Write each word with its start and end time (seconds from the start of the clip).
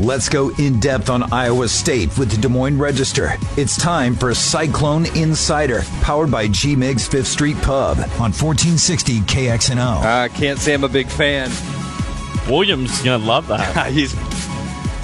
Let's 0.00 0.30
go 0.30 0.48
in 0.56 0.80
depth 0.80 1.10
on 1.10 1.30
Iowa 1.30 1.68
State 1.68 2.16
with 2.16 2.30
the 2.30 2.38
Des 2.40 2.48
Moines 2.48 2.78
Register. 2.78 3.34
It's 3.58 3.76
time 3.76 4.14
for 4.14 4.32
Cyclone 4.32 5.04
Insider, 5.14 5.82
powered 6.00 6.30
by 6.30 6.48
G 6.48 6.74
Migs 6.74 7.06
Fifth 7.06 7.26
Street 7.26 7.58
Pub 7.58 7.98
on 7.98 8.32
1460 8.32 9.20
KXNO. 9.20 10.00
I 10.00 10.28
can't 10.28 10.58
say 10.58 10.72
I'm 10.72 10.84
a 10.84 10.88
big 10.88 11.06
fan. 11.06 11.50
Williams 12.48 13.02
gonna 13.02 13.22
love 13.22 13.48
that. 13.48 13.92
He's. 13.92 14.14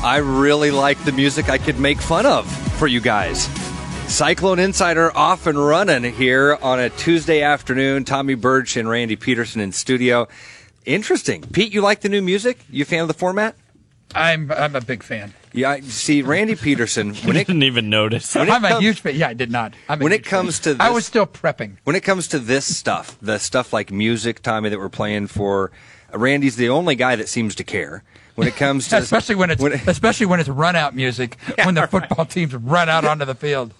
I 0.03 0.17
really 0.17 0.71
like 0.71 1.05
the 1.05 1.13
music 1.13 1.51
I 1.51 1.59
could 1.59 1.79
make 1.79 2.01
fun 2.01 2.25
of 2.25 2.51
for 2.79 2.87
you 2.87 3.01
guys. 3.01 3.49
Cyclone 4.11 4.59
Insider 4.59 5.15
off 5.15 5.47
and 5.47 5.59
running 5.59 6.11
here 6.15 6.57
on 6.63 6.81
a 6.81 6.89
Tuesday 6.89 7.43
afternoon. 7.43 8.05
Tommy 8.05 8.35
Birch 8.35 8.79
and 8.79 8.89
Randy 8.89 9.17
Peterson 9.17 9.61
in 9.61 9.73
studio. 9.73 10.27
Interesting. 10.87 11.43
Pete, 11.43 11.75
you 11.75 11.83
like 11.83 12.01
the 12.01 12.09
new 12.09 12.23
music? 12.23 12.61
You 12.71 12.81
a 12.81 12.87
fan 12.87 13.03
of 13.03 13.09
the 13.09 13.15
format? 13.15 13.57
I'm 14.15 14.51
I'm 14.53 14.75
a 14.77 14.81
big 14.81 15.03
fan. 15.03 15.35
Yeah, 15.53 15.71
I 15.71 15.81
see 15.81 16.23
Randy 16.23 16.55
Peterson 16.55 17.11
I 17.11 17.15
when 17.27 17.37
it 17.37 17.47
didn't 17.47 17.63
even 17.65 17.91
notice. 17.91 18.35
When 18.35 18.51
I'm 18.51 18.65
a 18.65 18.69
comes- 18.69 18.81
huge 18.83 19.01
fan. 19.01 19.17
Yeah, 19.17 19.29
I 19.29 19.35
did 19.35 19.51
not. 19.51 19.75
I'm 19.89 20.01
a 20.01 20.05
When 20.05 20.13
it 20.13 20.17
huge 20.21 20.27
comes 20.27 20.59
fan. 20.59 20.77
to 20.79 20.83
I 20.83 20.89
this- 20.89 20.95
was 20.95 21.07
still 21.07 21.27
prepping. 21.27 21.77
when 21.85 21.97
it 21.97 22.03
comes 22.03 22.29
to 22.29 22.39
this 22.39 22.77
stuff, 22.77 23.19
the 23.21 23.39
stuff 23.39 23.73
like 23.73 23.91
music, 23.91 24.43
Tommy, 24.43 24.69
that 24.71 24.79
we're 24.79 24.89
playing 24.89 25.27
for, 25.27 25.71
Randy's 26.15 26.57
the 26.57 26.69
only 26.69 26.95
guy 26.95 27.17
that 27.17 27.29
seems 27.29 27.55
to 27.57 27.65
care. 27.65 28.05
When 28.37 28.47
it 28.47 28.55
comes 28.57 28.89
to 28.91 28.99
especially 28.99 29.35
when 29.35 29.51
it's 29.51 29.63
it- 29.63 29.81
especially 29.89 30.27
when 30.27 30.41
it's 30.41 30.49
run 30.49 30.77
out 30.77 30.95
music 30.95 31.37
when 31.65 31.75
the 31.75 31.87
football 31.87 32.27
teams 32.27 32.55
run 32.55 32.89
out 32.89 33.05
onto 33.05 33.25
the 33.25 33.35
field. 33.35 33.73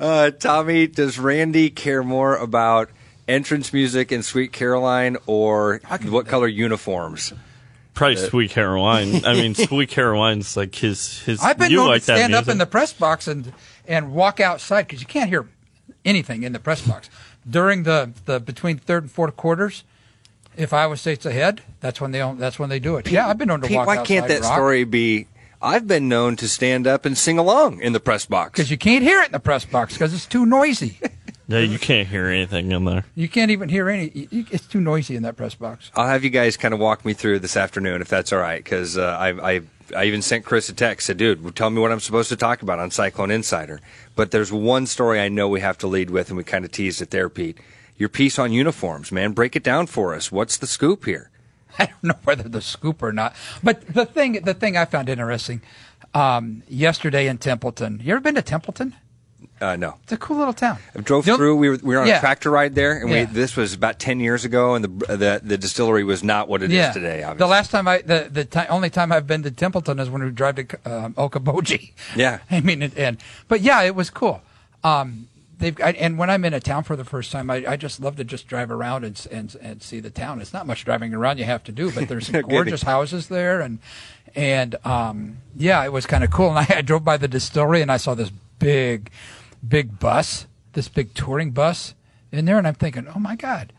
Uh, 0.00 0.30
Tommy, 0.32 0.86
does 0.88 1.18
Randy 1.20 1.70
care 1.70 2.02
more 2.02 2.36
about 2.36 2.90
entrance 3.28 3.72
music 3.72 4.10
in 4.10 4.22
Sweet 4.24 4.52
Caroline 4.52 5.16
or 5.26 5.80
what 6.08 6.26
color 6.26 6.48
uniforms? 6.48 7.32
Probably 7.94 8.16
uh, 8.16 8.28
Sweet 8.28 8.50
Caroline. 8.50 9.24
I 9.24 9.34
mean, 9.34 9.54
Sweet 9.54 9.88
Caroline's 9.88 10.56
like 10.56 10.74
his 10.74 11.20
his. 11.20 11.42
I've 11.42 11.58
been 11.58 11.70
you 11.70 11.78
known 11.78 11.88
like 11.88 12.02
to 12.02 12.16
stand 12.16 12.34
up 12.34 12.48
in 12.48 12.58
the 12.58 12.66
press 12.66 12.92
box 12.92 13.28
and 13.28 13.52
and 13.86 14.12
walk 14.12 14.40
outside 14.40 14.82
because 14.82 15.00
you 15.00 15.06
can't 15.06 15.28
hear 15.28 15.48
anything 16.04 16.42
in 16.42 16.52
the 16.52 16.58
press 16.58 16.86
box 16.86 17.10
during 17.48 17.82
the, 17.82 18.12
the 18.24 18.40
between 18.40 18.78
third 18.78 19.04
and 19.04 19.12
fourth 19.12 19.36
quarters. 19.36 19.84
If 20.56 20.72
Iowa 20.72 20.96
State's 20.96 21.24
ahead, 21.24 21.62
that's 21.80 22.00
when 22.00 22.12
they 22.12 22.18
that's 22.36 22.58
when 22.58 22.68
they 22.68 22.78
do 22.78 22.96
it. 22.96 23.10
yeah, 23.10 23.28
I've 23.28 23.38
been 23.38 23.48
known 23.48 23.62
to 23.62 23.68
Pete, 23.68 23.76
walk 23.76 23.86
why 23.86 23.96
outside. 23.98 24.06
can't 24.06 24.28
that 24.28 24.44
story 24.44 24.84
be? 24.84 25.26
I've 25.62 25.86
been 25.86 26.08
known 26.08 26.36
to 26.36 26.48
stand 26.48 26.86
up 26.86 27.06
and 27.06 27.16
sing 27.16 27.38
along 27.38 27.80
in 27.80 27.92
the 27.92 28.00
press 28.00 28.26
box. 28.26 28.50
Because 28.52 28.70
you 28.70 28.76
can't 28.76 29.04
hear 29.04 29.22
it 29.22 29.26
in 29.26 29.32
the 29.32 29.40
press 29.40 29.64
box 29.64 29.94
because 29.94 30.12
it's 30.12 30.26
too 30.26 30.44
noisy. 30.44 30.98
Yeah, 31.52 31.60
you 31.60 31.78
can't 31.78 32.08
hear 32.08 32.26
anything 32.26 32.72
in 32.72 32.84
there. 32.84 33.04
You 33.14 33.28
can't 33.28 33.50
even 33.50 33.68
hear 33.68 33.88
any. 33.88 34.10
you- 34.14 34.28
you- 34.30 34.46
It's 34.50 34.66
too 34.66 34.80
noisy 34.80 35.16
in 35.16 35.22
that 35.22 35.36
press 35.36 35.54
box. 35.54 35.90
I'll 35.94 36.06
have 36.08 36.24
you 36.24 36.30
guys 36.30 36.56
kind 36.56 36.72
of 36.74 36.80
walk 36.80 37.04
me 37.04 37.12
through 37.12 37.40
this 37.40 37.56
afternoon 37.56 38.00
if 38.00 38.08
that's 38.08 38.32
all 38.32 38.38
right, 38.38 38.62
because 38.62 38.96
uh, 38.98 39.16
I, 39.20 39.54
I 39.56 39.60
I 39.96 40.04
even 40.04 40.22
sent 40.22 40.44
Chris 40.44 40.68
a 40.68 40.72
text. 40.72 41.06
Said, 41.06 41.16
"Dude, 41.18 41.54
tell 41.54 41.70
me 41.70 41.80
what 41.80 41.92
I'm 41.92 42.00
supposed 42.00 42.28
to 42.30 42.36
talk 42.36 42.62
about 42.62 42.78
on 42.78 42.90
Cyclone 42.90 43.30
Insider." 43.30 43.80
But 44.16 44.30
there's 44.30 44.50
one 44.52 44.86
story 44.86 45.20
I 45.20 45.28
know 45.28 45.48
we 45.48 45.60
have 45.60 45.78
to 45.78 45.86
lead 45.86 46.10
with, 46.10 46.28
and 46.28 46.36
we 46.36 46.44
kind 46.44 46.64
of 46.64 46.72
teased 46.72 47.02
it 47.02 47.10
there, 47.10 47.28
Pete. 47.28 47.58
Your 47.98 48.08
piece 48.08 48.38
on 48.38 48.52
uniforms, 48.52 49.12
man. 49.12 49.32
Break 49.32 49.54
it 49.54 49.62
down 49.62 49.86
for 49.86 50.14
us. 50.14 50.32
What's 50.32 50.56
the 50.56 50.66
scoop 50.66 51.04
here? 51.04 51.30
I 51.78 51.86
don't 51.86 52.04
know 52.04 52.14
whether 52.24 52.48
the 52.48 52.62
scoop 52.62 53.02
or 53.02 53.12
not. 53.12 53.34
But 53.62 53.86
the 53.94 54.06
thing, 54.06 54.32
the 54.42 54.54
thing 54.54 54.76
I 54.76 54.86
found 54.86 55.08
interesting, 55.08 55.60
um, 56.14 56.62
yesterday 56.68 57.26
in 57.28 57.38
Templeton. 57.38 58.00
You 58.02 58.12
ever 58.12 58.20
been 58.20 58.34
to 58.36 58.42
Templeton? 58.42 58.94
Uh, 59.60 59.76
no, 59.76 59.94
It's 60.04 60.12
a 60.12 60.16
cool 60.16 60.36
little 60.38 60.52
town. 60.52 60.78
I 60.96 61.00
drove 61.00 61.24
through. 61.24 61.56
We 61.56 61.68
were 61.70 61.78
we 61.82 61.94
were 61.94 62.00
on 62.02 62.06
Yeah. 62.08 62.18
a 62.18 62.20
tractor 62.20 62.50
ride 62.50 62.74
there, 62.74 62.98
and 62.98 63.08
Yeah. 63.10 63.26
we 63.26 63.32
this 63.32 63.56
was 63.56 63.74
about 63.74 63.98
ten 63.98 64.18
years 64.20 64.44
ago, 64.44 64.74
and 64.74 64.84
the 64.84 65.16
the, 65.16 65.40
the 65.42 65.58
distillery 65.58 66.04
was 66.04 66.22
not 66.24 66.48
what 66.48 66.62
it 66.62 66.70
is 66.70 66.76
yeah. 66.76 66.92
today. 66.92 67.22
Obviously. 67.22 67.38
The 67.38 67.46
last 67.50 67.70
time 67.70 67.86
I, 67.88 67.98
the 68.02 68.28
the 68.30 68.44
ti- 68.44 68.66
only 68.68 68.90
time 68.90 69.12
I've 69.12 69.26
been 69.26 69.42
to 69.44 69.50
Templeton 69.50 69.98
is 69.98 70.10
when 70.10 70.22
we 70.24 70.30
drive 70.30 70.56
to 70.56 70.62
um, 70.84 71.14
Okoboji. 71.14 71.92
Yeah. 72.16 72.38
I 72.50 72.60
mean, 72.60 72.82
it, 72.82 72.96
and 72.98 73.18
but 73.48 73.60
yeah, 73.60 73.82
it 73.82 73.94
was 73.94 74.10
cool. 74.10 74.42
Um, 74.84 75.28
they've 75.58 75.78
I, 75.80 75.92
and 75.92 76.18
when 76.18 76.28
I'm 76.30 76.44
in 76.44 76.54
a 76.54 76.60
town 76.60 76.82
for 76.82 76.96
the 76.96 77.04
first 77.04 77.30
time, 77.30 77.48
I, 77.50 77.64
I 77.68 77.76
just 77.76 78.00
love 78.00 78.16
to 78.16 78.24
just 78.24 78.48
drive 78.48 78.70
around 78.70 79.04
and, 79.04 79.26
and 79.30 79.56
and 79.62 79.82
see 79.82 80.00
the 80.00 80.10
town. 80.10 80.40
It's 80.40 80.52
not 80.52 80.66
much 80.66 80.84
driving 80.84 81.14
around 81.14 81.38
you 81.38 81.44
have 81.44 81.62
to 81.64 81.72
do, 81.72 81.92
but 81.92 82.08
there's 82.08 82.26
some 82.32 82.40
gorgeous 82.42 82.82
houses 82.82 83.28
there, 83.28 83.60
and 83.60 83.78
and 84.34 84.74
um, 84.84 85.36
yeah, 85.54 85.84
it 85.84 85.92
was 85.92 86.06
kind 86.06 86.24
of 86.24 86.30
cool. 86.30 86.48
And 86.56 86.58
I, 86.58 86.78
I 86.78 86.82
drove 86.82 87.04
by 87.04 87.16
the 87.16 87.28
distillery 87.28 87.82
and 87.82 87.92
I 87.92 87.98
saw 87.98 88.14
this 88.14 88.30
big, 88.58 89.10
big 89.66 89.98
bus, 89.98 90.46
this 90.72 90.88
big 90.88 91.14
touring 91.14 91.50
bus 91.50 91.94
in 92.30 92.44
there, 92.44 92.58
and 92.58 92.66
I'm 92.66 92.74
thinking, 92.74 93.06
oh 93.14 93.18
my 93.18 93.36
god, 93.36 93.72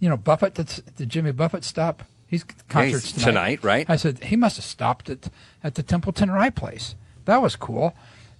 you 0.00 0.08
know, 0.08 0.16
Buffett. 0.16 0.54
Did, 0.54 0.82
did 0.96 1.08
Jimmy 1.08 1.32
Buffett 1.32 1.64
stop? 1.64 2.02
He's 2.26 2.44
concerts 2.68 3.12
he's 3.12 3.12
tonight. 3.12 3.26
tonight, 3.26 3.64
right? 3.64 3.90
I 3.90 3.96
said 3.96 4.24
he 4.24 4.36
must 4.36 4.56
have 4.56 4.64
stopped 4.64 5.08
at 5.08 5.30
at 5.62 5.74
the 5.76 5.82
Templeton 5.82 6.30
Rye 6.30 6.50
place. 6.50 6.94
That 7.24 7.40
was 7.40 7.56
cool. 7.56 7.94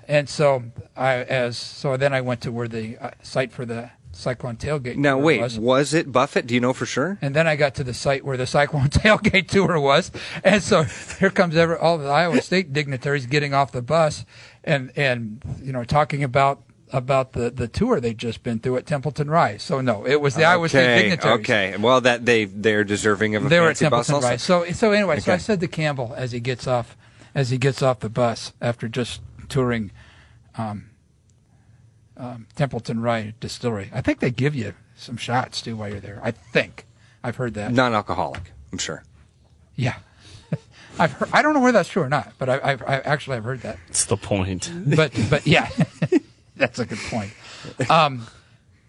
And 0.07 0.29
so 0.29 0.65
I 0.97 1.17
as 1.17 1.57
so 1.57 1.97
then 1.97 2.13
I 2.13 2.21
went 2.21 2.41
to 2.43 2.53
where 2.53 2.69
the 2.69 2.99
uh, 2.99 3.11
site 3.23 3.53
for 3.53 3.65
the 3.65 3.91
Cyclone 4.13 4.57
tailgate. 4.57 4.97
now 4.97 5.19
wait, 5.19 5.41
was. 5.41 5.59
was 5.59 5.95
it 5.95 6.13
Buffett? 6.13 6.47
Do 6.47 6.55
you 6.55 6.61
know 6.61 6.73
for 6.73 6.87
sure? 6.87 7.19
And 7.21 7.35
then 7.35 7.47
I 7.47 7.57
got 7.57 7.75
to 7.77 7.85
the 7.85 7.95
site 7.95 8.25
where 8.25 8.37
the 8.37 8.47
Cyclone 8.47 8.89
Tailgate 8.89 9.49
Tour 9.49 9.81
was, 9.81 10.13
and 10.43 10.63
so 10.63 10.83
here 11.19 11.31
comes 11.31 11.57
every, 11.57 11.77
all 11.77 11.99
the 11.99 12.09
Iowa 12.09 12.41
State 12.41 12.73
dignitaries 12.73 13.27
getting 13.27 13.55
off 13.55 13.73
the 13.73 13.83
bus, 13.83 14.25
and 14.65 14.93
and 14.97 15.43
you 15.63 15.73
know 15.73 15.85
talking 15.85 16.25
about 16.25 16.63
about 16.93 17.33
the, 17.33 17.51
the 17.51 17.67
tour 17.67 18.01
they'd 18.01 18.19
just 18.19 18.43
been 18.43 18.61
through 18.61 18.77
at 18.77 18.87
Templeton 18.87 19.29
Rye. 19.29 19.57
So 19.57 19.81
no, 19.81 20.07
it 20.07 20.21
was 20.21 20.35
the 20.35 20.45
Iowa 20.45 20.69
State 20.69 20.81
okay, 20.81 21.03
dignitaries. 21.03 21.41
okay. 21.41 21.77
Well, 21.77 22.01
that 22.01 22.25
they 22.25 22.45
they're 22.45 22.85
deserving 22.85 23.35
of 23.35 23.47
a 23.47 23.49
They 23.49 23.61
were 23.61 23.71
at 23.71 23.77
Templeton 23.77 24.15
also. 24.17 24.27
Rye. 24.27 24.37
So 24.37 24.65
so 24.73 24.93
anyway, 24.93 25.21
so 25.21 25.33
I 25.33 25.39
said 25.39 25.61
to 25.61 25.69
Campbell 25.69 26.15
as 26.17 26.33
he 26.33 26.41
gets 26.41 26.67
off 26.67 26.97
as 27.35 27.51
he 27.51 27.59
gets 27.59 27.83
off 27.83 28.01
the 28.01 28.09
bus 28.09 28.53
after 28.61 28.89
just 28.89 29.21
touring 29.49 29.91
um, 30.57 30.91
um, 32.17 32.47
Templeton 32.55 33.01
Rye 33.01 33.35
Distillery. 33.41 33.91
I 33.93 34.01
think 34.01 34.21
they 34.21 34.31
give 34.31 34.55
you 34.55 34.75
some 34.97 35.17
shots 35.17 35.61
too 35.61 35.77
while 35.77 35.89
you're 35.89 36.01
there. 36.01 36.21
I 36.23 36.31
think 36.31 36.87
I've 37.23 37.37
heard 37.37 37.55
that. 37.55 37.73
Non-alcoholic, 37.73 38.53
I'm 38.71 38.79
sure. 38.79 39.03
Yeah. 39.75 39.97
I've 40.99 41.13
heard, 41.13 41.29
I 41.33 41.43
don't 41.43 41.55
know 41.55 41.61
whether 41.61 41.79
that's 41.79 41.89
true 41.89 42.03
or 42.03 42.09
not, 42.09 42.33
but 42.39 42.49
I, 42.49 42.61
I've, 42.63 42.83
I 42.83 42.99
actually 43.01 43.37
I've 43.37 43.45
heard 43.45 43.61
that. 43.63 43.79
It's 43.89 44.05
the 44.05 44.17
point. 44.17 44.71
But 44.87 45.13
but 45.29 45.47
yeah, 45.47 45.69
that's 46.57 46.79
a 46.79 46.87
good 46.87 46.99
point. 47.11 47.33
Um, 47.91 48.27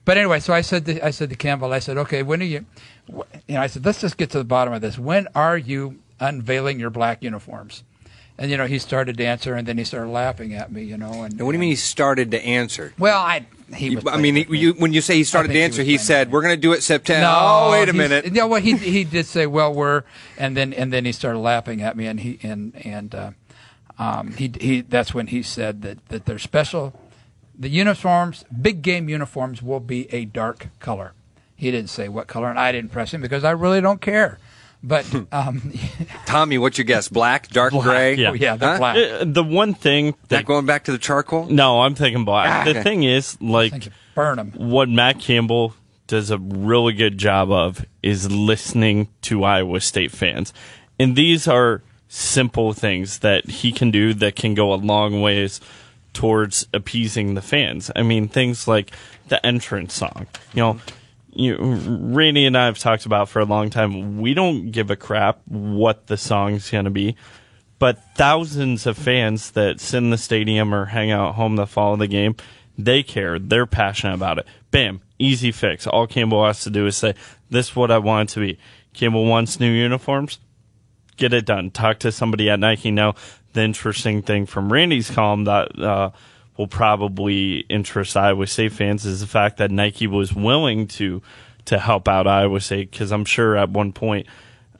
but 0.05 0.17
anyway, 0.17 0.39
so 0.39 0.53
I 0.53 0.61
said 0.61 0.85
to, 0.85 1.03
I 1.05 1.09
said 1.09 1.29
to 1.31 1.35
Campbell, 1.35 1.73
I 1.73 1.79
said, 1.79 1.97
okay, 1.97 2.21
when 2.21 2.41
are 2.41 2.45
you? 2.45 2.66
You 3.09 3.55
know, 3.55 3.61
I 3.61 3.67
said, 3.67 3.85
let's 3.85 4.01
just 4.01 4.17
get 4.17 4.29
to 4.31 4.38
the 4.38 4.43
bottom 4.43 4.73
of 4.73 4.81
this. 4.81 4.99
When 4.99 5.27
are 5.35 5.57
you 5.57 5.99
unveiling 6.19 6.79
your 6.79 6.91
black 6.91 7.23
uniforms? 7.23 7.83
And 8.37 8.51
you 8.51 8.57
know, 8.57 8.67
he 8.67 8.79
started 8.79 9.17
to 9.17 9.25
answer, 9.25 9.55
and 9.55 9.67
then 9.67 9.77
he 9.77 9.83
started 9.83 10.09
laughing 10.09 10.53
at 10.53 10.72
me. 10.72 10.83
You 10.83 10.97
know, 10.97 11.23
and 11.23 11.37
Now, 11.37 11.45
what 11.45 11.51
do 11.51 11.55
you 11.55 11.59
mean 11.59 11.69
he 11.69 11.75
started 11.75 12.31
to 12.31 12.41
answer? 12.43 12.93
Well, 12.99 13.19
I 13.19 13.45
he. 13.74 13.98
I 14.08 14.18
mean, 14.18 14.36
you, 14.50 14.74
when 14.74 14.94
you 14.94 15.02
say 15.02 15.16
he 15.16 15.24
started 15.24 15.50
to 15.50 15.84
he 15.84 15.84
he 15.84 15.98
said, 15.98 16.31
"We're 16.31 16.42
going 16.42 16.56
to 16.56 16.62
do 16.62 16.74
it 16.74 16.84
September." 16.84 17.22
No, 17.22 17.36
oh, 17.38 17.72
wait 17.72 17.90
a 17.90 17.94
minute. 17.94 18.26
Yeah, 18.31 18.46
well, 18.46 18.62
he 18.62 18.78
he 18.78 19.03
did 19.03 19.26
say, 19.26 19.48
"Well, 19.48 19.74
we're," 19.74 20.03
and 20.38 20.56
then 20.56 20.74
and 20.74 20.94
then 20.94 21.06
he 21.06 21.12
started 21.12 21.40
laughing 21.40 21.81
at 21.81 21.98
me, 21.98 22.06
and 22.06 22.20
he 22.20 22.40
and 22.44 22.76
and 22.86 23.16
uh, 23.16 23.31
um, 23.98 24.34
he 24.34 24.52
he 24.59 24.81
that's 24.81 25.14
when 25.14 25.28
he 25.28 25.42
said 25.42 25.81
that 25.81 26.06
that 26.09 26.26
they're 26.26 26.40
special. 26.40 27.00
The 27.58 27.70
uniforms, 27.70 28.44
big 28.62 28.81
game 28.81 29.08
uniforms, 29.08 29.62
will 29.62 29.80
be 29.80 30.14
a 30.14 30.26
dark 30.26 30.68
color. 30.80 31.14
He 31.56 31.72
didn't 31.72 31.90
say 31.90 32.09
what 32.09 32.28
color, 32.28 32.50
and 32.50 32.59
I 32.59 32.72
didn't 32.72 32.92
press 32.92 33.14
him 33.14 33.22
because 33.22 33.44
I 33.44 33.52
really 33.52 33.80
don't 33.80 34.02
care. 34.02 34.38
But 34.88 35.06
um, 35.31 35.73
Tommy, 36.25 36.57
what's 36.57 36.78
your 36.78 36.85
guess? 36.85 37.07
Black, 37.09 37.47
dark 37.50 37.73
gray? 37.73 38.13
yeah. 38.16 38.29
oh, 38.29 38.34
yeah, 38.34 38.56
Huh? 38.57 38.78
black. 38.78 38.96
Uh, 38.97 39.25
the 39.25 39.44
one 39.44 39.73
thing 39.73 40.06
Not 40.07 40.29
that 40.29 40.46
going 40.46 40.66
back 40.66 40.84
to 40.85 40.91
the 40.91 40.97
charcoal? 41.00 41.47
no, 41.47 41.81
I'm 41.81 41.96
thinking 41.96 42.23
black. 42.23 42.68
okay. 42.68 42.73
The 42.73 42.84
thing 42.84 43.03
is, 43.03 43.38
like, 43.41 43.88
Burn 44.13 44.38
them. 44.38 44.51
what 44.56 44.88
Matt 44.88 45.19
Campbell 45.19 45.73
does 46.07 46.29
a 46.29 46.38
really 46.38 46.94
good 46.94 47.18
job 47.18 47.51
of 47.51 47.84
is 48.03 48.29
listening 48.31 49.07
to 49.23 49.44
Iowa 49.44 49.81
State 49.81 50.12
fans. 50.12 50.53
And 51.00 51.16
these 51.16 51.47
are 51.47 51.81
simple 52.07 52.72
things 52.73 53.19
that 53.19 53.46
he 53.50 53.72
can 53.72 53.90
do 53.91 54.14
that 54.14 54.35
can 54.35 54.53
go 54.53 54.72
a 54.72 54.76
long 54.76 55.22
ways 55.22 55.59
towards 56.14 56.67
appeasing 56.73 57.34
the 57.34 57.41
fans. 57.41 57.90
I 57.96 58.03
mean, 58.03 58.28
things 58.28 58.67
like 58.67 58.91
the 59.28 59.43
entrance 59.46 59.93
song. 59.96 60.28
You 60.53 60.61
know, 60.61 60.79
you, 61.35 61.58
Randy 61.58 62.46
and 62.46 62.58
I 62.58 62.66
have 62.66 62.79
talked 62.79 63.05
about 63.05 63.29
for 63.29 63.40
a 63.40 63.46
long 63.46 63.70
time. 63.70 64.20
We 64.20 64.34
don't 64.34 64.72
give 64.72 64.90
a 64.90 64.96
crap 64.96 65.40
what 65.46 66.08
the 66.08 66.17
song's 66.17 66.70
going 66.70 66.85
to 66.85 66.91
be. 66.91 67.16
But 67.78 67.99
thousands 68.16 68.85
of 68.85 68.97
fans 68.97 69.52
that 69.52 69.79
sit 69.82 69.97
in 69.97 70.09
the 70.09 70.17
stadium 70.17 70.73
or 70.73 70.85
hang 70.85 71.11
out 71.11 71.35
home 71.35 71.58
that 71.58 71.67
follow 71.67 71.97
the 71.97 72.08
game, 72.08 72.35
they 72.78 73.03
care. 73.03 73.37
They're 73.37 73.66
passionate 73.66 74.16
about 74.16 74.37
it. 74.37 74.47
Bam, 74.72 75.02
easy 75.20 75.52
fix. 75.52 75.85
All 75.85 76.08
Campbell 76.08 76.46
has 76.46 76.61
to 76.61 76.70
do 76.70 76.85
is 76.87 76.96
say, 76.96 77.16
"This 77.49 77.70
is 77.70 77.76
what 77.76 77.91
I 77.91 77.97
want 77.97 78.29
it 78.29 78.34
to 78.34 78.40
be." 78.40 78.58
Campbell 78.93 79.26
wants 79.26 79.59
new 79.59 79.72
uniforms. 79.72 80.40
Get 81.17 81.34
it 81.34 81.46
done. 81.46 81.70
Talk 81.72 81.99
to 81.99 82.11
somebody 82.11 82.49
at 82.49 82.59
Nike. 82.59 82.91
Now, 82.91 83.16
the 83.53 83.64
interesting 83.64 84.22
thing 84.22 84.46
from 84.46 84.72
Randy's 84.72 85.09
column 85.09 85.46
that 85.46 85.78
uh, 85.79 86.11
will 86.57 86.67
probably 86.67 87.59
interest 87.69 88.16
Iowa 88.16 88.47
State 88.47 88.73
fans 88.73 89.05
is 89.05 89.22
the 89.22 89.28
fact 89.28 89.57
that 89.57 89.72
Nike 89.72 90.07
was 90.07 90.34
willing 90.34 90.87
to 90.87 91.22
to 91.66 91.79
help 91.79 92.07
out 92.07 92.28
Iowa 92.28 92.59
State 92.59 92.91
because 92.91 93.11
I'm 93.11 93.25
sure 93.25 93.57
at 93.57 93.69
one 93.69 93.91
point 93.91 94.28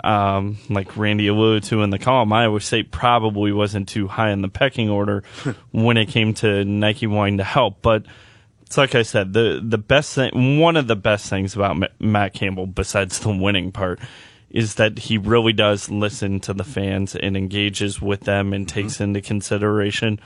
um, 0.04 0.58
like 0.70 0.96
Randy 0.98 1.28
alluded 1.28 1.64
to 1.64 1.82
in 1.82 1.90
the 1.90 1.98
column, 1.98 2.32
Iowa 2.32 2.60
State 2.60 2.92
probably 2.92 3.52
wasn't 3.52 3.90
too 3.90 4.08
high 4.08 4.30
in 4.30 4.42
the 4.42 4.50
pecking 4.50 4.90
order 4.90 5.24
when 5.72 5.98
it 5.98 6.08
came 6.08 6.34
to 6.36 6.64
Nike 6.64 7.08
wanting 7.08 7.38
to 7.38 7.44
help. 7.44 7.82
But 7.82 8.06
it's 8.62 8.78
like 8.78 8.94
I 8.94 9.02
said, 9.02 9.34
the 9.34 9.60
the 9.64 9.78
best 9.78 10.14
thing, 10.14 10.60
one 10.60 10.78
of 10.78 10.88
the 10.88 10.96
best 10.96 11.28
things 11.28 11.56
about 11.56 11.78
Matt 12.00 12.34
Campbell, 12.34 12.68
besides 12.68 13.20
the 13.20 13.36
winning 13.36 13.72
part, 13.72 14.00
is 14.52 14.76
that 14.76 15.00
he 15.00 15.18
really 15.18 15.54
does 15.54 15.90
listen 15.90 16.40
to 16.42 16.54
the 16.54 16.64
fans 16.64 17.16
and 17.16 17.36
engages 17.36 18.02
with 18.02 18.22
them 18.22 18.54
and 18.54 18.70
takes 18.70 19.02
into 19.02 19.22
consideration 19.22 20.20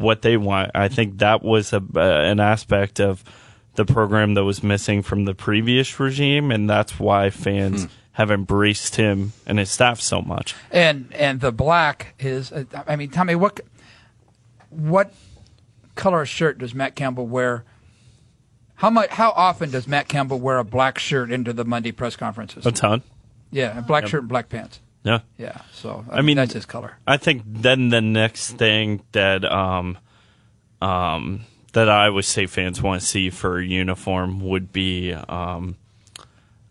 what 0.00 0.22
they 0.22 0.36
want. 0.36 0.70
I 0.74 0.88
think 0.88 1.18
that 1.18 1.42
was 1.42 1.72
a 1.72 1.78
uh, 1.94 2.00
an 2.00 2.40
aspect 2.40 3.00
of 3.00 3.22
the 3.76 3.84
program 3.84 4.34
that 4.34 4.44
was 4.44 4.62
missing 4.62 5.02
from 5.02 5.24
the 5.26 5.34
previous 5.34 6.00
regime, 6.00 6.50
and 6.50 6.68
that's 6.68 6.98
why 6.98 7.30
fans 7.30 7.86
have 8.12 8.30
embraced 8.30 8.96
him 8.96 9.32
and 9.46 9.58
his 9.58 9.70
staff 9.70 10.00
so 10.00 10.20
much. 10.20 10.54
and 10.70 11.12
and 11.14 11.40
the 11.40 11.52
black 11.52 12.14
is 12.18 12.50
uh, 12.52 12.64
I 12.86 12.96
mean 12.96 13.10
Tommy 13.10 13.34
what 13.34 13.60
what 14.70 15.12
color 15.94 16.24
shirt 16.26 16.58
does 16.58 16.74
Matt 16.74 16.94
Campbell 16.96 17.26
wear 17.26 17.64
how 18.76 18.90
much 18.90 19.10
how 19.10 19.30
often 19.30 19.70
does 19.70 19.86
Matt 19.86 20.08
Campbell 20.08 20.38
wear 20.40 20.58
a 20.58 20.64
black 20.64 20.98
shirt 20.98 21.30
into 21.30 21.52
the 21.52 21.64
Monday 21.64 21.92
press 21.92 22.16
conferences 22.16 22.66
A 22.66 22.72
ton. 22.72 23.02
yeah 23.50 23.78
a 23.78 23.82
black 23.82 24.06
shirt 24.06 24.20
and 24.20 24.28
black 24.28 24.48
pants 24.48 24.80
Yeah. 25.02 25.20
yeah 25.38 25.62
so 25.72 26.04
I 26.10 26.20
mean- 26.22 26.36
that's 26.36 26.52
his 26.52 26.66
color 26.66 26.96
I 27.06 27.16
think 27.16 27.42
then 27.46 27.88
the 27.88 28.00
next 28.02 28.52
thing 28.52 29.02
that 29.12 29.44
um 29.44 29.96
um 30.82 31.42
that 31.72 31.88
Iowa 31.88 32.22
State 32.22 32.50
fans 32.50 32.82
want 32.82 33.00
to 33.00 33.06
see 33.06 33.30
for 33.30 33.58
a 33.58 33.64
uniform 33.64 34.40
would 34.40 34.72
be 34.72 35.12
um 35.12 35.76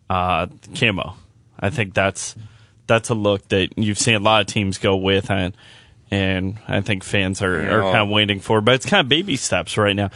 uh 0.10 0.48
camo. 0.76 1.16
I 1.60 1.70
think 1.70 1.94
that's 1.94 2.36
that's 2.88 3.10
a 3.10 3.14
look 3.16 3.48
that 3.50 3.78
you've 3.78 4.00
seen 4.00 4.16
a 4.16 4.20
lot 4.20 4.42
of 4.42 4.48
teams 4.48 4.78
go 4.78 4.96
with 4.96 5.30
and 5.32 5.56
and 6.12 6.58
I 6.68 6.82
think 6.82 7.04
fans 7.04 7.42
are, 7.44 7.56
are 7.56 7.82
kind 7.84 7.98
of 8.04 8.10
waiting 8.10 8.40
for, 8.40 8.62
but 8.62 8.74
it's 8.74 8.86
kind 8.86 9.02
of 9.02 9.10
baby 9.10 9.36
steps 9.36 9.78
right 9.78 9.96
now. 9.96 10.10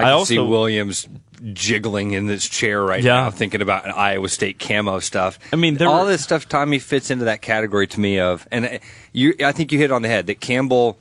I, 0.00 0.04
can 0.08 0.12
also 0.12 0.34
see 0.34 0.38
Williams 0.38 1.08
jiggling 1.52 2.12
in 2.12 2.26
this 2.26 2.46
chair 2.48 2.82
right 2.82 3.02
Yeah. 3.02 3.22
now, 3.22 3.30
thinking 3.30 3.62
about 3.62 3.86
an 3.86 3.92
Iowa 3.92 4.28
State 4.28 4.58
camo 4.58 4.98
stuff. 4.98 5.38
I 5.52 5.56
mean, 5.56 5.76
there 5.76 5.88
all 5.88 6.04
were- 6.04 6.10
this 6.10 6.22
stuff, 6.22 6.48
Tommy, 6.48 6.78
fits 6.78 7.10
into 7.10 7.24
that 7.26 7.40
category 7.42 7.86
to 7.88 8.00
me 8.00 8.18
of, 8.20 8.46
and 8.50 8.66
uh, 8.66 8.78
you, 9.12 9.34
I 9.44 9.52
think 9.52 9.72
you 9.72 9.78
hit 9.78 9.86
it 9.86 9.92
on 9.92 10.02
the 10.02 10.08
head 10.08 10.26
that 10.26 10.40
Campbell 10.40 10.98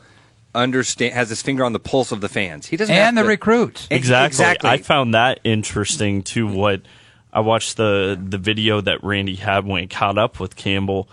understand 0.56 1.14
has 1.14 1.30
his 1.30 1.42
finger 1.42 1.64
on 1.64 1.74
the 1.74 1.80
pulse 1.80 2.12
of 2.12 2.22
the 2.22 2.30
fans. 2.30 2.66
He 2.68 2.78
doesn't 2.78 2.94
have 2.94 3.08
and 3.10 3.18
the 3.18 3.22
to- 3.24 3.28
recruits 3.28 3.88
Exactly. 3.92 4.28
exactly. 4.28 4.70
I 4.70 4.78
found 4.78 5.14
that 5.14 5.40
interesting 5.44 6.24
too. 6.24 6.48
What 6.48 6.82
I 7.32 7.42
watched 7.42 7.78
the 7.78 8.20
the 8.22 8.38
video 8.40 8.82
that 8.82 9.04
Randy 9.04 9.36
had 9.36 9.66
when 9.66 9.82
he 9.82 9.88
caught 9.88 10.18
up 10.18 10.40
with 10.40 10.56
Campbell, 10.56 11.08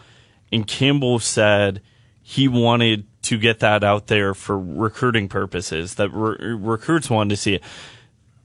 and 0.53 0.67
Campbell 0.67 1.19
said 1.19 1.83
he 2.23 2.49
wanted 2.49 3.05
to 3.27 3.39
get 3.39 3.61
that 3.61 3.85
out 3.85 4.09
there 4.09 4.35
for 4.35 4.59
recruiting 4.59 5.29
purposes. 5.29 5.95
That 5.95 6.11
re- 6.11 6.55
recruits 6.55 7.09
wanted 7.09 7.31
to 7.31 7.37
see 7.37 7.55
it. 7.55 7.63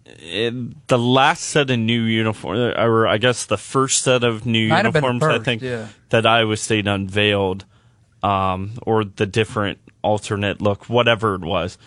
It- 0.05 0.87
the 0.87 0.99
last 0.99 1.41
set 1.43 1.69
of 1.69 1.79
new 1.79 2.03
uniform, 2.03 2.57
or 2.77 3.07
I 3.07 3.17
guess 3.17 3.45
the 3.45 3.57
first 3.57 4.03
set 4.03 4.23
of 4.23 4.45
new 4.45 4.67
Might 4.67 4.85
have 4.85 4.93
been 4.93 5.01
the 5.01 5.07
uniforms, 5.07 5.41
I 5.41 5.43
think 5.43 5.61
yeah. 5.61 5.87
that 6.09 6.25
Iowa 6.25 6.57
State 6.57 6.87
unveiled, 6.87 7.65
um, 8.21 8.73
or 8.83 9.03
the 9.03 9.25
different 9.25 9.79
alternate 10.03 10.61
look, 10.61 10.89
whatever 10.89 11.35
it 11.35 11.41
was 11.41 11.77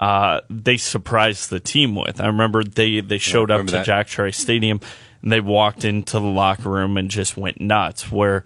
uh, 0.00 0.40
they 0.50 0.76
surprised 0.76 1.50
the 1.50 1.60
team 1.60 1.94
with. 1.94 2.20
I 2.20 2.26
remember 2.26 2.62
they, 2.62 3.00
they 3.00 3.18
showed 3.18 3.50
up 3.50 3.58
remember 3.58 3.72
to 3.72 3.76
that. 3.78 3.86
Jack 3.86 4.08
Trice 4.08 4.36
Stadium 4.36 4.80
and 5.22 5.32
they 5.32 5.40
walked 5.40 5.84
into 5.84 6.18
the 6.18 6.26
locker 6.26 6.70
room 6.70 6.96
and 6.96 7.10
just 7.10 7.36
went 7.36 7.60
nuts. 7.60 8.10
Where 8.12 8.44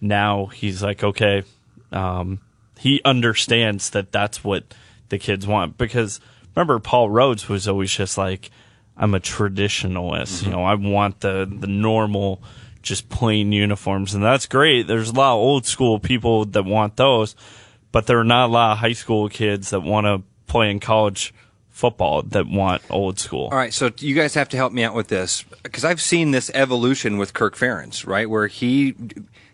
now 0.00 0.46
he's 0.46 0.82
like, 0.82 1.02
okay, 1.02 1.42
um, 1.90 2.40
he 2.82 3.00
understands 3.04 3.90
that 3.90 4.12
that's 4.12 4.42
what 4.42 4.74
the 5.08 5.18
kids 5.18 5.46
want. 5.46 5.78
Because 5.78 6.20
remember, 6.54 6.78
Paul 6.78 7.08
Rhoads 7.08 7.48
was 7.48 7.68
always 7.68 7.92
just 7.92 8.18
like, 8.18 8.50
I'm 8.96 9.14
a 9.14 9.20
traditionalist. 9.20 10.42
You 10.42 10.48
mm-hmm. 10.48 10.50
know, 10.50 10.64
I 10.64 10.74
want 10.74 11.20
the, 11.20 11.48
the 11.50 11.66
normal, 11.66 12.42
just 12.82 13.08
plain 13.08 13.52
uniforms. 13.52 14.14
And 14.14 14.22
that's 14.22 14.46
great. 14.46 14.86
There's 14.86 15.10
a 15.10 15.14
lot 15.14 15.34
of 15.34 15.40
old 15.40 15.66
school 15.66 15.98
people 15.98 16.44
that 16.46 16.64
want 16.64 16.96
those 16.96 17.36
but 17.92 18.06
there 18.06 18.18
are 18.18 18.24
not 18.24 18.46
a 18.48 18.52
lot 18.52 18.72
of 18.72 18.78
high 18.78 18.94
school 18.94 19.28
kids 19.28 19.70
that 19.70 19.80
want 19.80 20.06
to 20.06 20.22
play 20.50 20.70
in 20.70 20.80
college 20.80 21.32
football 21.70 22.22
that 22.22 22.46
want 22.46 22.82
old 22.90 23.18
school. 23.18 23.44
All 23.52 23.58
right, 23.58 23.72
so 23.72 23.90
you 23.98 24.14
guys 24.14 24.34
have 24.34 24.48
to 24.50 24.56
help 24.56 24.72
me 24.72 24.82
out 24.82 24.94
with 24.94 25.08
this 25.08 25.44
because 25.62 25.84
I've 25.84 26.00
seen 26.00 26.32
this 26.32 26.50
evolution 26.54 27.18
with 27.18 27.34
Kirk 27.34 27.54
Ferentz, 27.54 28.06
right? 28.06 28.28
Where 28.28 28.46
he, 28.46 28.94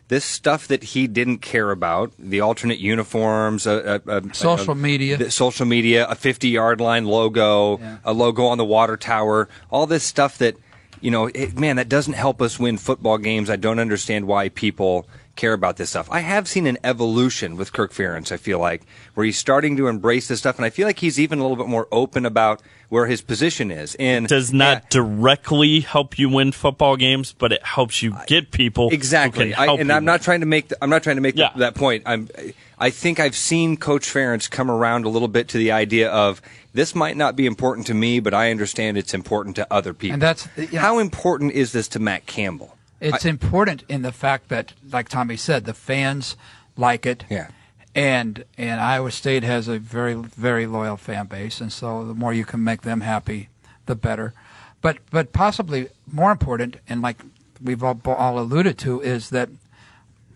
this 0.08 0.24
stuff 0.24 0.66
that 0.68 0.82
he 0.82 1.06
didn't 1.06 1.38
care 1.38 1.70
about, 1.70 2.12
the 2.18 2.40
alternate 2.40 2.78
uniforms, 2.78 3.66
a, 3.66 4.00
a, 4.06 4.18
a 4.18 4.34
Social 4.34 4.72
a- 4.72 4.74
media. 4.74 5.16
the 5.18 5.30
social 5.30 5.66
media, 5.66 6.06
a 6.08 6.14
50 6.14 6.48
yard 6.48 6.80
line 6.80 7.04
logo, 7.04 7.78
Yeah. 7.78 7.98
a 8.04 8.12
logo 8.12 8.46
on 8.46 8.58
the 8.58 8.64
water 8.64 8.96
tower, 8.96 9.48
all 9.70 9.86
this 9.86 10.04
stuff 10.04 10.38
that, 10.38 10.56
you 11.00 11.10
know, 11.10 11.26
it, 11.34 11.58
man, 11.58 11.76
that 11.76 11.88
doesn't 11.88 12.14
help 12.14 12.40
us 12.42 12.58
win 12.58 12.78
football 12.78 13.18
games. 13.18 13.50
I 13.50 13.56
don't 13.56 13.78
understand 13.78 14.26
why 14.26 14.48
people 14.48 15.06
care 15.36 15.52
about 15.52 15.76
this 15.76 15.90
stuff. 15.90 16.08
I 16.10 16.20
have 16.20 16.48
seen 16.48 16.66
an 16.66 16.78
evolution 16.82 17.56
with 17.56 17.72
Kirk 17.72 17.92
Ferentz, 17.92 18.32
I 18.32 18.38
feel 18.38 18.58
like, 18.58 18.82
where 19.14 19.24
he's 19.26 19.38
starting 19.38 19.76
to 19.76 19.86
embrace 19.86 20.26
this 20.26 20.40
stuff, 20.40 20.56
and 20.56 20.64
I 20.64 20.70
feel 20.70 20.86
like 20.86 20.98
he's 20.98 21.20
even 21.20 21.38
a 21.38 21.42
little 21.42 21.56
bit 21.56 21.68
more 21.68 21.86
open 21.92 22.26
about 22.26 22.60
where 22.88 23.06
his 23.06 23.20
position 23.20 23.70
is. 23.70 23.94
And 23.96 24.26
does 24.26 24.52
not 24.52 24.82
Yeah, 24.84 24.88
directly 24.90 25.80
help 25.80 26.18
you 26.18 26.28
win 26.28 26.52
football 26.52 26.96
games, 26.96 27.34
but 27.36 27.52
it 27.52 27.62
helps 27.64 28.02
you 28.02 28.16
get 28.26 28.50
people 28.50 28.88
exactly. 28.90 29.50
Who 29.50 29.54
can 29.54 29.68
I, 29.68 29.72
and 29.74 29.88
you 29.88 29.94
I'm 29.94 30.04
not 30.04 30.22
trying 30.22 30.40
to 30.40 30.46
make 30.46 30.68
the, 30.68 30.78
I'm 30.82 30.90
not 30.90 31.02
trying 31.02 31.16
to 31.16 31.22
make 31.22 31.36
the- 31.36 31.50
that 31.56 31.74
point. 31.74 32.02
I'm 32.06 32.28
I 32.78 32.90
think 32.90 33.18
I've 33.18 33.34
seen 33.36 33.76
Coach 33.76 34.06
Ferentz 34.06 34.48
come 34.48 34.70
around 34.70 35.04
a 35.04 35.08
little 35.08 35.26
bit 35.28 35.48
to 35.48 35.58
the 35.58 35.72
idea 35.72 36.08
of 36.10 36.40
this 36.74 36.94
might 36.94 37.16
not 37.16 37.34
be 37.34 37.44
important 37.44 37.86
to 37.88 37.94
me, 37.94 38.20
but 38.20 38.32
I 38.32 38.50
understand 38.52 38.96
it's 38.96 39.14
important 39.14 39.56
to 39.56 39.66
other 39.72 39.92
people. 39.92 40.14
And 40.14 40.22
that's- 40.22 40.48
yeah. 40.72 40.80
how 40.80 40.98
important 40.98 41.52
is 41.52 41.72
this 41.72 41.88
to 41.88 41.98
Matt 41.98 42.26
Campbell? 42.26 42.76
It's 43.00 43.24
important 43.24 43.84
in 43.88 44.02
the 44.02 44.10
fact 44.12 44.48
that, 44.48 44.72
like 44.92 45.08
Tommy 45.08 45.36
said, 45.36 45.64
the 45.64 45.74
fans 45.74 46.36
like 46.76 47.06
it. 47.06 47.24
Yeah. 47.30 47.48
And 47.98 48.44
and 48.56 48.80
Iowa 48.80 49.10
State 49.10 49.42
has 49.42 49.66
a 49.66 49.80
very 49.80 50.14
very 50.14 50.68
loyal 50.68 50.96
fan 50.96 51.26
base, 51.26 51.60
and 51.60 51.72
so 51.72 52.04
the 52.04 52.14
more 52.14 52.32
you 52.32 52.44
can 52.44 52.62
make 52.62 52.82
them 52.82 53.00
happy, 53.00 53.48
the 53.86 53.96
better. 53.96 54.34
But 54.80 54.98
but 55.10 55.32
possibly 55.32 55.88
more 56.06 56.30
important, 56.30 56.76
and 56.88 57.02
like 57.02 57.18
we've 57.60 57.82
all, 57.82 58.00
all 58.06 58.38
alluded 58.38 58.78
to, 58.78 59.00
is 59.00 59.30
that 59.30 59.48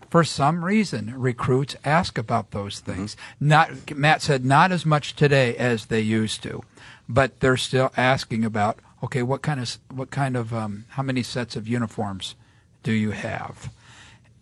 for 0.09 0.25
some 0.25 0.65
reason 0.65 1.17
recruits 1.17 1.77
ask 1.85 2.17
about 2.17 2.51
those 2.51 2.81
things. 2.81 3.15
Not 3.39 3.95
Matt 3.95 4.21
said 4.21 4.43
not 4.43 4.73
as 4.73 4.85
much 4.85 5.15
today 5.15 5.55
as 5.55 5.85
they 5.85 6.01
used 6.01 6.43
to, 6.43 6.63
but 7.07 7.39
they're 7.39 7.55
still 7.55 7.93
asking 7.95 8.43
about 8.43 8.77
okay, 9.01 9.23
what 9.23 9.41
kind 9.41 9.61
of 9.61 9.77
what 9.89 10.11
kind 10.11 10.35
of 10.35 10.53
um, 10.53 10.83
how 10.89 11.03
many 11.03 11.23
sets 11.23 11.55
of 11.55 11.69
uniforms 11.69 12.35
do 12.83 12.91
you 12.91 13.11
have? 13.11 13.71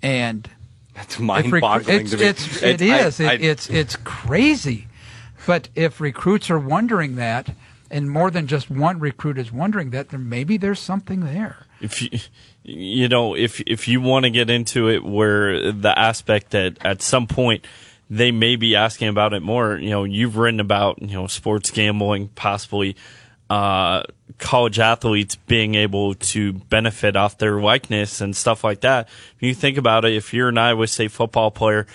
And 0.02 0.50
That's 0.94 1.16
if 1.16 1.22
recru- 1.22 1.26
mind-boggling 1.26 2.02
it's, 2.02 2.12
to 2.12 2.18
me. 2.18 2.24
it's, 2.26 2.62
it 2.64 2.82
I- 2.82 3.00
is. 3.08 3.22
I- 3.22 3.34
it, 3.34 3.42
it's 3.44 3.70
it's 3.70 3.96
crazy. 3.98 4.88
But 5.48 5.70
if 5.76 6.00
recruits 6.00 6.50
are 6.52 6.60
wondering 6.60 7.16
that, 7.16 7.56
and 7.90 8.10
more 8.12 8.30
than 8.30 8.46
just 8.48 8.70
one 8.70 9.00
recruit 9.00 9.38
is 9.40 9.52
wondering 9.52 9.90
that, 9.92 10.10
then 10.10 10.30
maybe 10.30 10.58
there's 10.58 10.80
something 10.80 11.22
there. 11.22 11.66
if 11.82 12.02
you 12.02 12.10
you 12.64 13.08
know 13.10 13.36
if 13.36 13.60
if 13.66 13.88
you 13.88 14.00
want 14.02 14.24
to 14.26 14.30
get 14.30 14.50
into 14.52 14.88
it 14.88 15.04
where 15.04 15.72
the 15.72 15.98
aspect 15.98 16.52
that 16.52 16.78
at 16.86 17.02
some 17.02 17.26
point 17.26 17.66
they 18.08 18.30
may 18.32 18.56
be 18.56 18.76
asking 18.76 19.08
about 19.08 19.34
it 19.34 19.42
more 19.42 19.78
you 19.78 19.90
know 19.90 20.04
you've 20.04 20.38
written 20.38 20.60
about 20.60 21.02
you 21.02 21.16
know 21.16 21.26
sports 21.26 21.72
gambling 21.72 22.28
possibly 22.36 22.96
uh 23.52 24.04
college 24.38 24.80
athletes 24.80 25.36
being 25.36 25.76
able 25.76 26.16
to 26.16 26.54
benefit 26.54 27.18
off 27.18 27.38
their 27.38 27.60
likeness 27.60 28.22
and 28.22 28.36
stuff 28.36 28.64
like 28.64 28.82
that. 28.82 29.10
When 29.40 29.50
you 29.50 29.56
think 29.56 29.78
about 29.78 30.06
it 30.06 30.14
if 30.14 30.34
you're 30.34 30.50
an 30.50 30.58
Iowa 30.58 30.88
State 30.88 31.12
football 31.12 31.52
player 31.52 31.86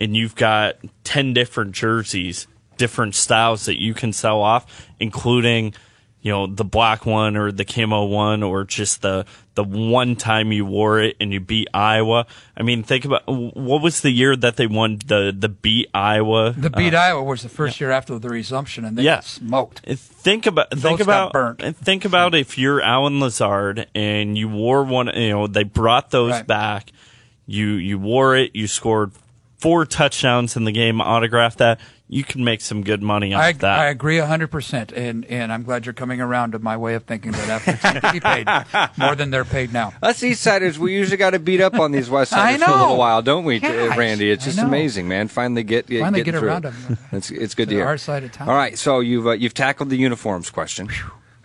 and 0.00 0.16
you've 0.16 0.34
got 0.34 0.76
10 1.04 1.34
different 1.34 1.72
jerseys 1.72 2.46
different 2.78 3.14
styles 3.14 3.66
that 3.66 3.78
you 3.78 3.92
can 3.92 4.12
sell 4.12 4.40
off 4.40 4.88
including 4.98 5.74
you 6.22 6.32
know 6.32 6.46
the 6.46 6.64
black 6.64 7.04
one 7.04 7.36
or 7.36 7.52
the 7.52 7.64
camo 7.64 8.06
one 8.06 8.42
or 8.42 8.64
just 8.64 9.02
the 9.02 9.26
the 9.54 9.64
one 9.64 10.16
time 10.16 10.50
you 10.50 10.64
wore 10.64 11.00
it 11.00 11.16
and 11.20 11.32
you 11.32 11.38
beat 11.40 11.68
Iowa. 11.74 12.26
I 12.56 12.62
mean, 12.62 12.82
think 12.82 13.04
about 13.04 13.22
what 13.26 13.82
was 13.82 14.00
the 14.00 14.10
year 14.10 14.34
that 14.36 14.56
they 14.56 14.66
won 14.66 14.98
the 15.06 15.34
the 15.38 15.48
beat 15.50 15.88
Iowa. 15.92 16.52
The 16.56 16.70
beat 16.70 16.94
Iowa 16.94 17.22
was 17.22 17.42
the 17.42 17.48
first 17.50 17.80
year 17.80 17.90
after 17.90 18.18
the 18.18 18.28
resumption, 18.30 18.84
and 18.84 18.96
they 18.96 19.02
Yeah. 19.02 19.20
smoked. 19.20 19.82
Uh, 19.86 19.94
Think 19.94 20.46
about 20.46 20.70
think 20.70 20.82
Those 20.82 20.98
got 20.98 21.02
about 21.04 21.32
burnt. 21.32 21.76
think 21.76 22.04
about 22.04 22.34
if 22.34 22.56
you're 22.56 22.80
Allen 22.80 23.20
Lazard 23.20 23.86
and 23.94 24.38
you 24.38 24.48
wore 24.48 24.84
one. 24.84 25.08
You 25.14 25.30
know 25.30 25.46
they 25.46 25.64
brought 25.64 26.10
those 26.10 26.32
Right. 26.32 26.46
back. 26.46 26.92
You 27.46 27.72
you 27.74 27.98
wore 27.98 28.36
it. 28.36 28.52
You 28.54 28.66
scored 28.68 29.10
four 29.58 29.84
touchdowns 29.84 30.56
in 30.56 30.64
the 30.64 30.72
game. 30.72 31.00
Autographed 31.00 31.58
that. 31.58 31.78
You 32.12 32.22
can 32.24 32.44
make 32.44 32.60
some 32.60 32.82
good 32.84 33.02
money 33.02 33.32
off 33.32 33.40
I, 33.40 33.52
that. 33.52 33.78
I 33.78 33.86
agree 33.86 34.18
100%. 34.18 34.92
And, 34.94 35.24
and 35.24 35.50
I'm 35.50 35.62
glad 35.62 35.86
you're 35.86 35.94
coming 35.94 36.20
around 36.20 36.52
to 36.52 36.58
my 36.58 36.76
way 36.76 36.92
of 36.92 37.04
thinking 37.04 37.32
that 37.32 37.48
athletes 37.48 37.82
need 37.84 38.02
to 38.02 38.12
be 38.12 38.20
paid 38.20 38.46
more 38.98 39.14
than 39.14 39.30
they're 39.30 39.46
paid 39.46 39.72
now. 39.72 39.94
Us 40.02 40.22
East 40.22 40.42
Siders, 40.42 40.78
we 40.78 40.92
usually 40.92 41.16
got 41.16 41.30
to 41.30 41.38
beat 41.38 41.62
up 41.62 41.74
on 41.80 41.90
these 41.90 42.10
West 42.10 42.34
I 42.34 42.52
Siders 42.58 42.64
for 42.68 42.70
a 42.74 42.80
little 42.82 42.98
while, 42.98 43.22
don't 43.22 43.44
we, 43.44 43.60
Gosh, 43.60 43.96
Randy? 43.96 44.30
It's 44.30 44.44
just 44.44 44.58
amazing, 44.58 45.08
man. 45.08 45.28
Finally 45.28 45.62
get, 45.62 45.86
get 45.86 46.00
Finally 46.02 46.22
get 46.22 46.34
through 46.34 46.48
around 46.48 46.66
it. 46.66 46.74
'em. 46.90 46.98
It's 47.12 47.30
it's 47.30 47.54
good 47.54 47.70
To 47.70 47.74
to 47.74 47.80
hear. 47.80 47.86
our 47.86 47.96
side 47.96 48.24
of 48.24 48.32
town. 48.32 48.48
All 48.50 48.56
right, 48.56 48.76
so 48.78 49.00
you've 49.00 49.26
uh, 49.26 49.30
you've 49.32 49.54
tackled 49.54 49.88
the 49.88 49.96
uniforms 49.96 50.50
question. 50.50 50.90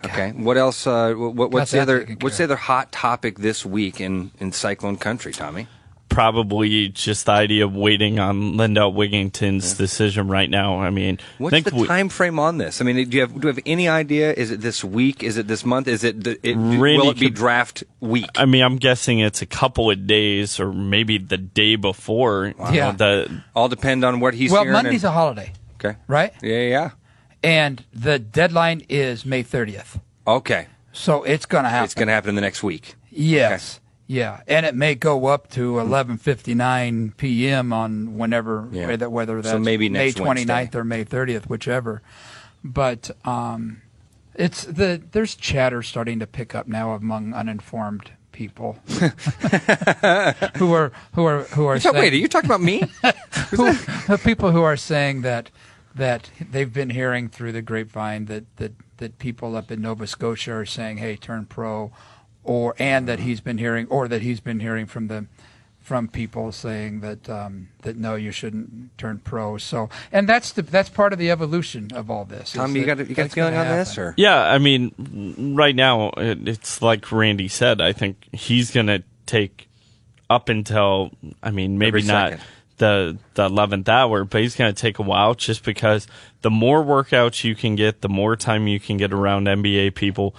Okay, 0.04 0.32
what 0.32 0.56
else? 0.58 0.86
Uh, 0.86 1.14
what, 1.14 1.50
what's 1.50 1.70
the 1.70 1.80
other? 1.80 2.04
What's 2.20 2.36
the 2.36 2.44
other 2.44 2.56
hot 2.56 2.92
topic 2.92 3.38
this 3.38 3.64
week 3.64 4.00
in 4.02 4.32
in 4.38 4.52
Cyclone 4.52 4.96
Country, 4.98 5.32
Tommy? 5.32 5.66
Probably 6.08 6.88
just 6.88 7.26
the 7.26 7.32
idea 7.32 7.64
of 7.64 7.76
waiting 7.76 8.18
on 8.18 8.56
Lindell 8.56 8.92
Wigginton's 8.92 9.74
decision 9.74 10.26
right 10.28 10.50
now. 10.50 10.80
I 10.80 10.90
mean, 10.90 11.18
What's 11.38 11.52
think 11.52 11.70
the 11.70 11.76
we- 11.76 11.86
time 11.86 12.08
frame 12.08 12.38
on 12.38 12.58
this? 12.58 12.80
I 12.80 12.84
mean, 12.84 13.08
do 13.08 13.16
you 13.16 13.20
have 13.22 13.32
do 13.34 13.46
you 13.46 13.54
have 13.54 13.60
any 13.66 13.88
idea? 13.88 14.32
Is 14.32 14.50
it 14.50 14.60
this 14.60 14.82
week? 14.82 15.22
Is 15.22 15.36
it 15.36 15.46
this 15.46 15.64
month? 15.64 15.86
Is 15.86 16.02
it, 16.04 16.24
the, 16.24 16.38
it 16.42 16.54
Randy 16.56 16.98
will 16.98 17.10
it 17.10 17.18
be 17.20 17.26
could- 17.26 17.34
draft 17.34 17.84
week? 18.00 18.26
I 18.36 18.46
mean, 18.46 18.62
I'm 18.64 18.76
guessing 18.76 19.20
it's 19.20 19.42
a 19.42 19.46
couple 19.46 19.90
of 19.90 20.06
days 20.06 20.58
or 20.58 20.72
maybe 20.72 21.18
the 21.18 21.38
day 21.38 21.76
before. 21.76 22.46
you 22.48 22.54
know, 22.58 22.70
Yeah. 22.72 22.92
the 22.92 23.42
All 23.54 23.68
depend 23.68 24.04
on 24.04 24.20
what 24.20 24.34
he's 24.34 24.50
well, 24.50 24.62
hearing. 24.62 24.72
Monday's 24.72 25.04
and, 25.04 25.10
a 25.10 25.12
holiday, 25.12 25.52
okay. 25.74 25.98
right? 26.08 26.32
Yeah, 26.42 26.60
yeah. 26.62 26.90
And 27.42 27.84
the 27.92 28.18
deadline 28.18 28.82
is 28.88 29.24
May 29.24 29.44
30th. 29.44 30.00
Okay, 30.26 30.66
So 30.92 31.22
it's 31.22 31.46
going 31.46 31.64
to 31.64 31.70
happen. 31.70 31.84
it's 31.84 31.94
going 31.94 32.08
to 32.08 32.12
happen 32.14 32.30
in 32.30 32.34
the 32.34 32.40
next 32.40 32.62
week. 32.62 32.96
Yes. 33.10 33.78
Yeah, 34.10 34.40
and 34.48 34.64
it 34.64 34.74
may 34.74 34.94
go 34.94 35.26
up 35.26 35.50
to 35.50 35.74
11:59 35.74 37.16
p.m. 37.18 37.72
on 37.74 38.16
whenever 38.16 38.66
Yeah. 38.72 38.86
whether, 38.86 39.10
whether 39.10 39.42
So 39.42 39.50
that's 39.50 39.64
maybe 39.64 39.90
May 39.90 40.12
29th 40.12 40.46
Wednesday. 40.48 40.78
or 40.78 40.84
May 40.84 41.04
30th, 41.04 41.44
whichever. 41.44 42.00
But 42.64 43.10
um, 43.26 43.82
it's 44.34 44.64
the 44.64 45.02
there's 45.12 45.34
chatter 45.34 45.82
starting 45.82 46.18
to 46.20 46.26
pick 46.26 46.54
up 46.54 46.66
now 46.66 46.92
among 46.92 47.34
uninformed 47.34 48.12
people 48.32 48.78
who 50.56 50.72
are 50.72 50.92
who 51.14 51.24
are 51.24 51.42
who 51.54 51.66
are 51.66 51.78
So, 51.78 51.92
saying, 51.92 52.02
wait, 52.02 52.12
are 52.12 52.16
you 52.16 52.28
talking 52.28 52.48
about 52.48 52.62
me? 52.62 52.80
who, 53.50 53.72
the 54.06 54.20
people 54.22 54.52
who 54.52 54.62
are 54.62 54.76
saying 54.76 55.22
that 55.22 55.50
that 55.94 56.30
they've 56.50 56.72
been 56.72 56.90
hearing 56.90 57.28
through 57.28 57.52
the 57.52 57.62
grapevine 57.62 58.26
that 58.26 58.44
that 58.56 58.72
that 58.98 59.18
people 59.18 59.56
up 59.56 59.70
in 59.70 59.82
Nova 59.82 60.06
Scotia 60.06 60.52
are 60.54 60.66
saying, 60.66 60.96
"Hey, 60.98 61.16
turn 61.16 61.44
pro," 61.46 61.92
or 62.48 62.74
and 62.78 63.06
that 63.06 63.20
he's 63.20 63.40
been 63.40 63.58
hearing, 63.58 63.86
or 63.88 64.08
that 64.08 64.22
he's 64.22 64.40
been 64.40 64.58
hearing 64.58 64.86
from 64.86 65.08
the 65.08 65.26
from 65.88 66.08
people 66.08 66.50
saying 66.50 67.00
that 67.00 67.28
um, 67.28 67.68
that 67.82 67.96
no, 67.96 68.14
you 68.14 68.30
shouldn't 68.30 68.96
turn 68.98 69.18
pro. 69.18 69.58
So, 69.58 69.90
and 70.10 70.28
that's 70.28 70.52
the 70.52 70.62
that's 70.62 70.88
part 70.88 71.12
of 71.12 71.18
the 71.18 71.30
evolution 71.30 71.90
of 71.94 72.10
all 72.10 72.24
this. 72.24 72.52
Tom, 72.52 72.74
you 72.74 72.84
got 72.84 73.00
a, 73.00 73.04
you 73.04 73.14
got 73.14 73.26
a 73.26 73.28
feeling 73.28 73.54
gonna 73.54 73.70
on 73.70 73.76
this, 73.76 73.98
or 73.98 74.14
Yeah, 74.16 74.40
I 74.40 74.58
mean, 74.58 75.54
right 75.56 75.76
now 75.76 76.10
it, 76.16 76.48
it's 76.48 76.80
like 76.80 77.12
Randy 77.12 77.48
said. 77.48 77.80
I 77.80 77.92
think 77.92 78.28
he's 78.32 78.70
going 78.70 78.86
to 78.86 79.02
take 79.26 79.68
up 80.30 80.48
until 80.48 81.10
I 81.42 81.50
mean 81.50 81.78
maybe 81.78 82.02
not 82.02 82.38
the 82.78 83.18
the 83.34 83.44
eleventh 83.44 83.88
hour, 83.88 84.24
but 84.24 84.40
he's 84.40 84.56
going 84.56 84.74
to 84.74 84.80
take 84.80 84.98
a 84.98 85.02
while 85.02 85.34
just 85.34 85.64
because 85.64 86.06
the 86.40 86.50
more 86.50 86.82
workouts 86.82 87.44
you 87.44 87.54
can 87.54 87.76
get, 87.76 88.00
the 88.00 88.08
more 88.08 88.36
time 88.36 88.68
you 88.68 88.80
can 88.80 88.96
get 88.96 89.12
around 89.12 89.46
NBA 89.46 89.94
people, 89.94 90.34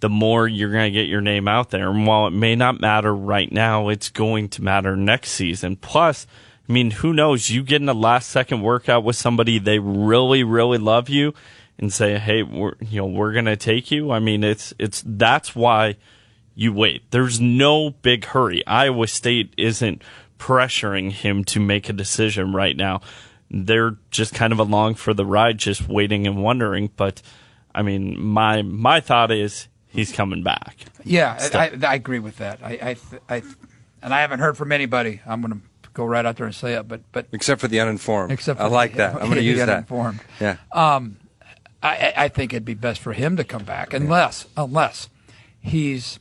the 0.00 0.08
more 0.08 0.48
you're 0.48 0.72
going 0.72 0.92
to 0.92 0.98
get 0.98 1.08
your 1.08 1.20
name 1.20 1.46
out 1.46 1.70
there. 1.70 1.90
And 1.90 2.06
while 2.06 2.26
it 2.26 2.32
may 2.32 2.56
not 2.56 2.80
matter 2.80 3.14
right 3.14 3.50
now, 3.50 3.88
it's 3.88 4.08
going 4.08 4.48
to 4.50 4.62
matter 4.62 4.96
next 4.96 5.30
season. 5.30 5.76
Plus. 5.76 6.26
I 6.68 6.72
mean, 6.72 6.92
who 6.92 7.12
knows? 7.12 7.50
You 7.50 7.64
get 7.64 7.82
in 7.82 7.88
a 7.88 7.94
last 7.94 8.30
second 8.30 8.62
workout 8.62 9.02
with 9.02 9.16
somebody 9.16 9.58
they 9.58 9.80
really, 9.80 10.44
really 10.44 10.78
love 10.78 11.08
you, 11.08 11.34
and 11.80 11.92
say, 11.92 12.18
"Hey, 12.18 12.44
we're 12.44 12.74
you 12.80 13.00
know 13.00 13.06
we're 13.06 13.32
gonna 13.32 13.56
take 13.56 13.90
you." 13.90 14.12
I 14.12 14.20
mean, 14.20 14.44
it's 14.44 14.72
it's 14.78 15.02
that's 15.04 15.56
why 15.56 15.96
you 16.54 16.72
wait. 16.72 17.10
There's 17.10 17.40
no 17.40 17.90
big 17.90 18.26
hurry. 18.26 18.64
Iowa 18.66 19.06
State 19.08 19.54
isn't 19.56 20.02
pressuring 20.38 21.10
him 21.10 21.42
to 21.44 21.58
make 21.58 21.88
a 21.88 21.94
decision 21.94 22.52
right 22.52 22.76
now. 22.76 23.00
They're 23.50 23.96
just 24.10 24.34
kind 24.34 24.52
of 24.52 24.58
along 24.58 24.94
for 24.94 25.14
the 25.14 25.26
ride, 25.26 25.58
just 25.58 25.88
waiting 25.88 26.26
and 26.26 26.42
wondering. 26.42 26.90
But 26.96 27.22
I 27.74 27.82
mean, 27.82 28.20
my 28.20 28.62
my 28.62 29.00
thought 29.00 29.32
is 29.32 29.68
he's 29.90 30.12
coming 30.12 30.42
back. 30.42 30.76
Yeah, 31.04 31.36
I, 31.54 31.72
I 31.86 31.94
agree 31.94 32.18
with 32.18 32.38
that. 32.38 32.60
I, 32.62 32.96
I, 33.28 33.34
I, 33.36 33.42
and 34.02 34.14
I 34.14 34.20
haven't 34.20 34.40
heard 34.40 34.56
from 34.56 34.72
anybody. 34.72 35.20
I'm 35.26 35.40
going 35.42 35.54
to 35.54 35.90
go 35.92 36.04
right 36.04 36.24
out 36.24 36.36
there 36.36 36.46
and 36.46 36.54
say 36.54 36.74
it, 36.74 36.86
but 36.88 37.00
but 37.12 37.26
except 37.32 37.60
for 37.60 37.68
the 37.68 37.80
uninformed. 37.80 38.32
except 38.32 38.58
for 38.58 38.64
I 38.66 38.68
like 38.68 38.92
the- 38.92 38.98
that. 38.98 39.14
I'm 39.16 39.20
going 39.22 39.30
to 39.32 39.36
the 39.36 39.42
use 39.42 39.58
that. 39.58 39.68
uninformed. 39.68 40.20
Yeah. 40.40 40.56
Um, 40.72 41.16
I, 41.82 42.12
I 42.16 42.28
think 42.28 42.52
it'd 42.52 42.64
be 42.64 42.74
best 42.74 43.00
for 43.00 43.12
him 43.14 43.36
to 43.38 43.44
come 43.44 43.64
back, 43.64 43.94
unless 43.94 44.46
unless 44.56 45.08
he's 45.60 46.18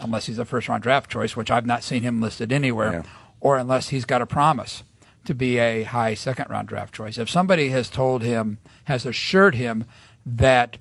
unless 0.00 0.26
he's 0.26 0.38
a 0.38 0.44
first 0.44 0.68
round 0.68 0.82
draft 0.82 1.10
choice, 1.10 1.36
which 1.36 1.50
I've 1.50 1.66
not 1.66 1.82
seen 1.82 2.02
him 2.02 2.20
listed 2.20 2.52
anywhere, 2.52 2.92
Yeah. 2.92 3.02
or 3.40 3.56
unless 3.58 3.90
he's 3.90 4.04
got 4.04 4.22
a 4.22 4.26
promise 4.26 4.82
to 5.26 5.34
be 5.34 5.58
a 5.58 5.82
high 5.82 6.14
second 6.14 6.46
round 6.48 6.68
draft 6.68 6.94
choice. 6.94 7.18
If 7.18 7.28
somebody 7.28 7.68
has 7.70 7.88
told 7.90 8.22
him, 8.22 8.58
has 8.84 9.04
assured 9.04 9.54
him 9.54 9.84
that 10.24 10.78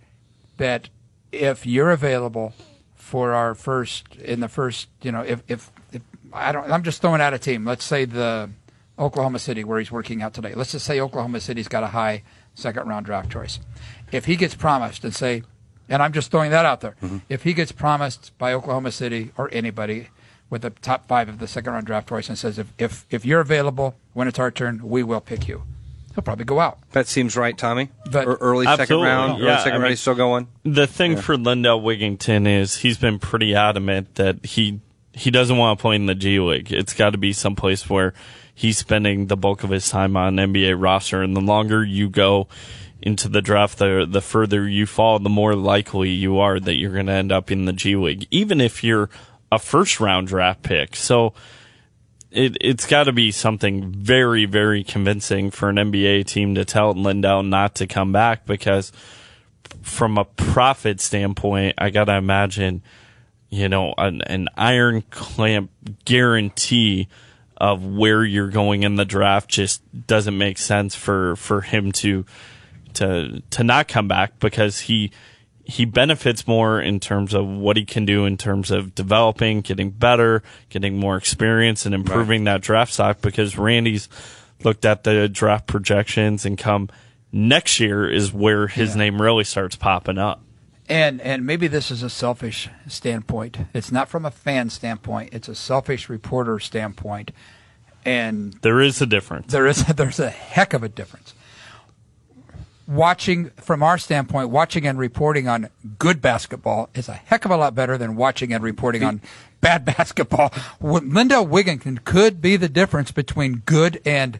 that 0.57 0.89
if 1.35 1.65
you're 1.65 1.91
available 1.91 2.53
for 2.95 3.33
our 3.33 3.53
first 3.53 4.15
in 4.15 4.39
the 4.39 4.47
first, 4.47 4.89
you 5.01 5.11
know, 5.11 5.21
if 5.21 5.43
if, 5.47 5.71
if 5.91 6.01
I 6.33 6.51
don't, 6.51 6.71
I'm 6.71 6.83
just 6.83 7.01
throwing 7.01 7.21
out 7.21 7.33
a 7.33 7.39
team. 7.39 7.65
Let's 7.65 7.85
say 7.85 8.05
the 8.05 8.49
Oklahoma 8.97 9.39
City, 9.39 9.63
where 9.63 9.79
he's 9.79 9.91
working 9.91 10.21
out 10.21 10.33
today. 10.33 10.53
Let's 10.53 10.71
just 10.71 10.85
say 10.85 10.99
Oklahoma 10.99 11.39
City's 11.39 11.67
got 11.67 11.83
a 11.83 11.87
high 11.87 12.23
second 12.53 12.87
round 12.87 13.05
draft 13.05 13.31
choice. 13.31 13.59
If 14.11 14.25
he 14.25 14.35
gets 14.35 14.55
promised 14.55 15.03
and 15.03 15.13
say, 15.13 15.43
and 15.89 16.01
I'm 16.01 16.13
just 16.13 16.31
throwing 16.31 16.51
that 16.51 16.65
out 16.65 16.81
there, 16.81 16.95
mm-hmm. 17.01 17.17
if 17.29 17.43
he 17.43 17.53
gets 17.53 17.71
promised 17.71 18.35
by 18.37 18.53
Oklahoma 18.53 18.91
City 18.91 19.31
or 19.37 19.49
anybody 19.51 20.09
with 20.49 20.61
the 20.61 20.69
top 20.69 21.07
five 21.07 21.27
of 21.27 21.39
the 21.39 21.47
second 21.47 21.73
round 21.73 21.85
draft 21.85 22.07
choice 22.07 22.29
and 22.29 22.37
says, 22.37 22.57
if, 22.57 22.71
if, 22.77 23.05
if 23.09 23.25
you're 23.25 23.41
available 23.41 23.95
when 24.13 24.27
it's 24.27 24.39
our 24.39 24.51
turn, 24.51 24.87
we 24.87 25.03
will 25.03 25.21
pick 25.21 25.47
you, 25.47 25.63
he'll 26.15 26.23
probably 26.23 26.45
go 26.45 26.59
out. 26.59 26.79
That 26.93 27.07
seems 27.07 27.35
right, 27.37 27.55
Tommy. 27.57 27.89
But- 28.09 28.25
Or 28.27 28.35
early 28.35 28.65
second 28.65 28.81
Absolutely, 28.81 29.07
round. 29.07 29.41
Early 29.43 29.57
second 29.57 29.71
I 29.71 29.71
round. 29.73 29.83
mean- 29.83 29.91
He's 29.91 29.99
still 29.99 30.15
going. 30.15 30.47
The 30.63 30.87
thing 30.87 31.17
for 31.17 31.37
Lindell 31.37 31.81
Wigginton 31.81 32.47
is 32.47 32.77
he's 32.77 32.97
been 32.97 33.19
pretty 33.19 33.53
adamant 33.55 34.15
that 34.15 34.43
he 34.45 34.79
he 35.13 35.31
doesn't 35.31 35.55
want 35.55 35.79
to 35.79 35.81
play 35.81 35.95
in 35.95 36.07
the 36.07 36.15
G 36.15 36.39
League. 36.41 36.73
It's 36.73 36.93
got 36.93 37.11
to 37.11 37.17
be 37.17 37.31
someplace 37.31 37.89
where 37.89 38.13
he's 38.53 38.77
spending 38.77 39.27
the 39.27 39.37
bulk 39.37 39.63
of 39.63 39.69
his 39.69 39.89
time 39.89 40.17
on 40.17 40.37
an 40.39 40.53
NBA 40.53 40.75
roster. 40.81 41.21
And 41.21 41.35
the 41.35 41.41
longer 41.41 41.85
you 41.85 42.09
go 42.09 42.49
into 43.01 43.29
the 43.29 43.41
draft, 43.41 43.77
the 43.77 44.05
the 44.09 44.21
further 44.21 44.67
you 44.67 44.85
fall, 44.85 45.19
the 45.19 45.29
more 45.29 45.55
likely 45.55 46.09
you 46.09 46.39
are 46.39 46.59
that 46.59 46.75
you're 46.75 46.91
going 46.93 47.05
to 47.05 47.13
end 47.13 47.31
up 47.31 47.49
in 47.49 47.63
the 47.65 47.71
G 47.73 47.95
League, 47.95 48.27
even 48.29 48.59
if 48.59 48.83
you're 48.83 49.09
a 49.51 49.59
first 49.59 50.01
round 50.01 50.27
draft 50.27 50.63
pick. 50.63 50.95
So 50.97 51.33
it 52.35 52.57
it's 52.61 52.85
got 52.85 53.05
to 53.05 53.11
be 53.11 53.31
something 53.31 53.91
very 53.91 54.45
very 54.45 54.83
convincing 54.83 55.51
for 55.51 55.69
an 55.69 55.77
NBA 55.77 56.25
team 56.25 56.55
to 56.55 56.65
tell 56.65 56.93
Lindell 56.93 57.43
not 57.43 57.75
to 57.75 57.87
come 57.87 58.11
back 58.11 58.45
because 58.45 58.91
from 59.81 60.17
a 60.17 60.25
profit 60.25 60.99
standpoint, 60.99 61.75
I 61.77 61.89
gotta 61.89 62.15
imagine, 62.15 62.81
you 63.49 63.69
know, 63.69 63.93
an, 63.97 64.21
an 64.23 64.47
iron 64.57 65.03
clamp 65.09 65.71
guarantee 66.05 67.07
of 67.57 67.85
where 67.85 68.23
you're 68.23 68.49
going 68.49 68.83
in 68.83 68.95
the 68.95 69.05
draft 69.05 69.49
just 69.49 69.81
doesn't 70.07 70.37
make 70.37 70.57
sense 70.57 70.95
for 70.95 71.35
for 71.37 71.61
him 71.61 71.91
to 71.93 72.25
to 72.95 73.41
to 73.51 73.63
not 73.63 73.87
come 73.87 74.07
back 74.07 74.39
because 74.39 74.81
he 74.81 75.11
he 75.65 75.85
benefits 75.85 76.47
more 76.47 76.79
in 76.81 76.99
terms 76.99 77.33
of 77.33 77.45
what 77.47 77.75
he 77.77 77.85
can 77.85 78.05
do 78.05 78.25
in 78.25 78.37
terms 78.37 78.71
of 78.71 78.93
developing, 78.95 79.61
getting 79.61 79.89
better, 79.89 80.43
getting 80.69 80.97
more 80.97 81.17
experience, 81.17 81.85
and 81.85 81.95
improving 81.95 82.43
that 82.45 82.61
draft 82.61 82.93
stock. 82.93 83.21
Because 83.21 83.57
Randy's 83.57 84.07
looked 84.63 84.85
at 84.85 85.03
the 85.03 85.27
draft 85.27 85.67
projections 85.67 86.45
and 86.45 86.57
come 86.57 86.89
next 87.31 87.79
year 87.79 88.09
is 88.09 88.31
where 88.31 88.67
his 88.67 88.91
Yeah. 88.91 88.95
name 88.97 89.21
really 89.21 89.43
starts 89.43 89.75
popping 89.75 90.17
up. 90.17 90.41
And 90.87 91.19
and 91.21 91.45
maybe 91.45 91.67
this 91.67 91.89
is 91.89 92.03
a 92.03 92.09
selfish 92.11 92.69
standpoint. 92.87 93.57
It's 93.73 93.91
not 93.91 94.07
from 94.07 94.23
a 94.25 94.31
fan 94.31 94.69
standpoint. 94.69 95.33
It's 95.33 95.47
a 95.49 95.55
selfish 95.55 96.09
reporter 96.09 96.59
standpoint. 96.59 97.31
And 98.05 98.53
There 98.61 98.79
is 98.81 99.01
a 99.01 99.07
difference. 99.07 99.51
there 99.51 99.65
is 99.65 99.83
there's 99.85 100.19
a 100.19 100.29
heck 100.29 100.73
of 100.73 100.83
a 100.83 100.89
difference. 100.89 101.33
Watching 102.87 103.49
from 103.51 103.81
our 103.81 103.97
standpoint, 103.97 104.49
watching 104.49 104.85
and 104.85 104.99
reporting 104.99 105.47
on 105.47 105.69
good 105.97 106.21
basketball 106.21 106.89
is 106.93 107.09
a 107.09 107.13
heck 107.13 107.45
of 107.45 107.51
a 107.51 107.57
lot 107.57 107.73
better 107.73 107.97
than 107.97 108.15
watching 108.15 108.53
and 108.53 108.63
reporting 108.63 109.03
on 109.03 109.21
bad 109.59 109.85
basketball. 109.97 110.53
Lindell 110.79 111.47
Wigginton 111.47 112.03
could 112.03 112.41
be 112.41 112.57
the 112.57 112.69
difference 112.69 113.11
between 113.11 113.63
good 113.65 113.99
and 114.05 114.39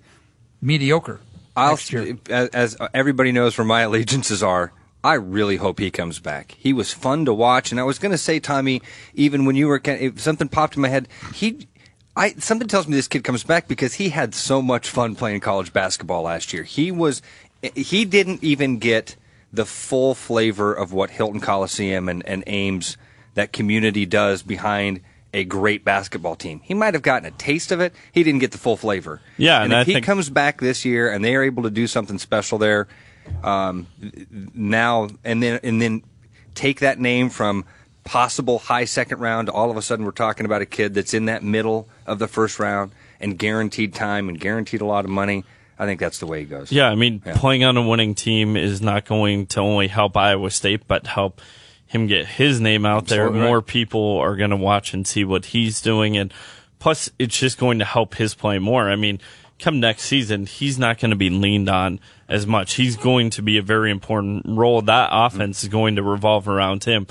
mediocre. 0.61 1.21
I'll, 1.55 1.77
as, 2.29 2.49
as 2.49 2.77
everybody 2.93 3.31
knows 3.31 3.57
where 3.57 3.65
my 3.65 3.81
allegiances 3.81 4.43
are, 4.43 4.73
I 5.03 5.13
really 5.13 5.57
hope 5.57 5.79
he 5.79 5.91
comes 5.91 6.19
back. 6.19 6.55
He 6.57 6.73
was 6.73 6.91
fun 6.91 7.25
to 7.25 7.33
watch, 7.33 7.71
and 7.71 7.79
I 7.79 7.83
was 7.83 7.99
going 7.99 8.11
to 8.11 8.17
say, 8.17 8.39
Tommy, 8.39 8.81
even 9.13 9.45
when 9.45 9.55
you 9.55 9.67
were, 9.67 9.79
if 9.83 10.19
something 10.19 10.47
popped 10.47 10.75
in 10.75 10.81
my 10.81 10.89
head, 10.89 11.07
he, 11.33 11.67
I 12.15 12.31
something 12.39 12.67
tells 12.67 12.87
me 12.87 12.95
this 12.95 13.07
kid 13.07 13.23
comes 13.23 13.43
back 13.43 13.67
because 13.67 13.93
he 13.93 14.09
had 14.09 14.33
so 14.33 14.61
much 14.61 14.89
fun 14.89 15.15
playing 15.15 15.41
college 15.41 15.71
basketball 15.73 16.23
last 16.23 16.53
year. 16.53 16.63
He 16.63 16.91
was 16.91 17.21
he 17.75 18.05
didn't 18.05 18.43
even 18.43 18.79
get 18.79 19.15
the 19.51 19.65
full 19.65 20.15
flavor 20.15 20.73
of 20.73 20.91
what 20.91 21.09
Hilton 21.09 21.39
Coliseum 21.39 22.09
and, 22.09 22.25
and 22.27 22.43
Ames, 22.45 22.97
that 23.35 23.53
community 23.53 24.05
does 24.05 24.43
behind 24.43 25.01
a 25.33 25.43
great 25.43 25.83
basketball 25.83 26.35
team. 26.35 26.61
He 26.63 26.73
might 26.73 26.93
have 26.93 27.03
gotten 27.03 27.27
a 27.27 27.31
taste 27.31 27.71
of 27.71 27.81
it. 27.81 27.93
He 28.11 28.23
didn't 28.23 28.39
get 28.39 28.51
the 28.51 28.57
full 28.57 28.77
flavor. 28.77 29.21
Yeah, 29.37 29.61
and, 29.61 29.73
and 29.73 29.81
if 29.81 29.93
I 29.93 29.99
he 29.99 30.01
comes 30.01 30.29
back 30.29 30.61
this 30.61 30.85
year 30.85 31.11
and 31.11 31.23
they 31.23 31.35
are 31.35 31.43
able 31.43 31.63
to 31.63 31.69
do 31.69 31.87
something 31.87 32.17
special 32.17 32.57
there, 32.57 32.87
um, 33.43 33.87
now 34.53 35.09
and 35.23 35.43
then 35.43 35.59
and 35.63 35.81
then 35.81 36.03
take 36.53 36.79
that 36.79 36.99
name 36.99 37.29
from 37.29 37.65
possible 38.05 38.59
high 38.59 38.85
second 38.85 39.19
round 39.19 39.47
to 39.47 39.51
all 39.51 39.71
of 39.71 39.77
a 39.77 39.81
sudden 39.81 40.05
we're 40.05 40.11
talking 40.11 40.45
about 40.45 40.61
a 40.61 40.65
kid 40.65 40.93
that's 40.93 41.13
in 41.13 41.25
that 41.25 41.43
middle 41.43 41.89
of 42.05 42.19
the 42.19 42.27
first 42.27 42.59
round 42.59 42.91
and 43.19 43.37
guaranteed 43.37 43.93
time 43.93 44.29
and 44.29 44.39
guaranteed 44.39 44.79
a 44.79 44.85
lot 44.85 45.03
of 45.03 45.11
money. 45.11 45.43
I 45.77 45.85
think 45.85 45.99
that's 45.99 46.19
the 46.19 46.27
way 46.27 46.41
it 46.41 46.45
goes. 46.45 46.71
Yeah, 46.71 46.89
I 46.89 46.95
mean, 46.95 47.21
Yeah. 47.25 47.33
playing 47.35 47.63
on 47.63 47.75
a 47.77 47.81
winning 47.87 48.15
team 48.15 48.55
is 48.55 48.81
not 48.81 49.05
going 49.05 49.45
to 49.47 49.59
only 49.59 49.87
help 49.87 50.15
Iowa 50.15 50.49
State, 50.51 50.87
but 50.87 51.07
help 51.07 51.41
him 51.85 52.07
get 52.07 52.25
his 52.25 52.59
name 52.61 52.85
out 52.85 53.07
there. 53.07 53.23
Absolutely 53.23 53.41
right. 53.41 53.47
More 53.47 53.61
people 53.61 54.17
are 54.17 54.35
going 54.35 54.49
to 54.51 54.55
watch 54.55 54.93
and 54.93 55.05
see 55.05 55.23
what 55.23 55.45
he's 55.47 55.81
doing, 55.81 56.17
and 56.17 56.33
plus, 56.79 57.09
it's 57.19 57.37
just 57.37 57.57
going 57.57 57.79
to 57.79 57.85
help 57.85 58.15
his 58.15 58.33
play 58.35 58.57
more. 58.59 58.89
I 58.89 58.95
mean, 58.95 59.19
come 59.59 59.79
next 59.79 60.03
season, 60.03 60.45
he's 60.45 60.77
not 60.79 60.99
going 60.99 61.11
to 61.11 61.15
be 61.17 61.29
leaned 61.29 61.69
on 61.69 61.99
as 62.27 62.45
much. 62.47 62.73
He's 62.75 62.95
going 62.97 63.29
to 63.31 63.41
be 63.41 63.57
a 63.57 63.61
very 63.61 63.91
important 63.91 64.43
role. 64.47 64.81
That 64.81 65.09
offense 65.11 65.63
is 65.63 65.69
going 65.69 65.95
to 65.97 66.03
revolve 66.03 66.47
around 66.47 66.83
him. 66.85 67.07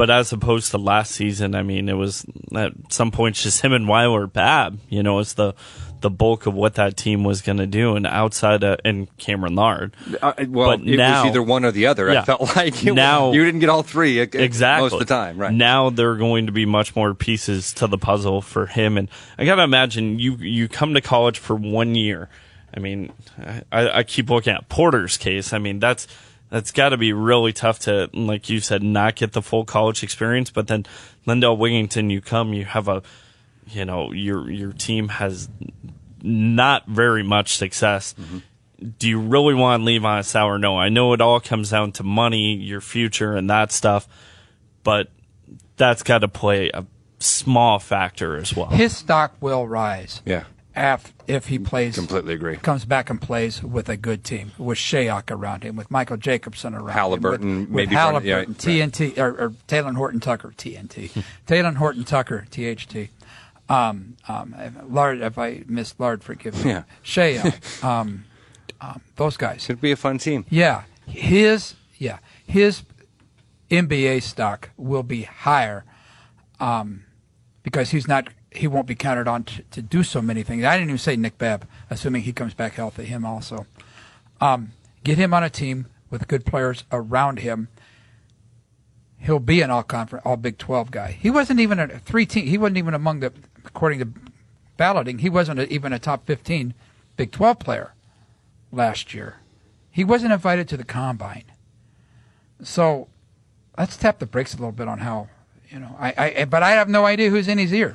But 0.00 0.08
as 0.08 0.32
opposed 0.32 0.70
to 0.70 0.78
last 0.78 1.12
season, 1.12 1.54
I 1.54 1.62
mean, 1.62 1.86
it 1.90 1.92
was 1.92 2.24
at 2.56 2.72
some 2.88 3.10
points 3.10 3.42
just 3.42 3.60
him 3.60 3.74
and 3.74 3.86
Weiler-Babb. 3.86 4.78
You 4.88 5.02
know, 5.02 5.18
it's 5.18 5.34
the 5.34 5.52
the 6.00 6.08
bulk 6.08 6.46
of 6.46 6.54
what 6.54 6.76
that 6.76 6.96
team 6.96 7.22
was 7.22 7.42
going 7.42 7.58
to 7.58 7.66
do, 7.66 7.96
and 7.96 8.06
outside 8.06 8.64
of, 8.64 8.80
and 8.82 9.14
Cameron 9.18 9.56
Lard. 9.56 9.94
Uh, 10.22 10.32
well, 10.48 10.78
But 10.78 10.88
it 10.88 10.96
now- 10.96 11.24
was 11.24 11.28
either 11.30 11.42
one 11.42 11.66
or 11.66 11.70
the 11.70 11.88
other. 11.88 12.08
I 12.08 12.22
felt 12.22 12.40
like 12.56 12.82
you, 12.82 12.94
Now- 12.94 13.32
you 13.32 13.44
didn't 13.44 13.60
get 13.60 13.68
all 13.68 13.82
three 13.82 14.22
uh, 14.22 14.26
exactly 14.32 14.84
most 14.86 14.94
of 14.94 15.00
the 15.00 15.04
time, 15.04 15.36
right? 15.36 15.52
now 15.52 15.90
there 15.90 16.12
are 16.12 16.16
going 16.16 16.46
to 16.46 16.52
be 16.52 16.64
much 16.64 16.96
more 16.96 17.12
pieces 17.14 17.74
to 17.74 17.86
the 17.86 17.98
puzzle 17.98 18.40
for 18.40 18.64
him 18.64 18.96
and 18.96 19.10
i 19.36 19.44
gotta 19.44 19.62
imagine 19.62 20.18
you 20.18 20.36
you 20.36 20.66
come 20.66 20.94
to 20.94 21.02
college 21.02 21.38
for 21.38 21.54
one 21.54 21.94
year 21.94 22.30
i 22.74 22.80
mean 22.80 23.12
i, 23.70 23.98
I 23.98 24.02
keep 24.04 24.30
looking 24.30 24.54
at 24.54 24.68
porter's 24.70 25.18
case 25.18 25.52
i 25.52 25.58
mean 25.58 25.78
that's 25.80 26.06
that's 26.50 26.72
got 26.72 26.90
to 26.90 26.96
be 26.96 27.12
really 27.12 27.52
tough 27.52 27.78
to 27.80 28.10
like 28.12 28.48
you 28.48 28.60
said 28.60 28.82
not 28.82 29.16
get 29.16 29.32
the 29.32 29.42
full 29.42 29.64
college 29.64 30.02
experience 30.02 30.50
but 30.50 30.66
then 30.66 30.84
lindell 31.26 31.56
wigginton 31.56 32.10
you 32.10 32.20
come 32.20 32.52
you 32.52 32.64
have 32.64 32.88
a 32.88 33.02
you 33.68 33.84
know 33.84 34.12
your 34.12 34.50
your 34.50 34.72
team 34.72 35.08
has 35.08 35.48
not 36.22 36.86
very 36.86 37.22
much 37.22 37.56
success 37.56 38.14
mm-hmm. 38.18 38.38
do 38.98 39.08
you 39.08 39.20
really 39.20 39.54
want 39.54 39.80
to 39.80 39.84
leave 39.84 40.04
on 40.04 40.18
a 40.18 40.24
sour 40.24 40.58
note? 40.58 40.76
I 40.76 40.88
know 40.88 41.12
it 41.12 41.20
all 41.20 41.40
comes 41.40 41.70
down 41.70 41.92
to 41.92 42.02
money, 42.02 42.56
your 42.56 42.80
future, 42.80 43.36
and 43.36 43.48
that 43.48 43.72
stuff, 43.72 44.06
but 44.84 45.08
that's 45.76 46.02
got 46.02 46.18
to 46.18 46.28
play 46.28 46.70
a 46.74 46.84
small 47.18 47.78
factor 47.78 48.36
as 48.36 48.54
well. 48.54 48.68
His 48.68 48.96
stock 48.96 49.34
will 49.40 49.66
rise. 49.66 50.20
Yeah. 50.26 50.44
Af, 50.80 51.12
if 51.26 51.46
he 51.48 51.58
plays 51.58 51.94
Completely 51.94 52.34
agree. 52.34 52.56
comes 52.56 52.84
back 52.84 53.10
and 53.10 53.20
plays 53.20 53.62
with 53.62 53.88
a 53.88 53.96
good 53.96 54.24
team, 54.24 54.52
with 54.58 54.78
Shayok 54.78 55.30
around 55.30 55.62
him, 55.62 55.76
with 55.76 55.90
Michael 55.90 56.16
Jacobson 56.16 56.74
around 56.74 56.88
Halliburton, 56.96 57.48
him, 57.48 57.58
with, 57.60 57.68
maybe 57.90 57.94
with 57.94 58.12
one- 58.12 58.24
yeah, 58.24 58.34
Halliburton, 58.38 58.54
TNT, 58.54 59.18
or, 59.18 59.28
or 59.40 59.52
Taylor 59.66 59.92
Horton 59.92 60.20
Tucker, 60.20 60.52
TNT, 60.56 61.22
Taylor 61.46 61.72
Horton 61.72 62.04
Tucker, 62.04 62.46
THT. 62.50 63.10
Um, 63.68 64.16
um, 64.26 64.54
Lard, 64.88 65.20
if 65.20 65.38
I 65.38 65.62
missed 65.68 66.00
Lard, 66.00 66.24
forgive 66.24 66.64
me. 66.64 66.70
Yeah. 66.72 66.82
Shayok, 67.04 67.84
um, 67.84 68.24
um, 68.80 69.00
those 69.16 69.36
guys. 69.36 69.62
Should 69.62 69.80
be 69.80 69.92
a 69.92 69.96
fun 69.96 70.18
team. 70.18 70.44
Yeah, 70.50 70.82
his 71.06 71.74
yeah 71.98 72.18
his 72.44 72.82
NBA 73.70 74.22
stock 74.22 74.70
will 74.76 75.04
be 75.04 75.22
higher, 75.22 75.84
um, 76.58 77.04
because 77.62 77.90
he's 77.90 78.08
not 78.08 78.28
he 78.52 78.66
won't 78.66 78.86
be 78.86 78.94
counted 78.94 79.28
on 79.28 79.44
to, 79.44 79.62
to 79.70 79.82
do 79.82 80.02
so 80.02 80.20
many 80.20 80.42
things. 80.42 80.64
I 80.64 80.76
didn't 80.76 80.90
even 80.90 80.98
say 80.98 81.16
Nick 81.16 81.38
Babb, 81.38 81.66
assuming 81.88 82.22
he 82.22 82.32
comes 82.32 82.54
back 82.54 82.74
healthy. 82.74 83.04
Him 83.04 83.24
also, 83.24 83.66
um, 84.40 84.72
get 85.04 85.18
him 85.18 85.32
on 85.32 85.44
a 85.44 85.50
team 85.50 85.86
with 86.10 86.28
good 86.28 86.44
players 86.44 86.84
around 86.90 87.38
him. 87.38 87.68
He'll 89.18 89.38
be 89.38 89.60
an 89.60 89.70
all 89.70 89.82
conference, 89.82 90.24
all 90.24 90.36
Big 90.36 90.58
Twelve 90.58 90.90
guy. 90.90 91.12
He 91.12 91.30
wasn't 91.30 91.60
even 91.60 91.78
a 91.78 91.98
three 91.98 92.26
team. 92.26 92.46
He 92.46 92.58
wasn't 92.58 92.78
even 92.78 92.94
among 92.94 93.20
the 93.20 93.32
according 93.64 93.98
to 94.00 94.08
balloting. 94.76 95.18
He 95.18 95.28
wasn't 95.28 95.60
a, 95.60 95.72
even 95.72 95.92
a 95.92 95.98
top 95.98 96.26
fifteen 96.26 96.74
Big 97.16 97.30
Twelve 97.30 97.58
player 97.58 97.92
last 98.72 99.12
year. 99.12 99.36
He 99.90 100.04
wasn't 100.04 100.32
invited 100.32 100.68
to 100.68 100.76
the 100.76 100.84
combine. 100.84 101.44
So 102.62 103.08
let's 103.76 103.96
tap 103.96 104.18
the 104.18 104.26
brakes 104.26 104.54
a 104.54 104.56
little 104.56 104.72
bit 104.72 104.88
on 104.88 104.98
how 104.98 105.28
you 105.68 105.78
know. 105.78 105.96
I, 105.98 106.14
I 106.16 106.44
but 106.46 106.62
I 106.62 106.70
have 106.70 106.88
no 106.88 107.04
idea 107.04 107.30
who's 107.30 107.46
in 107.46 107.58
his 107.58 107.72
ear. 107.74 107.92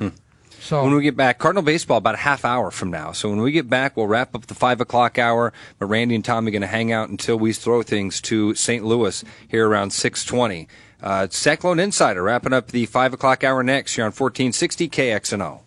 So 0.62 0.84
When 0.84 0.94
we 0.94 1.04
get 1.04 1.16
back, 1.16 1.38
Cardinal 1.38 1.64
baseball 1.64 1.98
about 1.98 2.16
a 2.16 2.20
half 2.20 2.44
hour 2.46 2.72
from 2.72 2.90
now. 2.90 3.12
So 3.12 3.30
when 3.30 3.42
we 3.42 3.52
get 3.52 3.70
back, 3.70 3.96
we'll 3.96 4.08
wrap 4.08 4.36
up 4.36 4.48
the 4.48 4.56
five 4.56 4.82
o'clock 4.82 5.20
hour. 5.20 5.54
But 5.80 5.88
Randy 5.88 6.16
and 6.16 6.26
Tommy 6.26 6.50
are 6.50 6.52
going 6.52 6.62
to 6.62 6.68
hang 6.68 6.92
out 6.92 7.10
until 7.10 7.38
we 7.38 7.54
throw 7.54 7.84
things 7.84 8.22
to 8.22 8.56
St. 8.56 8.84
Louis 8.84 9.24
here 9.48 9.68
around 9.68 9.92
six 9.92 10.26
twenty. 10.26 10.68
Uh, 11.04 11.28
Cyclone 11.30 11.80
Insider 11.80 12.24
wrapping 12.24 12.54
up 12.54 12.70
the 12.70 12.86
five 12.88 13.14
o'clock 13.14 13.44
hour 13.44 13.62
next 13.62 13.96
here 13.96 14.06
on 14.06 14.12
fourteen 14.12 14.52
sixty 14.52 14.90
KXNO. 14.90 15.62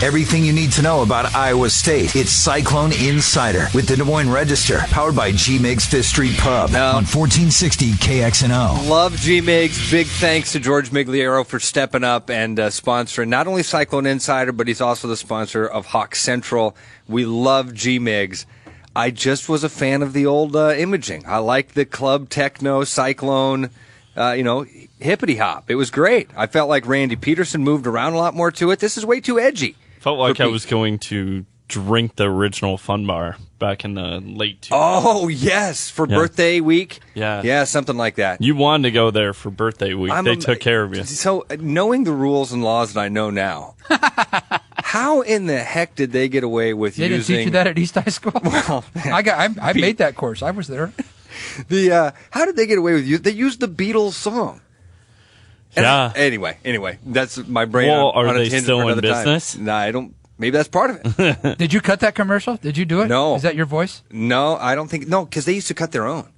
Everything 0.00 0.44
you 0.44 0.52
need 0.52 0.72
to 0.72 0.82
know 0.82 1.02
about 1.02 1.34
Iowa 1.34 1.70
State. 1.70 2.14
It's 2.14 2.30
Cyclone 2.30 2.92
Insider 2.92 3.68
with 3.72 3.88
the 3.88 3.96
Des 3.96 4.04
Moines 4.04 4.28
Register, 4.28 4.76
powered 4.90 5.16
by 5.16 5.32
G 5.32 5.56
Migs 5.58 5.86
Fifth 5.86 6.04
Street 6.04 6.36
Pub 6.36 6.68
on 6.74 7.06
1460 7.06 7.92
KXNO. 7.92 8.90
Love 8.90 9.16
G 9.16 9.40
Migs. 9.40 9.90
Big 9.90 10.06
thanks 10.06 10.52
to 10.52 10.60
George 10.60 10.90
Migliero 10.90 11.46
for 11.46 11.58
stepping 11.58 12.04
up 12.04 12.28
and 12.28 12.60
uh, 12.60 12.68
sponsoring 12.68 13.28
not 13.28 13.46
only 13.46 13.62
Cyclone 13.62 14.04
Insider, 14.04 14.52
but 14.52 14.68
he's 14.68 14.82
also 14.82 15.08
the 15.08 15.16
sponsor 15.16 15.66
of 15.66 15.86
Hawk 15.86 16.14
Central. 16.14 16.76
We 17.08 17.24
love 17.24 17.72
G 17.72 17.98
Migs. 17.98 18.44
I 18.94 19.10
just 19.10 19.48
was 19.48 19.64
a 19.64 19.70
fan 19.70 20.02
of 20.02 20.12
the 20.12 20.26
old 20.26 20.54
uh, 20.54 20.74
imaging. 20.76 21.24
I 21.26 21.38
like 21.38 21.72
the 21.72 21.86
club 21.86 22.28
techno 22.28 22.84
cyclone, 22.84 23.70
uh, 24.14 24.32
you 24.32 24.44
know, 24.44 24.66
hippity 25.00 25.36
hop. 25.36 25.70
It 25.70 25.76
was 25.76 25.90
great. 25.90 26.28
I 26.36 26.48
felt 26.48 26.68
like 26.68 26.86
Randy 26.86 27.16
Peterson 27.16 27.64
moved 27.64 27.86
around 27.86 28.12
a 28.12 28.18
lot 28.18 28.34
more 28.34 28.50
to 28.52 28.70
it. 28.72 28.78
This 28.80 28.98
is 28.98 29.06
way 29.06 29.20
too 29.20 29.40
edgy. 29.40 29.74
Felt 30.06 30.20
like 30.20 30.38
I 30.38 30.46
was 30.46 30.66
going 30.66 31.00
to 31.10 31.44
drink 31.66 32.14
the 32.14 32.30
original 32.30 32.78
Fun 32.78 33.06
Bar 33.08 33.38
back 33.58 33.84
in 33.84 33.94
the 33.94 34.20
late 34.20 34.60
2000s. 34.60 34.68
Oh 34.72 35.26
yes, 35.26 35.90
for 35.90 36.06
Yeah. 36.08 36.14
birthday 36.18 36.60
week. 36.60 37.00
Yeah. 37.14 37.42
yeah, 37.42 37.64
something 37.64 37.96
like 37.96 38.14
that. 38.14 38.40
You 38.40 38.54
wanted 38.54 38.84
to 38.84 38.90
go 38.92 39.10
there 39.10 39.32
for 39.32 39.50
birthday 39.50 39.94
week. 39.94 40.12
I'm 40.12 40.22
they 40.22 40.30
am- 40.30 40.38
took 40.38 40.60
care 40.60 40.84
of 40.84 40.94
you. 40.94 41.02
So, 41.02 41.44
uh, 41.50 41.56
knowing 41.58 42.04
the 42.04 42.12
rules 42.12 42.52
and 42.52 42.62
laws 42.62 42.92
that 42.92 43.00
I 43.00 43.08
know 43.08 43.30
now, 43.30 43.74
how 44.78 45.22
in 45.22 45.46
the 45.46 45.58
heck 45.58 45.96
did 45.96 46.12
they 46.12 46.28
get 46.28 46.44
away 46.44 46.72
with 46.72 46.94
they 46.94 47.08
didn't 47.08 47.24
teach 47.26 47.46
you 47.46 47.50
that 47.50 47.66
at 47.66 47.76
East 47.76 47.96
High 47.96 48.04
School. 48.04 48.30
I 48.44 49.22
got 49.22 49.58
I, 49.58 49.70
I 49.70 49.72
made 49.72 49.98
that 49.98 50.14
course. 50.14 50.40
I 50.40 50.52
was 50.52 50.68
there. 50.68 50.92
the? 51.68 51.90
Uh, 51.90 52.10
how 52.30 52.44
did 52.44 52.54
they 52.54 52.66
get 52.68 52.78
away 52.78 52.92
with 52.92 53.06
you? 53.08 53.18
They 53.18 53.32
used 53.32 53.58
the 53.58 53.66
Beatles 53.66 54.12
song. 54.12 54.60
And 55.76 55.84
Yeah. 55.84 56.12
I- 56.14 56.18
anyway, 56.18 56.58
anyway, 56.64 56.98
that's 57.04 57.36
my 57.46 57.64
brain. 57.66 57.88
Well, 57.88 58.08
on, 58.10 58.24
are 58.24 58.28
on 58.30 58.36
they 58.36 58.46
its 58.46 58.62
still 58.62 58.80
in 58.80 58.86
another 58.86 59.02
time. 59.02 59.24
business? 59.24 59.56
Nah, 59.56 59.76
I 59.76 59.92
don't. 59.92 60.14
Maybe 60.38 60.50
that's 60.50 60.68
part 60.68 60.90
of 60.90 61.18
it. 61.18 61.58
Did 61.58 61.72
you 61.72 61.80
cut 61.80 62.00
that 62.00 62.14
commercial? 62.14 62.56
Did 62.56 62.76
you 62.76 62.84
do 62.84 63.00
it? 63.02 63.08
No. 63.08 63.36
Is 63.36 63.42
that 63.42 63.54
your 63.56 63.66
voice? 63.66 64.02
no, 64.10 64.56
I 64.56 64.74
don't 64.74 64.88
think. 64.88 65.06
No, 65.08 65.24
because 65.24 65.44
they 65.44 65.52
used 65.54 65.68
to 65.68 65.74
cut 65.74 65.92
their 65.92 66.06
own. 66.06 66.28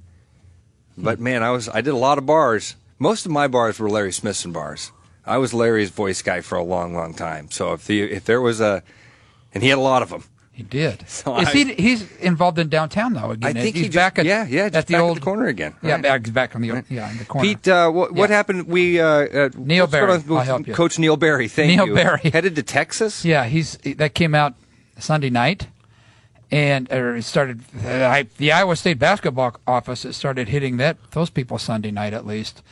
But 0.96 1.18
hmm. 1.18 1.24
man, 1.24 1.42
I 1.42 1.51
was 1.51 1.68
I 1.68 1.81
did 1.81 1.94
a 1.94 1.96
lot 1.96 2.18
of 2.18 2.27
bars. 2.27 2.77
Most 2.98 3.27
of 3.27 3.33
my 3.33 3.46
bars 3.46 3.79
were 3.79 3.88
Larry 3.88 4.12
Smithson 4.12 4.53
bars. 4.53 4.92
I 5.24 5.38
was 5.38 5.53
Larry's 5.55 5.90
voice 5.90 6.22
guy 6.22 6.40
for 6.40 6.57
a 6.57 6.62
long, 6.64 6.94
long 6.94 7.14
time. 7.14 7.51
So 7.51 7.72
if 7.72 7.87
the 7.87 8.03
if 8.03 8.24
there 8.24 8.40
was 8.40 8.61
a, 8.61 8.83
and 9.55 9.62
he 9.62 9.68
had 9.68 9.79
a 9.79 9.83
lot 9.83 10.03
of 10.03 10.11
them. 10.11 10.24
He 10.59 10.64
did. 10.64 11.05
So 11.09 11.38
Is 11.38 11.47
I- 11.49 11.53
he? 11.53 11.75
He's 11.75 12.11
involved 12.18 12.59
in 12.59 12.68
downtown 12.68 13.12
now 13.12 13.31
again. 13.31 13.57
I 13.57 13.61
think 13.61 13.77
he's 13.77 13.85
he 13.85 13.88
just- 13.90 13.94
back 13.97 14.18
at 14.18 14.27
yeah, 14.27 14.44
yeah, 14.44 14.64
just 14.68 14.75
at 14.77 14.87
the 14.88 14.99
old 14.99 15.18
the 15.18 15.21
corner 15.21 15.47
again. 15.47 15.77
Yeah, 15.85 15.92
Right. 15.94 16.03
back, 16.03 16.33
back 16.33 16.57
on 16.57 16.62
the 16.62 16.83
yeah 16.90 17.09
in 17.12 17.18
the 17.18 17.25
corner. 17.25 17.47
Pete, 17.49 17.68
uh, 17.68 17.88
what, 17.90 18.12
what 18.12 18.29
happened? 18.29 18.66
We 18.66 19.01
uh, 19.01 19.07
uh, 19.07 19.49
Neill 19.57 19.87
Berry. 19.87 20.12
on 20.14 20.25
I'll 20.29 20.38
help 20.40 20.66
you. 20.66 20.75
Coach 20.75 20.99
Neill 20.99 21.16
Berry. 21.16 21.47
Thank 21.47 21.77
Neil 21.77 21.87
you. 21.87 21.94
Barry. 21.94 22.31
headed 22.33 22.57
to 22.57 22.64
Texas. 22.64 23.25
Yeah, 23.25 23.44
he's 23.44 23.77
that 23.79 24.14
came 24.14 24.35
out 24.35 24.55
Sunday 24.99 25.31
night, 25.31 25.68
and 26.51 26.90
or 26.92 27.14
it 27.14 27.23
started. 27.23 27.61
Uh, 27.85 27.88
I, 28.07 28.27
the 28.38 28.51
Iowa 28.51 28.75
State 28.75 28.99
basketball 28.99 29.55
office 29.64 30.05
it 30.05 30.14
started 30.14 30.49
hitting 30.49 30.77
that 30.79 30.97
those 31.12 31.31
people 31.31 31.59
Sunday 31.59 31.92
night 31.92 32.14
at 32.14 32.27
least. 32.27 32.64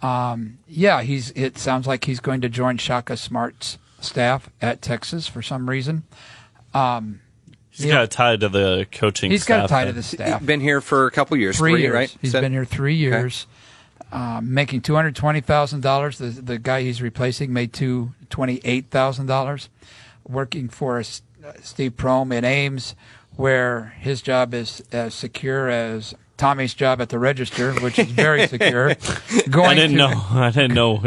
Um, 0.00 0.58
yeah, 0.68 1.02
he's. 1.02 1.30
It 1.32 1.58
sounds 1.58 1.88
like 1.88 2.04
he's 2.04 2.20
going 2.20 2.40
to 2.42 2.48
join 2.48 2.76
Shaka 2.78 3.16
Smart's 3.16 3.78
staff 4.00 4.48
at 4.62 4.80
Texas 4.80 5.26
for 5.26 5.42
some 5.42 5.68
reason. 5.68 6.04
Um, 6.76 7.20
He's 7.70 7.84
Yeah. 7.86 7.92
got 7.96 8.04
a 8.04 8.06
tie 8.08 8.36
to 8.36 8.48
the 8.48 8.86
coaching 8.90 9.30
he's 9.30 9.44
got 9.44 9.64
a 9.64 9.68
staff 9.68 9.70
tie 9.80 9.84
to 9.84 9.92
the 9.92 10.02
staff. 10.02 10.42
Been 10.44 10.60
here 10.60 10.80
for 10.80 11.06
a 11.06 11.10
couple 11.10 11.36
years. 11.36 11.58
three, 11.58 11.82
years. 11.82 11.92
right? 11.92 12.08
He's 12.22 12.28
Is 12.28 12.32
that- 12.32 12.40
been 12.40 12.52
here 12.52 12.64
three 12.64 12.94
years, 12.94 13.46
um, 14.12 14.54
making 14.54 14.80
two 14.80 14.94
hundred 14.94 15.14
twenty 15.14 15.40
thousand 15.42 15.82
dollars. 15.82 16.16
The 16.16 16.28
the 16.28 16.58
guy 16.58 16.80
he's 16.82 17.02
replacing 17.02 17.52
made 17.52 17.74
two 17.74 18.12
twenty 18.30 18.62
eight 18.64 18.86
thousand 18.90 19.26
dollars, 19.26 19.68
working 20.26 20.70
for 20.70 20.98
us, 20.98 21.20
uh, 21.46 21.52
Steve 21.62 21.96
Prohm 21.98 22.32
in 22.32 22.46
Ames, 22.46 22.94
where 23.36 23.92
his 24.00 24.22
job 24.22 24.54
is 24.54 24.82
as 24.90 25.12
secure 25.12 25.68
as 25.68 26.14
Tommy's 26.36 26.74
job 26.74 27.00
at 27.00 27.08
the 27.08 27.18
register, 27.18 27.72
which 27.74 27.98
is 27.98 28.06
very 28.10 28.46
secure. 28.46 28.94
Going 29.48 29.66
I 29.70 29.74
didn't 29.74 29.92
to, 29.92 29.96
know. 29.96 30.24
I 30.30 30.50
didn't 30.50 30.74
know. 30.74 31.02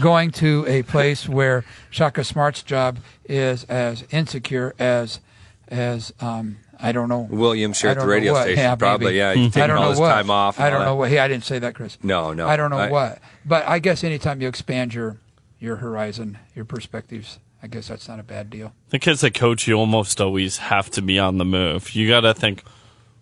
Going 0.00 0.30
to 0.32 0.64
a 0.68 0.82
place 0.82 1.28
where 1.28 1.64
Shaka 1.90 2.22
Smart's 2.24 2.62
job 2.62 2.98
is 3.24 3.64
as 3.64 4.04
insecure 4.10 4.74
as 4.78 5.20
as 5.68 6.12
um, 6.20 6.58
I 6.78 6.92
don't 6.92 7.08
know. 7.08 7.20
Williams 7.30 7.80
here 7.80 7.90
at 7.90 7.98
the 7.98 8.06
radio 8.06 8.32
what. 8.34 8.42
station, 8.42 8.58
Yeah, 8.62 8.74
probably. 8.76 9.06
maybe. 9.06 9.16
Yeah, 9.18 9.34
he's 9.34 9.46
I 9.56 9.60
taking 9.60 9.68
don't 9.68 9.76
all 9.78 9.84
know 9.84 9.90
his 9.90 10.00
what. 10.00 10.12
time 10.12 10.30
off. 10.30 10.60
I 10.60 10.68
don't 10.68 10.80
that. 10.80 10.84
know 10.86 10.96
what. 10.96 11.08
Hey, 11.08 11.18
I 11.18 11.28
didn't 11.28 11.44
say 11.44 11.58
that, 11.60 11.74
Chris. 11.74 11.96
No, 12.02 12.32
no. 12.34 12.46
I 12.46 12.56
don't 12.56 12.70
know 12.70 12.76
I- 12.78 12.90
what. 12.90 13.18
But 13.46 13.66
I 13.66 13.78
guess 13.78 14.04
anytime 14.04 14.40
you 14.42 14.48
expand 14.48 14.92
your 14.92 15.16
your 15.58 15.76
horizon, 15.76 16.38
your 16.54 16.66
perspectives, 16.66 17.38
I 17.62 17.68
guess 17.68 17.88
that's 17.88 18.06
not 18.08 18.20
a 18.20 18.22
bad 18.22 18.50
deal. 18.50 18.74
I 18.88 18.90
think 18.90 19.08
as 19.08 19.24
a 19.24 19.30
coach, 19.30 19.66
you 19.66 19.74
almost 19.76 20.20
always 20.20 20.58
have 20.58 20.90
to 20.90 21.00
be 21.00 21.18
on 21.18 21.38
the 21.38 21.44
move. 21.46 21.94
You 21.94 22.06
got 22.06 22.20
to 22.20 22.34
think 22.34 22.62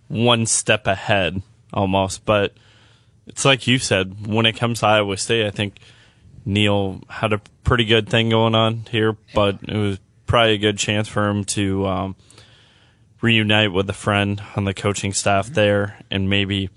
one 0.08 0.44
step 0.46 0.86
ahead 0.88 1.40
almost. 1.72 2.24
But 2.24 2.54
it's 3.26 3.44
like 3.44 3.66
you 3.66 3.78
said, 3.78 4.26
when 4.26 4.46
it 4.46 4.54
comes 4.54 4.80
to 4.80 4.86
Iowa 4.86 5.16
State, 5.16 5.46
I 5.46 5.50
think 5.50 5.78
Neill 6.44 7.02
had 7.08 7.32
a 7.32 7.40
pretty 7.64 7.84
good 7.84 8.08
thing 8.08 8.30
going 8.30 8.54
on 8.54 8.84
here, 8.90 9.16
but 9.34 9.58
it 9.62 9.76
was 9.76 9.98
probably 10.26 10.54
a 10.54 10.58
good 10.58 10.78
chance 10.78 11.08
for 11.08 11.28
him 11.28 11.44
to 11.44 11.86
um, 11.86 12.16
reunite 13.20 13.72
with 13.72 13.88
a 13.88 13.94
friend 13.94 14.42
on 14.56 14.64
the 14.64 14.74
coaching 14.74 15.12
staff 15.12 15.48
there 15.48 15.98
and 16.10 16.28
maybe 16.28 16.70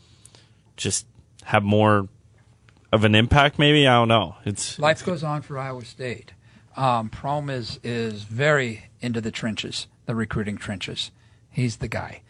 just 0.77 1.05
have 1.43 1.63
more 1.63 2.07
of 2.91 3.03
an 3.03 3.15
impact. 3.15 3.59
Maybe 3.59 3.87
I 3.87 3.95
don't 3.95 4.07
know. 4.07 4.35
It's 4.45 4.79
Life 4.79 5.05
goes 5.05 5.23
on 5.23 5.41
for 5.41 5.57
Iowa 5.57 5.83
State. 5.85 6.33
Um, 6.77 7.09
Prohm 7.09 7.49
is 7.49 7.79
is 7.83 8.23
very 8.23 8.85
into 9.01 9.21
the 9.21 9.31
trenches, 9.31 9.87
the 10.05 10.15
recruiting 10.15 10.57
trenches. 10.57 11.11
He's 11.49 11.77
the 11.77 11.87
guy. 11.87 12.21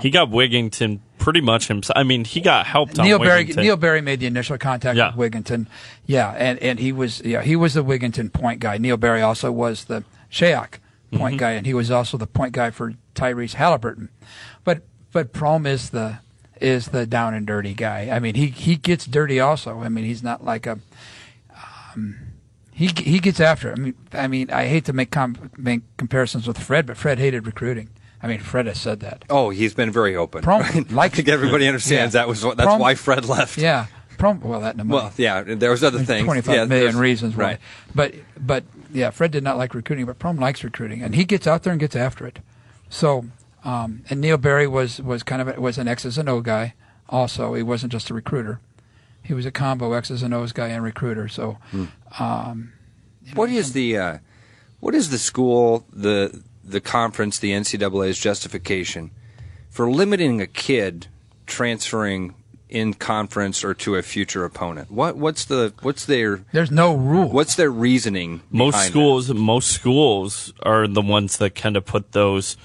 He 0.00 0.10
got 0.10 0.28
Wigginton 0.28 1.00
pretty 1.18 1.40
much 1.40 1.68
himself. 1.68 1.96
I 1.96 2.02
mean, 2.02 2.24
he 2.24 2.40
got 2.40 2.66
helped 2.66 2.98
on 2.98 3.06
Neill 3.06 3.18
Berry. 3.18 3.44
Neill 3.44 3.76
Berry 3.76 4.00
made 4.00 4.20
the 4.20 4.26
initial 4.26 4.58
contact 4.58 4.96
Yeah. 4.96 5.14
with 5.14 5.32
Wigginton. 5.32 5.66
Yeah, 6.06 6.30
and, 6.36 6.58
and 6.58 6.78
he 6.78 6.92
was 6.92 7.20
yeah 7.24 7.42
he 7.42 7.56
was 7.56 7.74
the 7.74 7.84
Wigginton 7.84 8.32
point 8.32 8.60
guy. 8.60 8.76
Neill 8.78 8.96
Berry 8.96 9.22
also 9.22 9.50
was 9.52 9.84
the 9.84 10.04
Shayok 10.30 10.74
point 11.12 11.38
guy, 11.38 11.52
and 11.52 11.66
he 11.66 11.74
was 11.74 11.90
also 11.90 12.16
the 12.16 12.26
point 12.26 12.52
guy 12.54 12.70
for 12.70 12.94
Tyrese 13.14 13.54
Halliburton. 13.54 14.08
But 14.64 14.82
but 15.12 15.32
Prohm 15.32 15.66
is 15.66 15.90
the 15.90 16.18
is 16.60 16.88
the 16.88 17.06
down 17.06 17.34
and 17.34 17.46
dirty 17.46 17.74
guy. 17.74 18.08
I 18.10 18.18
mean 18.18 18.34
he 18.34 18.46
he 18.48 18.76
gets 18.76 19.04
dirty 19.06 19.38
also. 19.40 19.80
I 19.80 19.88
mean 19.88 20.04
he's 20.04 20.22
not 20.22 20.44
like 20.44 20.66
a 20.66 20.78
um, 21.94 22.16
he 22.72 22.86
he 22.96 23.18
gets 23.18 23.40
after. 23.40 23.70
It. 23.70 23.78
I 23.78 23.80
mean 23.80 23.94
I 24.12 24.26
mean 24.28 24.50
I 24.50 24.66
hate 24.66 24.84
to 24.86 24.92
make 24.92 25.10
com- 25.10 25.50
make 25.56 25.82
comparisons 25.96 26.46
with 26.46 26.58
Fred, 26.58 26.86
but 26.86 26.96
Fred 26.96 27.18
hated 27.18 27.46
recruiting. 27.46 27.88
I 28.22 28.28
mean 28.28 28.38
Fred 28.38 28.66
has 28.66 28.80
said 28.80 29.00
that. 29.00 29.24
Oh, 29.28 29.50
he's 29.50 29.74
been 29.74 29.90
very 29.90 30.14
open. 30.16 30.42
Prohm- 30.44 30.90
I 30.90 30.94
like- 30.94 31.12
think 31.14 31.28
everybody 31.28 31.66
understands 31.66 32.14
Yeah. 32.14 32.20
that 32.22 32.28
was 32.28 32.42
that's 32.42 32.54
Prohm- 32.60 32.78
why 32.78 32.94
Fred 32.94 33.24
left. 33.26 33.58
Yeah, 33.58 33.86
Prohm. 34.16 34.40
Well, 34.40 34.60
that 34.60 34.74
in 34.76 34.86
money. 34.86 34.90
Well, 35.02 35.12
yeah, 35.16 35.42
there 35.42 35.70
was 35.70 35.82
other 35.82 35.98
things. 36.04 36.24
Twenty-five 36.24 36.54
yeah, 36.54 36.64
million 36.66 36.96
reasons 36.98 37.36
why. 37.36 37.44
Right. 37.44 37.58
But 37.94 38.14
but 38.38 38.64
yeah, 38.92 39.10
Fred 39.10 39.30
did 39.32 39.42
not 39.42 39.56
like 39.58 39.74
recruiting, 39.74 40.06
but 40.06 40.18
Prohm 40.18 40.38
likes 40.38 40.62
recruiting, 40.62 41.02
and 41.02 41.14
he 41.14 41.24
gets 41.24 41.46
out 41.46 41.62
there 41.64 41.72
and 41.72 41.80
gets 41.80 41.96
after 41.96 42.26
it. 42.26 42.38
So, 42.90 43.24
um, 43.64 44.04
and 44.10 44.20
Neill 44.20 44.36
Berry 44.38 44.66
was 44.68 45.00
was 45.00 45.22
kind 45.22 45.42
of 45.42 45.48
a, 45.48 45.60
was 45.60 45.78
an 45.78 45.88
X's 45.88 46.16
and 46.18 46.28
O 46.28 46.40
guy. 46.40 46.74
Also, 47.08 47.54
he 47.54 47.62
wasn't 47.62 47.90
just 47.92 48.08
a 48.10 48.14
recruiter; 48.14 48.60
he 49.22 49.34
was 49.34 49.44
a 49.46 49.50
combo 49.50 49.92
X's 49.94 50.22
and 50.22 50.32
O's 50.32 50.52
guy 50.52 50.68
and 50.68 50.84
recruiter. 50.84 51.26
So, 51.28 51.58
Hmm. 51.72 51.84
um, 52.20 52.72
What 53.34 53.50
is 53.50 53.72
the 53.72 53.96
uh, 53.98 54.18
what 54.80 54.94
is 54.94 55.10
the 55.10 55.18
school 55.18 55.84
the 55.92 56.42
the 56.72 56.80
conference 56.80 57.38
the 57.38 57.52
NCAA's 57.52 58.18
justification 58.18 59.10
for 59.70 59.90
limiting 59.90 60.40
a 60.40 60.46
kid 60.46 61.06
transferring 61.46 62.34
in 62.68 62.94
conference 62.94 63.62
or 63.62 63.74
to 63.74 63.96
a 63.96 64.02
future 64.02 64.44
opponent? 64.44 64.90
What 64.90 65.16
what's 65.16 65.44
the 65.44 65.74
what's 65.82 66.06
their 66.06 66.40
there's 66.52 66.70
no 66.70 66.94
rule. 66.94 67.28
what's 67.28 67.54
their 67.54 67.70
reasoning? 67.70 68.40
most 68.50 68.72
behind 68.72 68.90
schools 68.90 69.32
most 69.34 69.70
schools 69.70 70.52
are 70.62 70.88
the 70.88 71.02
ones 71.02 71.36
that 71.38 71.54
kind 71.54 71.76
of 71.76 71.84
put 71.84 72.12
those 72.12 72.56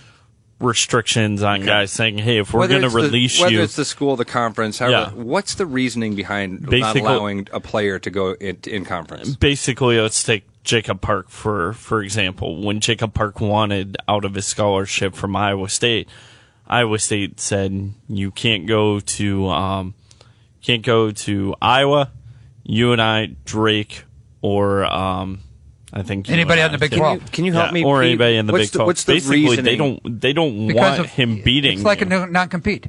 restrictions 0.60 1.44
on 1.44 1.62
guys 1.62 1.92
saying 1.92 2.18
hey 2.18 2.40
if 2.40 2.52
we're 2.52 2.68
going 2.68 2.82
to 2.82 2.88
it's 2.88 2.96
the- 2.96 3.02
release 3.02 3.40
whether 3.40 3.52
you 3.52 3.62
it's 3.62 3.76
the 3.76 3.86
school, 3.86 4.16
the 4.16 4.26
conference, 4.26 4.80
however, 4.80 5.12
Yeah. 5.16 5.22
what's 5.24 5.54
the 5.56 5.68
reasoning 5.68 6.16
behind 6.16 6.62
not 6.72 6.96
allowing 6.98 7.48
a 7.52 7.60
player 7.60 8.00
to 8.00 8.10
go 8.10 8.32
in, 8.34 8.58
in 8.66 8.84
conference? 8.84 9.36
basically 9.36 10.00
let's 10.02 10.24
take 10.24 10.46
Jacob 10.68 11.00
Park 11.02 11.30
for 11.30 11.72
for 11.74 12.04
example 12.04 12.62
when 12.62 12.80
Jacob 12.82 13.14
Park 13.14 13.40
wanted 13.40 13.96
out 14.08 14.26
of 14.26 14.36
his 14.36 14.46
scholarship 14.46 15.16
from 15.16 15.34
Iowa 15.36 15.70
State 15.70 16.10
Iowa 16.68 17.00
State 17.00 17.40
said 17.40 17.94
you 18.10 18.30
can't 18.32 18.68
go 18.68 19.00
to 19.00 19.48
um, 19.48 19.94
can't 20.62 20.84
go 20.84 21.12
to 21.12 21.56
Iowa 21.62 22.12
you 22.64 22.92
and 22.92 23.02
I 23.02 23.28
Drake 23.46 24.04
or 24.42 24.84
um, 24.86 25.40
I 25.94 26.04
think 26.04 26.28
you 26.28 26.34
Anybody 26.34 26.60
out 26.62 26.66
in 26.66 26.72
the 26.74 26.78
Big 26.80 26.92
Can 26.92 27.00
12. 27.00 27.32
can 27.32 27.46
you 27.46 27.54
help 27.54 27.68
Yeah, 27.68 27.72
me? 27.72 27.84
or 27.86 28.02
Pete? 28.02 28.08
anybody 28.10 28.36
in 28.36 28.46
the 28.46 28.52
what's 28.52 28.66
Big 28.66 28.72
the, 28.74 28.78
12 28.80 28.88
What's 28.88 29.04
the 29.06 29.14
basically 29.14 29.38
reasoning? 29.46 29.64
they 29.66 29.76
don't 29.78 30.22
they 30.22 30.34
don't 30.34 30.68
because 30.68 30.98
want 30.98 31.00
of 31.00 31.06
him 31.12 31.42
beating 31.42 31.78
It's 31.78 31.84
like 31.86 32.02
you. 32.02 32.08
a 32.12 32.28
non 32.28 32.50
compete. 32.50 32.88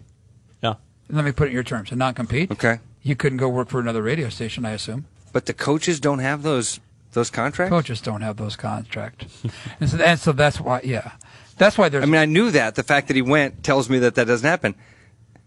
yeah 0.62 0.74
Let 1.08 1.24
me 1.24 1.30
put 1.30 1.44
it 1.46 1.50
in 1.50 1.54
your 1.54 1.62
terms: 1.62 1.92
a 1.92 1.96
non 1.96 2.12
compete. 2.14 2.50
Okay, 2.50 2.80
You 3.02 3.14
couldn't 3.14 3.38
go 3.38 3.48
work 3.48 3.68
for 3.68 3.78
another 3.78 4.02
radio 4.02 4.28
station, 4.30 4.64
I 4.66 4.72
assume. 4.72 5.06
but 5.32 5.46
the 5.46 5.54
coaches 5.54 6.00
don't 6.00 6.18
have 6.18 6.42
those 6.42 6.80
those 7.18 7.30
contracts. 7.30 7.70
Coaches 7.70 8.00
don't 8.00 8.22
have 8.22 8.36
those 8.36 8.56
contracts, 8.56 9.42
and, 9.80 9.90
so, 9.90 9.98
and 9.98 10.18
so 10.18 10.32
that's 10.32 10.60
why. 10.60 10.80
Yeah, 10.84 11.12
that's 11.56 11.76
why 11.76 11.88
there's. 11.88 12.02
I 12.02 12.06
mean, 12.06 12.20
I 12.20 12.24
knew 12.26 12.50
that. 12.52 12.74
The 12.74 12.82
fact 12.82 13.08
that 13.08 13.16
he 13.16 13.22
went 13.22 13.62
tells 13.62 13.90
me 13.90 13.98
that 13.98 14.14
that 14.14 14.26
doesn't 14.26 14.48
happen. 14.48 14.74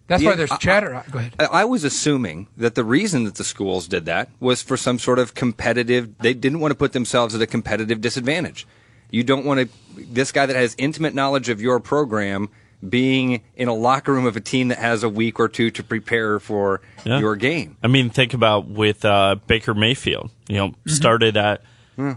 that's 0.08 0.22
yeah, 0.22 0.32
why 0.32 0.36
there's 0.36 0.52
I- 0.52 0.58
chatter. 0.58 0.94
Uh, 0.94 1.04
go 1.10 1.20
ahead. 1.20 1.36
I, 1.40 1.46
I 1.46 1.66
was 1.66 1.84
assuming 1.84 2.48
that 2.58 2.76
the 2.76 2.84
reason 2.84 3.24
that 3.24 3.36
the 3.36 3.44
schools 3.44 3.88
did 3.88 4.06
that 4.06 4.30
was 4.40 4.62
for 4.62 4.78
some 4.78 5.00
sort 5.00 5.20
of 5.20 5.34
competitive. 5.34 6.18
They 6.20 6.34
didn't 6.34 6.60
want 6.60 6.72
to 6.72 6.78
put 6.78 6.94
themselves 6.94 7.34
at 7.34 7.42
a 7.42 7.48
competitive 7.48 8.02
disadvantage. 8.02 8.68
You 9.10 9.24
don't 9.24 9.46
want 9.46 9.60
to. 9.62 9.70
This 9.96 10.32
guy 10.32 10.46
that 10.46 10.56
has 10.56 10.76
intimate 10.78 11.14
knowledge 11.16 11.50
of 11.50 11.62
your 11.62 11.80
program 11.80 12.50
being 12.88 13.42
in 13.56 13.68
a 13.68 13.74
locker 13.74 14.12
room 14.14 14.26
of 14.26 14.36
a 14.36 14.40
team 14.42 14.70
that 14.70 14.78
has 14.80 15.04
a 15.04 15.10
week 15.10 15.40
or 15.40 15.48
two 15.48 15.70
to 15.72 15.84
prepare 15.84 16.40
for 16.40 16.82
Yeah. 17.04 17.20
your 17.20 17.36
game. 17.36 17.78
I 17.84 17.88
mean, 17.88 18.10
think 18.10 18.34
about 18.34 18.68
with 18.68 19.06
uh, 19.06 19.36
Baker 19.48 19.74
Mayfield. 19.74 20.32
You 20.48 20.56
know, 20.58 20.68
Mm-hmm. 20.70 20.90
started 20.90 21.38
at 21.38 21.62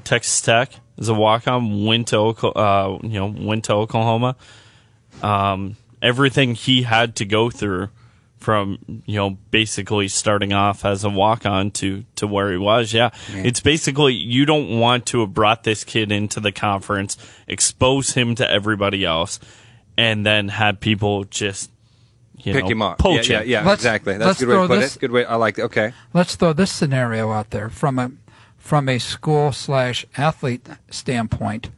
Texas 0.04 0.40
Tech 0.40 0.70
as 0.98 1.08
a 1.08 1.14
walk-on, 1.14 1.84
went 1.84 2.08
to 2.08 2.20
uh, 2.20 2.98
you 3.02 3.18
know 3.20 3.26
went 3.26 3.64
to 3.64 3.74
Oklahoma. 3.74 4.36
Um, 5.22 5.76
everything 6.02 6.54
he 6.54 6.82
had 6.82 7.16
to 7.16 7.24
go 7.24 7.50
through 7.50 7.90
from 8.38 8.78
you 9.06 9.16
know 9.16 9.30
basically 9.50 10.06
starting 10.08 10.52
off 10.52 10.84
as 10.84 11.02
a 11.04 11.10
walk-on 11.10 11.70
to 11.72 12.04
to 12.16 12.26
where 12.26 12.50
he 12.50 12.58
was. 12.58 12.92
Yeah, 12.94 13.10
it's 13.32 13.60
basically 13.60 14.14
you 14.14 14.44
don't 14.46 14.78
want 14.78 15.06
to 15.06 15.20
have 15.20 15.34
brought 15.34 15.64
this 15.64 15.84
kid 15.84 16.10
into 16.12 16.40
the 16.40 16.52
conference, 16.52 17.16
expose 17.46 18.12
him 18.14 18.34
to 18.36 18.50
everybody 18.50 19.04
else, 19.04 19.38
and 19.96 20.24
then 20.24 20.48
have 20.48 20.80
people 20.80 21.24
just 21.24 21.70
you 22.36 22.52
Pick 22.52 22.64
know, 22.64 22.70
him 22.70 22.82
up. 22.82 22.98
poach 22.98 23.28
yeah, 23.30 23.40
him. 23.40 23.48
yeah, 23.48 23.60
yeah 23.60 23.66
Let's- 23.66 23.80
exactly. 23.80 24.14
That's 24.18 24.26
let's 24.26 24.42
a 24.42 24.44
good 24.46 24.50
way 24.50 24.54
to 24.54 24.66
throw 24.66 24.76
put 24.76 24.80
this- 24.80 24.96
it. 24.96 24.98
Good 25.00 25.10
way. 25.12 25.24
I 25.24 25.36
like 25.36 25.58
it. 25.58 25.62
Okay. 25.62 25.92
Let's 26.12 26.34
throw 26.36 26.52
this 26.52 26.70
scenario 26.72 27.30
out 27.30 27.50
there 27.50 27.68
from 27.70 27.98
a 27.98 28.10
from 28.58 28.88
a 28.88 28.98
school 28.98 29.52
slash 29.52 30.04
athlete 30.16 30.66
standpoint, 30.90 31.70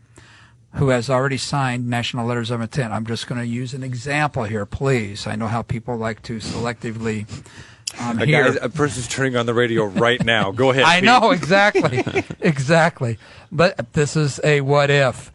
who 0.74 0.88
has 0.90 1.10
already 1.10 1.36
signed 1.36 1.88
national 1.88 2.26
letters 2.26 2.50
of 2.50 2.60
intent. 2.60 2.92
I'm 2.92 3.04
just 3.06 3.26
going 3.26 3.40
to 3.40 3.46
use 3.46 3.74
an 3.74 3.82
example 3.82 4.44
here, 4.44 4.64
please. 4.64 5.26
I 5.26 5.34
know 5.34 5.48
how 5.48 5.62
people 5.62 5.96
like 5.96 6.22
to 6.24 6.36
selectively. 6.38 7.26
Um, 8.00 8.20
A, 8.20 8.26
hear. 8.26 8.52
guy, 8.52 8.58
a 8.62 8.68
person's 8.68 9.08
turning 9.08 9.36
on 9.36 9.46
the 9.46 9.54
radio 9.54 9.84
right 9.86 10.22
now. 10.24 10.52
Go 10.52 10.70
ahead. 10.70 10.84
I 10.86 10.96
Pete. 10.96 11.04
know 11.04 11.30
exactly, 11.32 12.02
exactly. 12.40 13.18
But 13.50 13.92
this 13.94 14.16
is 14.16 14.38
a 14.44 14.60
what 14.60 14.90
if. 14.90 15.32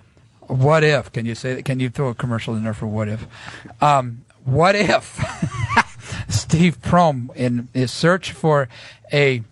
What 0.52 0.84
if? 0.84 1.14
Can 1.14 1.26
you 1.26 1.34
say 1.34 1.56
that? 1.56 1.64
Can 1.64 1.80
you 1.80 1.90
throw 1.90 2.10
a 2.10 2.14
commercial 2.14 2.56
in 2.56 2.66
there 2.66 2.74
for 2.74 2.86
what 2.86 3.08
if? 3.08 3.26
Um, 3.82 4.26
what 4.44 4.76
if 4.76 5.18
Steve 6.28 6.82
Prohm 6.82 7.34
in 7.38 7.70
his 7.74 7.90
search 7.90 8.34
for 8.34 8.68
a 9.14 9.44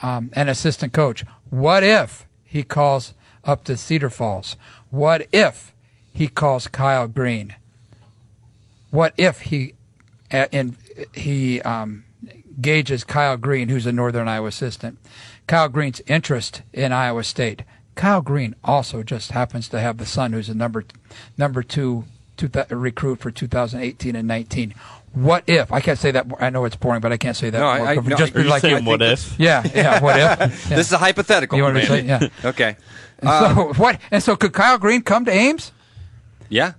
um, 0.00 0.30
an 0.32 0.48
assistant 0.48 0.94
coach? 0.94 1.22
What 1.50 1.82
if 1.82 2.26
he 2.44 2.62
calls 2.62 3.12
up 3.44 3.64
to 3.64 3.76
Cedar 3.76 4.08
Falls? 4.08 4.56
What 4.88 5.26
if 5.32 5.74
he 6.14 6.28
calls 6.28 6.66
Kyle 6.66 7.08
Green? 7.08 7.54
What 8.90 9.12
if 9.18 9.40
he 9.42 9.74
uh, 10.32 10.46
and 10.50 10.78
he 11.12 11.60
um, 11.60 12.04
gauges 12.58 13.04
Kyle 13.04 13.36
Green, 13.36 13.68
who's 13.68 13.84
a 13.84 13.92
Northern 13.92 14.28
Iowa 14.28 14.48
assistant, 14.48 14.98
Kyle 15.46 15.68
Green's 15.68 16.00
interest 16.06 16.62
in 16.72 16.90
Iowa 16.90 17.22
State. 17.24 17.64
Kyle 17.98 18.22
Green 18.22 18.54
also 18.62 19.02
just 19.02 19.32
happens 19.32 19.68
to 19.70 19.80
have 19.80 19.98
the 19.98 20.06
son 20.06 20.32
who's 20.32 20.48
a 20.48 20.54
number 20.54 20.84
number 21.36 21.62
two, 21.64 22.04
two 22.36 22.46
th- 22.48 22.70
recruit 22.70 23.18
for 23.18 23.30
2018 23.32 24.14
and 24.14 24.28
19. 24.28 24.72
What 25.14 25.42
if 25.48 25.72
I 25.72 25.80
can't 25.80 25.98
say 25.98 26.12
that? 26.12 26.26
I 26.38 26.48
know 26.50 26.64
it's 26.64 26.76
boring, 26.76 27.00
but 27.00 27.12
I 27.12 27.16
can't 27.16 27.36
say 27.36 27.50
that. 27.50 27.58
No, 27.58 27.66
I- 27.66 27.92
I- 27.92 27.94
no, 27.96 28.16
just 28.16 28.36
Are 28.36 28.40
you 28.42 28.48
like 28.48 28.62
saying 28.62 28.84
what 28.84 29.02
if? 29.02 29.34
yeah, 29.38 29.62
yeah. 29.74 30.00
What 30.00 30.16
if? 30.16 30.38
Yeah. 30.70 30.76
This 30.76 30.86
is 30.86 30.92
a 30.92 30.98
hypothetical. 30.98 31.58
You 31.58 31.64
want 31.64 31.74
me 31.74 31.80
to 31.86 31.92
Randy. 31.92 32.08
say- 32.08 32.30
yeah. 32.42 32.48
Okay. 32.50 32.76
And 33.18 33.28
so 33.56 33.72
what? 33.82 34.00
And 34.12 34.22
so 34.22 34.36
could 34.36 34.52
Kyle 34.52 34.78
Green 34.78 35.02
come 35.02 35.24
to 35.24 35.32
Ames? 35.32 35.72
Yeah. 36.48 36.74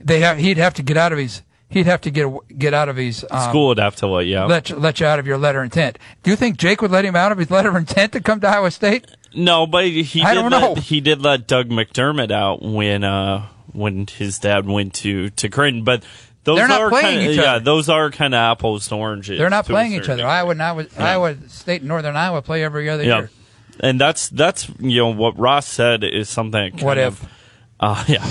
they 0.00 0.20
have, 0.20 0.38
he'd 0.38 0.56
have 0.56 0.72
to 0.74 0.82
get 0.82 0.96
out 0.96 1.12
of 1.12 1.18
his 1.18 1.42
he'd 1.68 1.86
have 1.86 2.00
to 2.00 2.10
get 2.10 2.26
get 2.56 2.72
out 2.72 2.88
of 2.88 2.96
his 2.96 3.26
um, 3.30 3.50
School 3.50 3.66
would 3.68 3.78
have 3.78 3.96
to 3.96 4.06
let 4.06 4.24
you 4.24 4.38
out. 4.38 4.48
let 4.48 4.70
you, 4.70 4.76
let 4.76 5.00
you 5.00 5.06
out 5.06 5.18
of 5.18 5.26
your 5.26 5.36
letter 5.36 5.58
of 5.58 5.64
intent. 5.64 5.98
Do 6.22 6.30
you 6.30 6.36
think 6.36 6.56
Jake 6.56 6.80
would 6.80 6.90
let 6.92 7.04
him 7.04 7.14
out 7.14 7.30
of 7.30 7.36
his 7.38 7.50
letter 7.50 7.68
of 7.68 7.76
intent 7.76 8.12
to 8.12 8.20
come 8.20 8.40
to 8.40 8.48
Iowa 8.48 8.70
State? 8.70 9.06
No, 9.36 9.66
but 9.66 9.86
he 9.86 10.22
I 10.22 10.34
did 10.34 10.40
don't 10.40 10.50
let, 10.50 10.60
know. 10.60 10.74
he 10.76 11.00
did 11.00 11.22
let 11.22 11.46
Doug 11.46 11.68
McDermott 11.68 12.30
out 12.30 12.62
when 12.62 13.04
uh 13.04 13.46
when 13.72 14.06
his 14.06 14.38
dad 14.38 14.66
went 14.66 14.94
to 14.94 15.30
to 15.30 15.48
Creighton, 15.48 15.84
but 15.84 16.02
those 16.44 16.56
They're 16.58 16.68
not 16.68 16.80
are 16.80 16.88
playing 16.90 17.18
kinda, 17.18 17.32
each 17.32 17.38
yeah, 17.38 17.54
other. 17.56 17.64
those 17.64 17.88
are 17.88 18.10
kind 18.10 18.32
of 18.34 18.38
apples 18.38 18.88
to 18.88 18.94
oranges. 18.94 19.36
They're 19.38 19.50
not 19.50 19.66
to 19.66 19.72
a 19.72 19.74
playing 19.74 19.92
each 19.92 20.04
certain 20.04 20.20
other. 20.20 20.28
Iowa 20.28 20.50
and 20.52 20.62
Iowa, 20.62 20.86
Iowa 20.96 21.36
State 21.48 21.80
and 21.82 21.88
Northern 21.88 22.16
Iowa 22.16 22.40
play 22.40 22.62
every 22.64 22.88
other 22.88 23.02
Yeah. 23.04 23.16
year. 23.18 23.30
And 23.80 24.00
that's 24.00 24.28
that's 24.30 24.70
you 24.78 24.98
know 25.02 25.08
what 25.12 25.38
Ross 25.38 25.66
said 25.66 26.02
is 26.04 26.28
something 26.30 26.52
that 26.52 26.70
kind 26.72 26.82
What 26.84 26.98
of, 26.98 27.28
uh, 27.78 28.04
yeah 28.08 28.24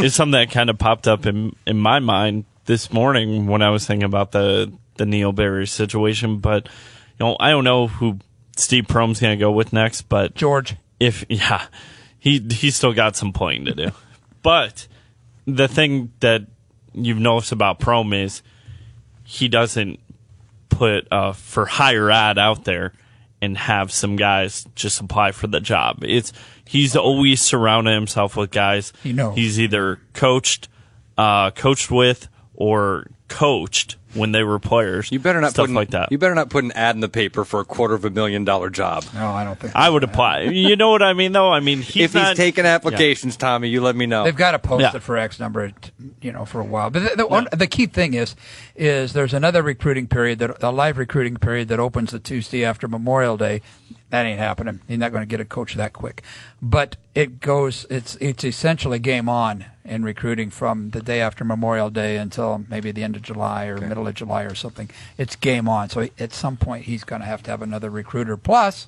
is 0.00 0.14
something 0.14 0.32
that 0.32 0.50
kind 0.50 0.70
of 0.70 0.78
popped 0.78 1.06
up 1.06 1.26
in 1.26 1.54
in 1.66 1.76
my 1.78 1.98
mind 1.98 2.44
this 2.64 2.90
morning 2.92 3.46
when 3.48 3.60
I 3.60 3.68
was 3.70 3.86
thinking 3.86 4.04
about 4.04 4.32
the 4.32 4.72
the 4.96 5.04
Neill 5.04 5.32
Berry 5.32 5.66
situation. 5.66 6.38
But 6.38 6.66
you 7.18 7.26
know 7.26 7.36
I 7.38 7.50
don't 7.50 7.64
know 7.64 7.88
who 7.88 8.18
Steve 8.58 8.84
Prohm's 8.84 9.20
going 9.20 9.38
to 9.38 9.40
go 9.40 9.50
with 9.50 9.72
next, 9.72 10.02
but 10.02 10.34
George. 10.34 10.76
if 10.98 11.24
yeah, 11.28 11.66
he 12.18 12.38
he's 12.50 12.76
still 12.76 12.92
got 12.92 13.16
some 13.16 13.32
playing 13.32 13.66
to 13.66 13.74
do. 13.74 13.90
but 14.42 14.86
the 15.46 15.68
thing 15.68 16.12
that 16.20 16.42
you've 16.94 17.18
noticed 17.18 17.52
about 17.52 17.78
Prohm 17.80 18.14
is 18.14 18.42
he 19.24 19.48
doesn't 19.48 20.00
put 20.68 21.06
uh, 21.12 21.32
for 21.32 21.66
higher 21.66 22.10
ad 22.10 22.38
out 22.38 22.64
there 22.64 22.92
and 23.40 23.56
have 23.56 23.92
some 23.92 24.16
guys 24.16 24.66
just 24.74 25.00
apply 25.00 25.32
for 25.32 25.46
the 25.46 25.60
job. 25.60 26.02
It's 26.02 26.32
he's 26.66 26.96
always 26.96 27.40
surrounding 27.40 27.94
himself 27.94 28.36
with 28.36 28.50
guys 28.50 28.92
He 29.02 29.12
knows. 29.12 29.36
he's 29.36 29.60
either 29.60 30.00
coached, 30.12 30.68
uh, 31.16 31.52
coached 31.52 31.90
with, 31.90 32.28
or 32.60 33.06
coached 33.28 33.94
when 34.14 34.32
they 34.32 34.42
were 34.42 34.58
players. 34.58 35.12
You 35.12 35.20
better 35.20 35.40
not 35.40 35.52
stuff 35.52 35.64
put 35.64 35.68
an, 35.68 35.76
like 35.76 35.90
that. 35.90 36.10
You 36.10 36.18
better 36.18 36.34
not 36.34 36.50
put 36.50 36.64
an 36.64 36.72
ad 36.72 36.96
in 36.96 37.00
the 37.00 37.08
paper 37.08 37.44
for 37.44 37.60
a 37.60 37.64
quarter 37.64 37.94
of 37.94 38.04
a 38.04 38.10
million 38.10 38.44
dollar 38.44 38.68
job. 38.68 39.04
No, 39.14 39.28
I 39.28 39.44
don't 39.44 39.56
think. 39.56 39.76
I 39.76 39.88
would 39.88 40.02
apply. 40.02 40.40
You 40.40 40.74
know 40.74 40.90
what 40.90 41.00
I 41.00 41.12
mean, 41.12 41.30
though. 41.30 41.52
I 41.52 41.60
mean, 41.60 41.82
he's 41.82 42.06
if 42.06 42.14
not, 42.14 42.30
he's 42.30 42.36
taking 42.36 42.66
applications, 42.66 43.36
Tommy, 43.36 43.68
you 43.68 43.80
let 43.80 43.94
me 43.94 44.06
know. 44.06 44.24
They've 44.24 44.34
got 44.34 44.52
to 44.52 44.58
post 44.58 44.82
Yeah. 44.82 44.96
it 44.96 45.02
for 45.02 45.16
X 45.16 45.38
number, 45.38 45.70
you 46.20 46.32
know, 46.32 46.44
for 46.44 46.60
a 46.60 46.64
while. 46.64 46.90
But 46.90 47.10
the, 47.10 47.16
the, 47.18 47.26
one, 47.28 47.46
the 47.52 47.68
key 47.68 47.86
thing 47.86 48.14
is, 48.14 48.34
is 48.74 49.12
there's 49.12 49.34
another 49.34 49.62
recruiting 49.62 50.08
period 50.08 50.40
that 50.40 50.60
a 50.60 50.72
live 50.72 50.98
recruiting 50.98 51.36
period 51.36 51.68
that 51.68 51.78
opens 51.78 52.10
the 52.10 52.18
Tuesday 52.18 52.64
after 52.64 52.88
Memorial 52.88 53.36
Day. 53.36 53.62
That 54.10 54.24
ain't 54.24 54.38
happening. 54.38 54.80
You're 54.88 54.98
not 54.98 55.12
going 55.12 55.22
to 55.22 55.26
get 55.26 55.40
a 55.40 55.44
coach 55.44 55.74
that 55.74 55.92
quick. 55.92 56.22
But 56.62 56.96
it 57.14 57.40
goes. 57.40 57.84
It's 57.90 58.16
it's 58.16 58.42
essentially 58.42 58.98
game 58.98 59.28
on 59.28 59.66
in 59.84 60.02
recruiting 60.02 60.50
from 60.50 60.90
the 60.90 61.02
day 61.02 61.20
after 61.20 61.44
Memorial 61.44 61.90
Day 61.90 62.16
until 62.16 62.64
maybe 62.68 62.90
the 62.90 63.04
end 63.04 63.16
of 63.16 63.22
July 63.22 63.66
or 63.66 63.78
middle 63.78 64.08
of 64.08 64.14
July 64.14 64.44
or 64.44 64.54
something. 64.54 64.88
It's 65.18 65.36
game 65.36 65.68
on. 65.68 65.90
So 65.90 66.08
at 66.18 66.32
some 66.32 66.56
point 66.56 66.86
he's 66.86 67.04
going 67.04 67.20
to 67.20 67.26
have 67.26 67.42
to 67.44 67.50
have 67.50 67.60
another 67.60 67.90
recruiter 67.90 68.36
plus 68.36 68.86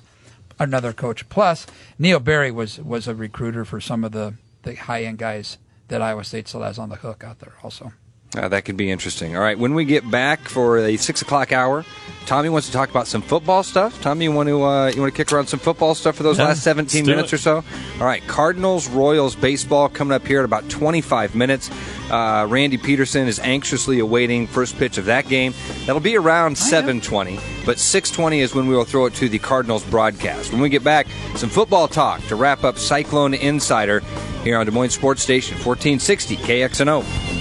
another 0.61 0.93
coach. 0.93 1.27
Plus, 1.27 1.65
Neill 1.97 2.19
Berry 2.19 2.51
was 2.51 2.79
was 2.79 3.07
a 3.07 3.15
recruiter 3.15 3.65
for 3.65 3.81
some 3.81 4.03
of 4.03 4.11
the, 4.11 4.35
the 4.63 4.75
high 4.75 5.03
end 5.03 5.17
guys 5.17 5.57
that 5.87 6.01
Iowa 6.01 6.23
State 6.23 6.47
still 6.47 6.61
has 6.61 6.79
on 6.79 6.89
the 6.89 6.97
hook 6.97 7.23
out 7.23 7.39
there. 7.39 7.53
Also, 7.63 7.93
Uh, 8.37 8.47
that 8.47 8.63
could 8.63 8.77
be 8.77 8.89
interesting. 8.89 9.35
All 9.35 9.41
right, 9.41 9.59
when 9.59 9.73
we 9.73 9.83
get 9.83 10.09
back 10.09 10.47
for 10.47 10.77
a 10.77 10.95
six 10.95 11.21
o'clock 11.21 11.51
hour, 11.51 11.83
Tommy 12.27 12.47
wants 12.47 12.67
to 12.67 12.73
talk 12.73 12.89
about 12.89 13.05
some 13.05 13.21
football 13.21 13.61
stuff. 13.61 14.01
Tommy, 14.01 14.23
you 14.25 14.31
want 14.31 14.47
to 14.47 14.63
uh, 14.63 14.87
you 14.87 15.01
want 15.01 15.13
to 15.13 15.17
kick 15.17 15.33
around 15.33 15.47
some 15.47 15.59
football 15.59 15.95
stuff 15.95 16.15
for 16.15 16.23
those 16.23 16.37
Yeah, 16.37 16.45
last 16.45 16.63
seventeen 16.63 17.05
minutes 17.05 17.33
it. 17.33 17.35
or 17.35 17.39
so? 17.39 17.55
All 17.99 18.05
right, 18.05 18.25
Cardinals 18.27 18.87
Royals 18.87 19.35
baseball 19.35 19.89
coming 19.89 20.13
up 20.13 20.25
here 20.25 20.39
in 20.39 20.45
about 20.45 20.69
twenty 20.69 21.01
five 21.01 21.35
minutes. 21.35 21.69
Uh, 22.09 22.47
Randy 22.49 22.77
Peterson 22.77 23.27
is 23.27 23.37
anxiously 23.39 23.99
awaiting 23.99 24.47
first 24.47 24.77
pitch 24.77 24.97
of 24.97 25.05
that 25.05 25.27
game. 25.27 25.53
That'll 25.85 25.99
be 25.99 26.15
around 26.15 26.57
seven 26.57 27.01
twenty, 27.01 27.37
but 27.65 27.79
six 27.79 28.09
twenty 28.11 28.39
is 28.39 28.55
when 28.55 28.65
we 28.67 28.75
will 28.75 28.85
throw 28.85 29.07
it 29.07 29.13
to 29.15 29.27
the 29.27 29.39
Cardinals 29.39 29.83
broadcast. 29.83 30.53
When 30.53 30.61
we 30.61 30.69
get 30.69 30.85
back, 30.85 31.07
some 31.35 31.49
football 31.49 31.89
talk 31.89 32.21
to 32.27 32.37
wrap 32.37 32.63
up 32.63 32.77
Cyclone 32.77 33.33
Insider 33.33 33.99
here 34.45 34.57
on 34.57 34.65
Des 34.65 34.71
Moines 34.71 34.91
Sports 34.91 35.21
Station 35.21 35.57
fourteen 35.57 35.99
sixty 35.99 36.37
KXNO. 36.37 37.40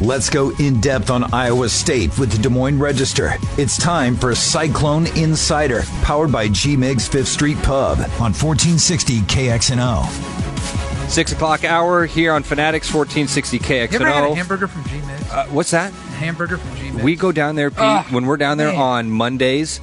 Let's 0.00 0.30
go 0.30 0.50
in 0.60 0.80
depth 0.80 1.10
on 1.10 1.34
Iowa 1.34 1.68
State 1.68 2.16
with 2.18 2.30
the 2.30 2.38
Des 2.38 2.48
Moines 2.48 2.78
Register. 2.78 3.32
It's 3.56 3.76
time 3.76 4.14
for 4.16 4.32
Cyclone 4.32 5.06
Insider, 5.16 5.82
powered 6.02 6.30
by 6.30 6.46
G 6.48 6.76
Migs 6.76 7.08
Fifth 7.08 7.26
Street 7.28 7.56
Pub 7.58 7.98
on 7.98 8.32
1460 8.32 9.20
KXNO. 9.22 10.06
Six 11.10 11.32
o'clock 11.32 11.64
hour 11.64 12.06
here 12.06 12.32
on 12.32 12.44
Fanatics 12.44 12.92
1460 12.94 13.56
you 13.56 13.62
ever 14.00 14.06
had 14.06 14.22
a 14.24 14.26
KXNO. 14.28 14.36
hamburger 14.36 14.68
from 14.68 14.84
G 14.84 14.90
Migs? 14.98 15.32
Uh, 15.32 15.46
what's 15.46 15.72
that? 15.72 15.92
hamburger 15.92 16.58
from 16.58 16.76
G 16.76 16.90
Migs. 16.90 17.02
We 17.02 17.16
go 17.16 17.32
down 17.32 17.56
there, 17.56 17.70
Pete, 17.70 17.80
Ah, 17.80 18.06
when 18.10 18.26
we're 18.26 18.36
down 18.36 18.56
there 18.58 18.68
man. 18.72 18.80
on 18.80 19.10
Mondays. 19.10 19.80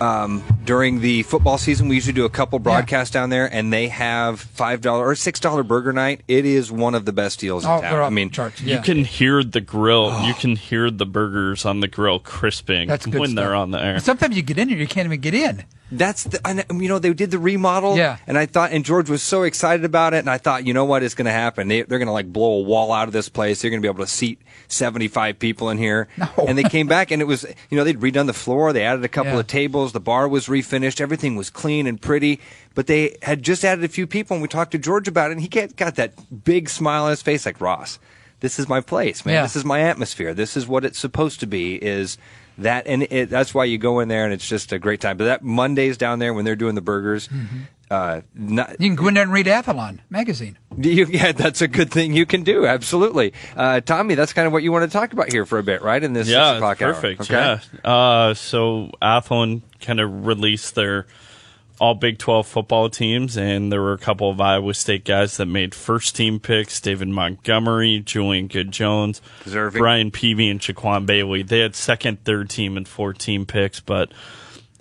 Um, 0.00 0.42
during 0.68 1.00
the 1.00 1.22
football 1.22 1.56
season, 1.56 1.88
we 1.88 1.94
usually 1.94 2.12
do 2.12 2.26
a 2.26 2.28
couple 2.28 2.58
broadcasts 2.58 3.10
down 3.10 3.30
there, 3.30 3.46
and 3.50 3.72
they 3.72 3.88
have 3.88 4.38
five 4.38 4.82
dollar 4.82 5.06
or 5.08 5.14
six 5.14 5.40
dollar 5.40 5.62
burger 5.62 5.94
night. 5.94 6.20
It 6.28 6.44
is 6.44 6.70
one 6.70 6.94
of 6.94 7.06
the 7.06 7.12
best 7.14 7.40
deals 7.40 7.64
in 7.64 7.70
Oh, 7.70 7.80
town. 7.80 8.02
I 8.02 8.10
mean, 8.10 8.28
the 8.28 8.34
charts. 8.34 8.60
You 8.60 8.78
can 8.80 9.02
hear 9.06 9.42
the 9.42 9.62
grill. 9.62 10.10
Oh. 10.12 10.26
You 10.26 10.34
can 10.34 10.56
hear 10.56 10.90
the 10.90 11.06
burgers 11.06 11.64
on 11.64 11.80
the 11.80 11.88
grill 11.88 12.18
crisping 12.18 12.86
That's 12.86 13.06
good 13.06 13.18
when 13.18 13.30
stuff. 13.30 13.36
they're 13.42 13.54
on 13.54 13.70
the 13.70 13.82
air. 13.82 13.98
Sometimes 13.98 14.36
you 14.36 14.42
get 14.42 14.58
in 14.58 14.68
here, 14.68 14.76
you 14.76 14.86
can't 14.86 15.06
even 15.06 15.20
get 15.22 15.32
in. 15.32 15.64
That's 15.90 16.24
the, 16.24 16.46
and, 16.46 16.64
you 16.82 16.88
know 16.88 16.98
they 16.98 17.12
did 17.14 17.30
the 17.30 17.38
remodel, 17.38 17.96
Yeah. 17.96 18.18
And 18.26 18.36
I 18.36 18.44
thought, 18.44 18.72
and 18.72 18.84
George 18.84 19.08
was 19.08 19.22
so 19.22 19.44
excited 19.44 19.86
about 19.86 20.12
it, 20.12 20.18
and 20.18 20.28
I 20.28 20.36
thought, 20.36 20.66
you 20.66 20.74
know 20.74 20.84
what 20.84 21.02
is 21.02 21.14
going 21.14 21.24
to 21.26 21.32
happen? 21.32 21.68
They, 21.68 21.80
they're 21.82 21.98
going 21.98 22.06
to 22.08 22.12
like 22.12 22.30
blow 22.30 22.58
a 22.58 22.62
wall 22.62 22.92
out 22.92 23.08
of 23.08 23.12
this 23.12 23.30
place. 23.30 23.62
They're 23.62 23.70
going 23.70 23.80
to 23.80 23.86
be 23.86 23.90
able 23.90 24.04
to 24.04 24.10
seat 24.10 24.40
seventy 24.68 25.08
five 25.08 25.38
people 25.38 25.70
in 25.70 25.78
here. 25.78 26.08
No. 26.18 26.28
And 26.46 26.58
they 26.58 26.64
came 26.64 26.88
back, 26.88 27.10
and 27.10 27.22
it 27.22 27.24
was, 27.24 27.46
you 27.70 27.76
know, 27.78 27.84
they'd 27.84 27.98
redone 28.00 28.26
the 28.26 28.34
floor, 28.34 28.72
they 28.74 28.84
added 28.84 29.02
a 29.04 29.08
couple 29.08 29.32
Yeah. 29.32 29.40
of 29.40 29.46
tables, 29.46 29.92
the 29.92 30.00
bar 30.00 30.28
was 30.28 30.46
refinished, 30.46 31.00
everything 31.00 31.36
was 31.36 31.48
clean 31.48 31.86
and 31.86 32.00
pretty. 32.00 32.40
But 32.74 32.86
they 32.86 33.16
had 33.22 33.42
just 33.42 33.64
added 33.64 33.82
a 33.82 33.88
few 33.88 34.06
people, 34.06 34.34
and 34.34 34.42
we 34.42 34.48
talked 34.48 34.72
to 34.72 34.78
George 34.78 35.08
about 35.08 35.30
it, 35.30 35.38
and 35.38 35.40
he 35.40 35.48
got 35.48 35.94
that 35.96 36.12
big 36.44 36.68
smile 36.68 37.04
on 37.04 37.10
his 37.10 37.22
face, 37.22 37.46
like 37.46 37.60
Ross. 37.60 37.98
This 38.40 38.58
is 38.60 38.68
my 38.68 38.80
place, 38.80 39.24
man. 39.26 39.34
Yeah. 39.34 39.42
This 39.42 39.56
is 39.56 39.64
my 39.64 39.80
atmosphere. 39.80 40.32
This 40.34 40.56
is 40.56 40.68
what 40.68 40.84
it's 40.84 40.98
supposed 40.98 41.40
to 41.40 41.46
be. 41.46 41.74
Is 41.76 42.18
that 42.58 42.86
and 42.86 43.04
it, 43.04 43.30
that's 43.30 43.54
why 43.54 43.64
you 43.64 43.78
go 43.78 44.00
in 44.00 44.08
there 44.08 44.24
and 44.24 44.32
it's 44.32 44.46
just 44.46 44.72
a 44.72 44.78
great 44.78 45.00
time. 45.00 45.16
But 45.16 45.24
that 45.24 45.42
Mondays 45.42 45.96
down 45.96 46.18
there 46.18 46.34
when 46.34 46.44
they're 46.44 46.56
doing 46.56 46.74
the 46.74 46.80
burgers, 46.80 47.28
uh, 47.90 48.20
not, 48.34 48.80
You 48.80 48.88
can 48.88 48.96
go 48.96 49.08
in 49.08 49.14
there 49.14 49.22
and 49.22 49.32
read 49.32 49.46
Athlon 49.46 50.00
magazine. 50.10 50.58
you, 50.76 51.06
yeah, 51.06 51.32
that's 51.32 51.62
a 51.62 51.68
good 51.68 51.90
thing 51.90 52.12
you 52.12 52.26
can 52.26 52.42
do. 52.42 52.66
Absolutely, 52.66 53.32
uh, 53.56 53.80
Tommy. 53.80 54.14
That's 54.14 54.32
kind 54.32 54.46
of 54.46 54.52
what 54.52 54.62
you 54.62 54.72
want 54.72 54.90
to 54.90 54.96
talk 54.96 55.12
about 55.12 55.32
here 55.32 55.46
for 55.46 55.58
a 55.58 55.62
bit, 55.62 55.82
right? 55.82 56.02
In 56.02 56.12
this 56.12 56.28
yeah, 56.28 56.52
six 56.52 56.56
o'clock 56.58 56.82
hour. 56.82 56.94
perfect. 56.94 57.20
Okay? 57.22 57.60
Yeah. 57.84 57.90
Uh, 57.90 58.34
so 58.34 58.90
Athlon 59.00 59.62
kind 59.80 60.00
of 60.00 60.26
released 60.26 60.74
their 60.74 61.06
all 61.80 61.94
Big 61.94 62.18
12 62.18 62.46
football 62.46 62.88
teams, 62.90 63.36
and 63.36 63.70
there 63.72 63.80
were 63.80 63.92
a 63.92 63.98
couple 63.98 64.30
of 64.30 64.40
Iowa 64.40 64.74
State 64.74 65.04
guys 65.04 65.36
that 65.36 65.46
made 65.46 65.74
first 65.74 66.16
team 66.16 66.40
picks 66.40 66.80
David 66.80 67.08
Montgomery, 67.08 68.00
Julian 68.04 68.48
Good 68.48 68.72
Jones, 68.72 69.20
Deserving. 69.44 69.80
Brian 69.80 70.10
Peavy, 70.10 70.48
and 70.48 70.60
Shaquan 70.60 71.06
Bailey. 71.06 71.42
They 71.42 71.60
had 71.60 71.74
second, 71.74 72.24
third 72.24 72.50
team, 72.50 72.76
and 72.76 72.86
fourth 72.88 73.18
team 73.18 73.46
picks, 73.46 73.80
but 73.80 74.10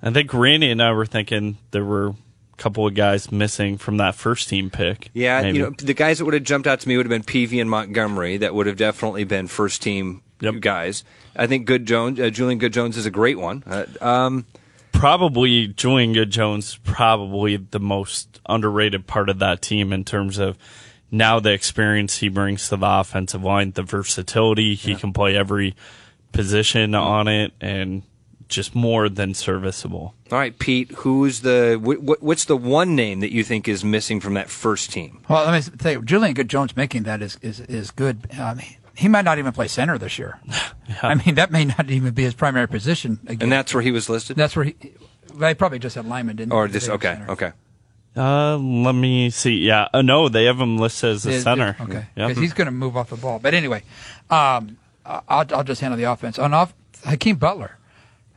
I 0.01 0.11
think 0.11 0.33
Randy 0.33 0.71
and 0.71 0.81
I 0.81 0.91
were 0.91 1.05
thinking 1.05 1.57
there 1.71 1.85
were 1.85 2.07
a 2.09 2.15
couple 2.57 2.87
of 2.87 2.95
guys 2.95 3.31
missing 3.31 3.77
from 3.77 3.97
that 3.97 4.15
first 4.15 4.49
team 4.49 4.69
pick. 4.69 5.09
Yeah, 5.13 5.41
maybe. 5.41 5.57
you 5.59 5.63
know, 5.65 5.73
the 5.77 5.93
guys 5.93 6.17
that 6.17 6.25
would 6.25 6.33
have 6.33 6.43
jumped 6.43 6.67
out 6.67 6.79
to 6.79 6.87
me 6.89 6.97
would 6.97 7.05
have 7.05 7.11
been 7.11 7.23
Peavy 7.23 7.59
and 7.59 7.69
Montgomery. 7.69 8.37
That 8.37 8.55
would 8.55 8.65
have 8.67 8.77
definitely 8.77 9.23
been 9.23 9.47
first 9.47 9.81
team 9.83 10.21
Yep. 10.39 10.55
guys. 10.61 11.03
I 11.35 11.45
think 11.47 11.65
Good 11.67 11.85
Jones, 11.85 12.19
uh, 12.19 12.29
Julian 12.29 12.57
Good 12.59 12.73
Jones 12.73 12.97
is 12.97 13.05
a 13.05 13.11
great 13.11 13.37
one. 13.39 13.63
Uh, 13.65 13.85
um, 14.01 14.45
probably 14.97 15.67
Julian 15.67 16.13
Good 16.13 16.31
Jones 16.31 16.79
probably 16.83 17.55
the 17.57 17.79
most 17.79 18.39
underrated 18.49 19.07
part 19.07 19.29
of 19.29 19.39
that 19.39 19.61
team 19.61 19.93
in 19.93 20.03
terms 20.03 20.37
of 20.37 20.57
now 21.11 21.39
the 21.39 21.51
experience 21.51 22.17
he 22.17 22.29
brings 22.29 22.67
to 22.69 22.77
the 22.77 22.85
offensive 22.99 23.43
line, 23.43 23.71
the 23.71 23.83
versatility. 23.83 24.75
He 24.75 24.95
can 24.95 25.13
play 25.13 25.37
every 25.37 25.75
position 26.31 26.95
on 26.95 27.27
it 27.27 27.53
and 27.61 28.03
just 28.49 28.73
more 28.73 29.09
than 29.09 29.33
serviceable. 29.33 30.15
all 30.31 30.37
right, 30.37 30.57
Pete. 30.57 30.91
Who's 30.91 31.41
the 31.41 31.77
wh- 31.83 32.03
wh- 32.03 32.23
what's 32.23 32.45
the 32.45 32.55
one 32.57 32.95
name 32.95 33.19
that 33.19 33.31
you 33.31 33.43
think 33.43 33.67
is 33.67 33.83
missing 33.83 34.19
from 34.21 34.35
that 34.35 34.49
first 34.49 34.91
team? 34.91 35.21
Well, 35.29 35.45
let 35.45 35.53
me 35.53 35.77
tell 35.77 35.91
you, 35.91 36.01
Julian 36.01 36.33
Good 36.33 36.49
Jones 36.49 36.75
making 36.75 37.03
that 37.03 37.21
is 37.21 37.37
is 37.41 37.59
is 37.59 37.91
good. 37.91 38.27
I 38.33 38.53
mean, 38.53 38.77
he 38.97 39.07
might 39.07 39.23
not 39.25 39.37
even 39.37 39.51
play 39.53 39.67
center 39.67 39.97
this 39.97 40.17
year. 40.17 40.39
I 41.03 41.15
mean, 41.15 41.35
that 41.35 41.51
may 41.51 41.65
not 41.65 41.89
even 41.89 42.13
be 42.13 42.23
his 42.23 42.33
primary 42.33 42.67
position. 42.67 43.19
Again. 43.27 43.43
And 43.43 43.51
that's 43.51 43.73
where 43.73 43.83
he 43.83 43.91
was 43.91 44.09
listed. 44.09 44.35
that's 44.37 44.55
where 44.55 44.65
he. 44.65 44.75
They 45.35 45.53
probably 45.53 45.77
just 45.79 45.95
had 45.95 46.05
lineman, 46.07 46.35
didn't 46.37 46.51
or 46.53 46.67
they? 46.67 46.73
just 46.73 46.89
okay, 46.89 47.13
center. 47.15 47.31
okay. 47.31 47.51
Uh, 48.15 48.57
let 48.57 48.93
me 48.95 49.29
see. 49.29 49.57
Yeah, 49.57 49.87
uh, 49.93 50.01
no, 50.01 50.27
they 50.29 50.45
have 50.45 50.59
him 50.59 50.77
listed 50.79 51.11
as 51.11 51.25
a 51.27 51.33
Yeah, 51.33 51.39
center. 51.39 51.75
Okay, 51.79 52.05
Yep. 52.15 52.27
because 52.29 52.37
he's 52.41 52.53
going 52.53 52.65
to 52.65 52.71
move 52.71 52.97
off 52.97 53.11
the 53.11 53.15
ball. 53.17 53.37
But 53.37 53.53
anyway, 53.53 53.83
um, 54.31 54.77
I- 55.05 55.21
I'll, 55.29 55.45
I'll 55.53 55.63
just 55.63 55.81
handle 55.81 55.97
the 55.97 56.05
offense. 56.05 56.39
On 56.39 56.51
off, 56.53 56.73
Hakeem 57.05 57.35
Butler, 57.35 57.77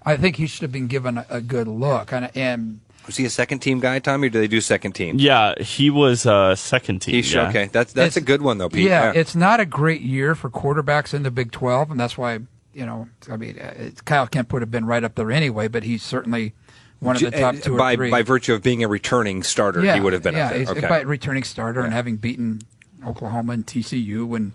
I 0.05 0.19
think 0.19 0.37
he 0.37 0.47
should 0.47 0.63
have 0.63 0.73
been 0.73 0.87
given 0.89 1.17
a, 1.17 1.27
a 1.31 1.41
good 1.41 1.67
look. 1.67 2.13
And, 2.13 2.31
and 2.37 2.81
Was 3.11 3.17
he 3.17 3.25
a 3.25 3.31
second 3.31 3.59
team 3.59 3.81
guy, 3.81 3.99
Tommy? 3.99 4.29
Or 4.29 4.31
do 4.31 4.39
they 4.39 4.47
do 4.47 4.61
second 4.61 4.93
team? 4.93 5.17
Yeah, 5.19 5.55
he 5.61 5.91
was 5.91 6.27
uh, 6.27 6.55
second 6.55 7.01
team. 7.01 7.17
He 7.17 7.23
sh- 7.23 7.35
yeah. 7.35 7.49
Okay, 7.49 7.67
that's 7.73 7.93
that's 7.93 8.17
a 8.17 8.21
good 8.21 8.41
one 8.41 8.59
though, 8.59 8.69
Pete. 8.69 8.87
Yeah, 8.87 9.11
it's 9.13 9.35
not 9.35 9.59
a 9.59 9.67
great 9.67 10.01
year 10.01 10.37
for 10.37 10.49
quarterbacks 10.49 11.13
in 11.13 11.25
the 11.25 11.31
Big 11.33 11.51
12, 11.51 11.91
and 11.91 11.99
that's 11.99 12.17
why, 12.17 12.39
you 12.73 12.87
know, 12.87 13.09
I 13.29 13.37
mean, 13.37 13.59
uh, 13.59 13.75
it's- 13.77 14.01
Kyle 14.03 14.29
Kempt 14.29 14.53
would 14.53 14.63
have 14.63 14.71
been 14.71 14.85
right 14.87 15.03
up 15.03 15.17
there 15.17 15.33
anyway, 15.33 15.67
but 15.67 15.83
he's 15.83 16.05
certainly 16.05 16.53
one 17.01 17.17
of 17.17 17.23
the 17.23 17.33
top 17.33 17.57
two 17.57 17.75
or 17.75 17.79
by 17.79 17.97
three. 17.97 18.11
by 18.13 18.23
virtue 18.23 18.55
of 18.55 18.63
being 18.63 18.85
a 18.85 18.89
returning 18.89 19.43
starter, 19.43 19.83
yeah, 19.85 19.97
he 19.97 20.01
would 20.01 20.13
have 20.13 20.23
been 20.23 20.37
yeah, 20.37 20.45
up 20.45 20.51
there. 20.51 20.59
he's 20.61 20.71
Okay. 20.71 20.87
by 20.89 21.01
returning 21.01 21.43
starter 21.43 21.81
and 21.81 21.93
having 21.93 22.15
beaten 22.15 22.61
Oklahoma 23.05 23.55
and 23.55 23.67
TCU 23.67 24.37
and 24.37 24.53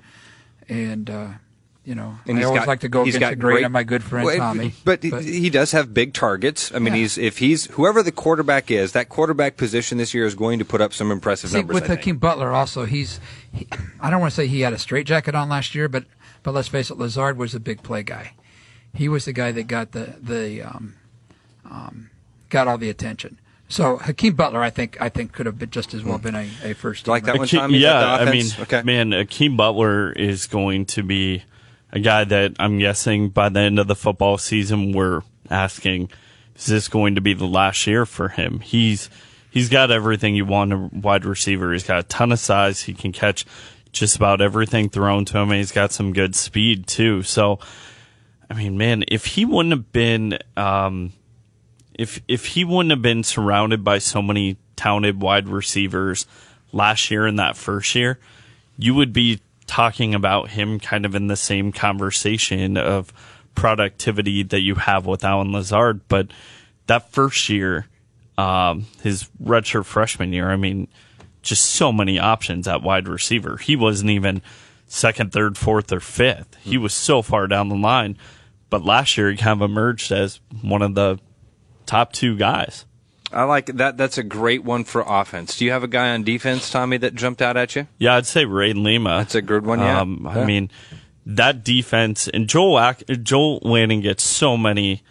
and 0.70 1.10
uh, 1.10 1.28
you 1.86 1.94
know, 1.96 2.18
And 2.28 2.40
I 2.40 2.44
always 2.44 2.62
got- 2.62 2.68
like 2.68 2.80
to 2.82 2.90
go 2.90 3.04
he's 3.04 3.16
against 3.16 3.30
got 3.32 3.38
the 3.38 3.42
grain 3.42 3.56
great- 3.58 3.66
of 3.66 3.72
my 3.72 3.84
good 3.84 4.04
friend 4.04 4.26
Well, 4.26 4.38
Tommy. 4.38 4.74
But, 4.84 5.04
he 5.04 5.50
does 5.50 5.72
have 5.72 5.94
big 5.94 6.14
targets. 6.14 6.72
I 6.74 6.80
mean, 6.80 6.94
Yeah. 6.96 7.02
he's 7.02 7.18
if 7.18 7.38
he's 7.38 7.66
whoever 7.68 8.02
the 8.02 8.12
quarterback 8.12 8.72
is, 8.72 8.92
that 8.94 9.08
quarterback 9.10 9.56
position 9.56 9.98
this 10.00 10.14
year 10.14 10.26
is 10.26 10.36
going 10.36 10.60
to 10.60 10.66
put 10.66 10.82
up 10.82 10.94
some 10.94 11.12
impressive 11.12 11.52
See, 11.52 11.58
numbers. 11.58 11.74
with 11.76 11.84
I. 11.90 11.96
Hakeem 11.96 12.18
Butler, 12.18 12.52
also 12.52 12.86
he's, 12.86 13.20
he, 13.54 13.68
I 14.02 14.10
don't 14.10 14.20
want 14.20 14.32
to 14.32 14.36
say 14.36 14.48
he 14.48 14.62
had 14.62 14.74
a 14.74 14.80
straitjacket 14.80 15.36
on 15.36 15.48
last 15.50 15.76
year, 15.76 15.88
but 15.88 16.06
but 16.44 16.54
let's 16.54 16.68
face 16.68 16.90
it, 16.90 16.98
Lazard 16.98 17.38
was 17.38 17.54
a 17.56 17.60
big 17.60 17.82
play 17.84 18.04
guy. 18.04 18.34
He 18.94 19.08
was 19.10 19.26
the 19.26 19.34
guy 19.34 19.52
that 19.52 19.68
got 19.68 19.92
the 19.92 20.16
the 20.22 20.62
um, 20.64 20.96
um, 21.70 22.10
got 22.50 22.68
all 22.68 22.78
the 22.78 22.90
attention. 22.90 23.40
So 23.68 23.98
Hakeem 23.98 24.36
Butler, 24.36 24.62
I 24.62 24.70
think, 24.70 24.96
I 25.02 25.10
think 25.10 25.32
could 25.34 25.48
have 25.48 25.58
been 25.58 25.72
just 25.72 25.96
as 25.96 26.04
well 26.04 26.20
been 26.20 26.36
a, 26.36 26.48
a 26.64 26.74
first. 26.74 27.06
Hmm. 27.06 27.12
Like 27.12 27.24
that 27.26 27.38
one, 27.38 27.48
Hakeem- 27.48 27.60
Tommy? 27.62 27.78
Yeah, 27.80 28.00
the 28.24 28.30
I 28.30 28.32
mean. 28.32 28.46
Okay. 28.60 28.84
man, 28.84 29.12
Hakeem 29.12 29.58
Butler 29.58 30.12
is 30.12 30.46
going 30.46 30.86
to 30.88 31.02
be 31.04 31.44
a 31.96 32.00
guy 32.00 32.26
that 32.26 32.58
I'm 32.60 32.78
guessing 32.78 33.30
by 33.30 33.48
the 33.48 33.62
end 33.62 33.80
of 33.80 33.88
the 33.88 33.96
football 33.96 34.38
season, 34.38 34.92
we're 34.92 35.22
asking, 35.50 36.12
is 36.58 36.66
this 36.66 36.90
going 36.90 37.16
to 37.16 37.22
be 37.22 37.34
the 37.34 37.48
last 37.48 37.88
year 37.88 38.06
for 38.06 38.28
him? 38.28 38.60
He's 38.60 39.10
he's 39.50 39.70
got 39.70 39.92
everything 39.92 40.36
you 40.36 40.46
want 40.46 40.74
a 40.74 40.90
wide 40.92 41.24
receiver. 41.24 41.72
He's 41.72 41.86
got 41.86 42.00
a 42.00 42.04
ton 42.04 42.34
of 42.34 42.40
size. 42.40 42.84
He 42.84 42.94
can 42.94 43.14
catch 43.14 43.46
just 43.94 44.18
about 44.18 44.42
everything 44.42 44.90
thrown 44.90 45.24
to 45.24 45.38
him. 45.38 45.52
He's 45.52 45.72
got 45.72 45.94
some 45.94 46.12
good 46.12 46.36
speed 46.36 46.86
too. 46.86 47.24
So, 47.24 47.60
I 48.50 48.56
mean, 48.56 48.78
man, 48.78 49.06
if 49.08 49.26
he 49.26 49.46
wouldn't 49.46 49.72
have 49.72 49.94
been, 49.94 50.38
um, 50.58 51.14
if 51.94 52.20
if 52.28 52.46
he 52.48 52.66
wouldn't 52.66 52.92
have 52.92 53.02
been 53.02 53.24
surrounded 53.24 53.86
by 53.86 54.00
so 54.00 54.22
many 54.22 54.58
talented 54.76 55.22
wide 55.22 55.48
receivers 55.48 56.28
last 56.74 57.10
year 57.10 57.26
and 57.26 57.40
that 57.40 57.56
first 57.56 57.96
year, 57.96 58.20
you 58.78 58.94
would 58.94 59.14
be 59.14 59.40
talking 59.68 60.14
about 60.14 60.50
him 60.50 60.80
kind 60.80 61.06
of 61.06 61.16
in 61.16 61.28
the 61.28 61.36
same 61.36 61.72
conversation 61.72 62.78
of 62.78 63.12
productivity 63.56 64.44
that 64.44 64.62
you 64.62 64.76
have 64.76 65.06
with 65.06 65.24
Allen 65.24 65.52
Lazard. 65.52 66.08
But 66.08 66.28
that 66.88 67.12
first 67.12 67.50
year, 67.50 67.88
um, 68.38 68.86
his 69.02 69.30
redshirt 69.42 69.86
freshman 69.86 70.34
year, 70.34 70.50
I 70.50 70.56
mean, 70.56 70.88
just 71.42 71.66
so 71.66 71.92
many 71.92 72.20
options 72.20 72.68
at 72.68 72.84
wide 72.84 73.08
receiver. 73.08 73.58
He 73.58 73.76
wasn't 73.76 74.12
even 74.12 74.42
second, 74.88 75.32
third, 75.32 75.58
fourth, 75.58 75.92
or 75.92 76.00
fifth. 76.00 76.56
He 76.62 76.78
was 76.78 76.94
so 76.94 77.22
far 77.22 77.48
down 77.48 77.70
the 77.70 77.76
line. 77.76 78.18
But 78.70 78.84
last 78.84 79.18
year, 79.18 79.32
he 79.32 79.38
kind 79.38 79.62
of 79.62 79.70
emerged 79.70 80.12
as 80.12 80.40
one 80.62 80.82
of 80.82 80.96
the 80.96 81.20
top 81.86 82.14
two 82.14 82.36
guys. 82.36 82.86
I 83.36 83.44
like 83.44 83.66
that. 83.68 83.98
That's 83.98 84.18
a 84.18 84.24
great 84.24 84.64
one 84.64 84.84
for 84.86 85.04
offense. 85.06 85.58
Do 85.58 85.66
you 85.66 85.72
have 85.72 85.84
a 85.84 85.88
guy 85.88 86.10
on 86.14 86.24
defense, 86.24 86.70
Tommy, 86.72 86.98
that 86.98 87.16
jumped 87.16 87.42
out 87.42 87.58
at 87.58 87.76
you? 87.76 87.88
Yeah, 87.98 88.16
I'd 88.16 88.26
say 88.26 88.46
Ray 88.46 88.74
Lima. 88.74 89.18
That's 89.20 89.36
a 89.36 89.42
good 89.42 89.66
one, 89.66 89.80
yeah. 89.80 90.00
Um, 90.02 90.22
Yeah. 90.24 90.40
I 90.42 90.46
mean, 90.46 90.72
that 91.26 91.64
defense 91.64 92.28
and 92.30 92.48
Joel 92.48 92.80
Ac- 92.80 93.04
Joel 93.24 93.60
Lanning 93.64 94.02
gets 94.02 94.24
so 94.24 94.56
many 94.58 95.04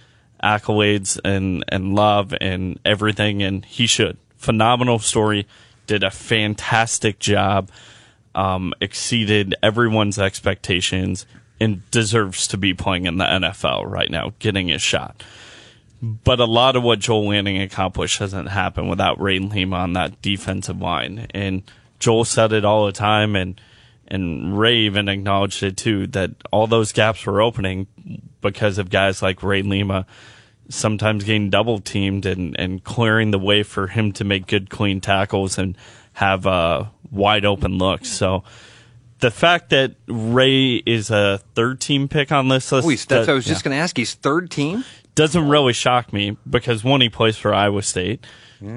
accolades 0.43 1.19
and 1.25 1.65
and 1.69 1.95
love 1.95 2.35
and 2.41 2.79
everything, 2.85 3.43
and 3.43 3.65
he 3.65 3.87
should. 3.87 4.17
Phenomenal 4.37 4.99
story. 4.99 5.47
Did 5.87 6.03
a 6.03 6.11
fantastic 6.11 7.19
job. 7.19 7.71
Um, 8.35 8.73
exceeded 8.81 9.55
everyone's 9.63 10.19
expectations 10.19 11.25
and 11.61 11.89
deserves 11.91 12.49
to 12.49 12.57
be 12.57 12.75
playing 12.75 13.07
in 13.07 13.19
the 13.19 13.25
NFL 13.25 13.85
right 13.87 14.11
now, 14.11 14.33
getting 14.41 14.69
his 14.69 14.83
shot. 14.83 15.23
But 16.25 16.41
a 16.41 16.45
lot 16.45 16.77
of 16.77 16.83
what 16.83 16.99
Joel 16.99 17.29
Lanning 17.29 17.61
accomplished 17.61 18.19
hasn't 18.19 18.49
happened 18.49 18.91
without 18.91 19.21
Ray 19.21 19.39
Lima 19.39 19.77
on 19.77 19.95
that 19.95 20.21
defensive 20.21 20.81
line. 20.81 21.27
And 21.31 21.63
Joel 21.99 22.25
said 22.25 22.53
it 22.53 22.65
all 22.65 22.87
the 22.87 22.93
time, 22.93 23.37
and 23.37 23.61
and 24.07 24.59
Ray 24.59 24.77
even 24.81 25.09
acknowledged 25.09 25.63
it 25.63 25.77
too 25.77 26.07
that 26.09 26.31
all 26.53 26.67
those 26.67 26.93
gaps 26.93 27.25
were 27.25 27.41
opening 27.41 27.87
because 28.43 28.77
of 28.79 28.91
guys 28.91 29.23
like 29.23 29.43
Ray 29.43 29.63
Lima 29.63 30.05
sometimes 30.69 31.25
getting 31.25 31.51
double 31.51 31.79
teamed 31.79 32.27
and, 32.27 32.59
and 32.59 32.83
clearing 32.85 33.31
the 33.31 33.39
way 33.39 33.63
for 33.63 33.87
him 33.87 34.13
to 34.13 34.25
make 34.25 34.47
good 34.47 34.71
clean 34.71 35.01
tackles 35.01 35.59
and 35.59 35.77
have 36.15 36.47
uh, 36.47 36.85
wide 37.11 37.45
open 37.45 37.79
looks. 37.79 38.11
So 38.11 38.45
the 39.21 39.31
fact 39.31 39.71
that 39.71 39.95
Ray 40.07 40.75
is 40.77 41.11
a 41.11 41.41
third 41.55 41.81
team 41.81 42.09
pick 42.09 42.33
on 42.33 42.49
this 42.49 42.71
list. 42.73 42.87
Oh, 42.87 42.91
that's 42.91 43.05
that- 43.07 43.21
what 43.21 43.29
I 43.31 43.35
was 43.35 43.45
just 43.45 43.65
going 43.65 43.75
to 43.75 43.79
ask. 43.79 43.97
He's 43.97 44.15
third 44.15 44.51
team. 44.51 44.85
Doesn't 45.15 45.49
really 45.49 45.73
shock 45.73 46.13
me 46.13 46.37
because 46.49 46.83
one, 46.85 47.01
he 47.01 47.09
plays 47.09 47.37
for 47.37 47.55
Iowa 47.55 47.83
State. 47.83 48.25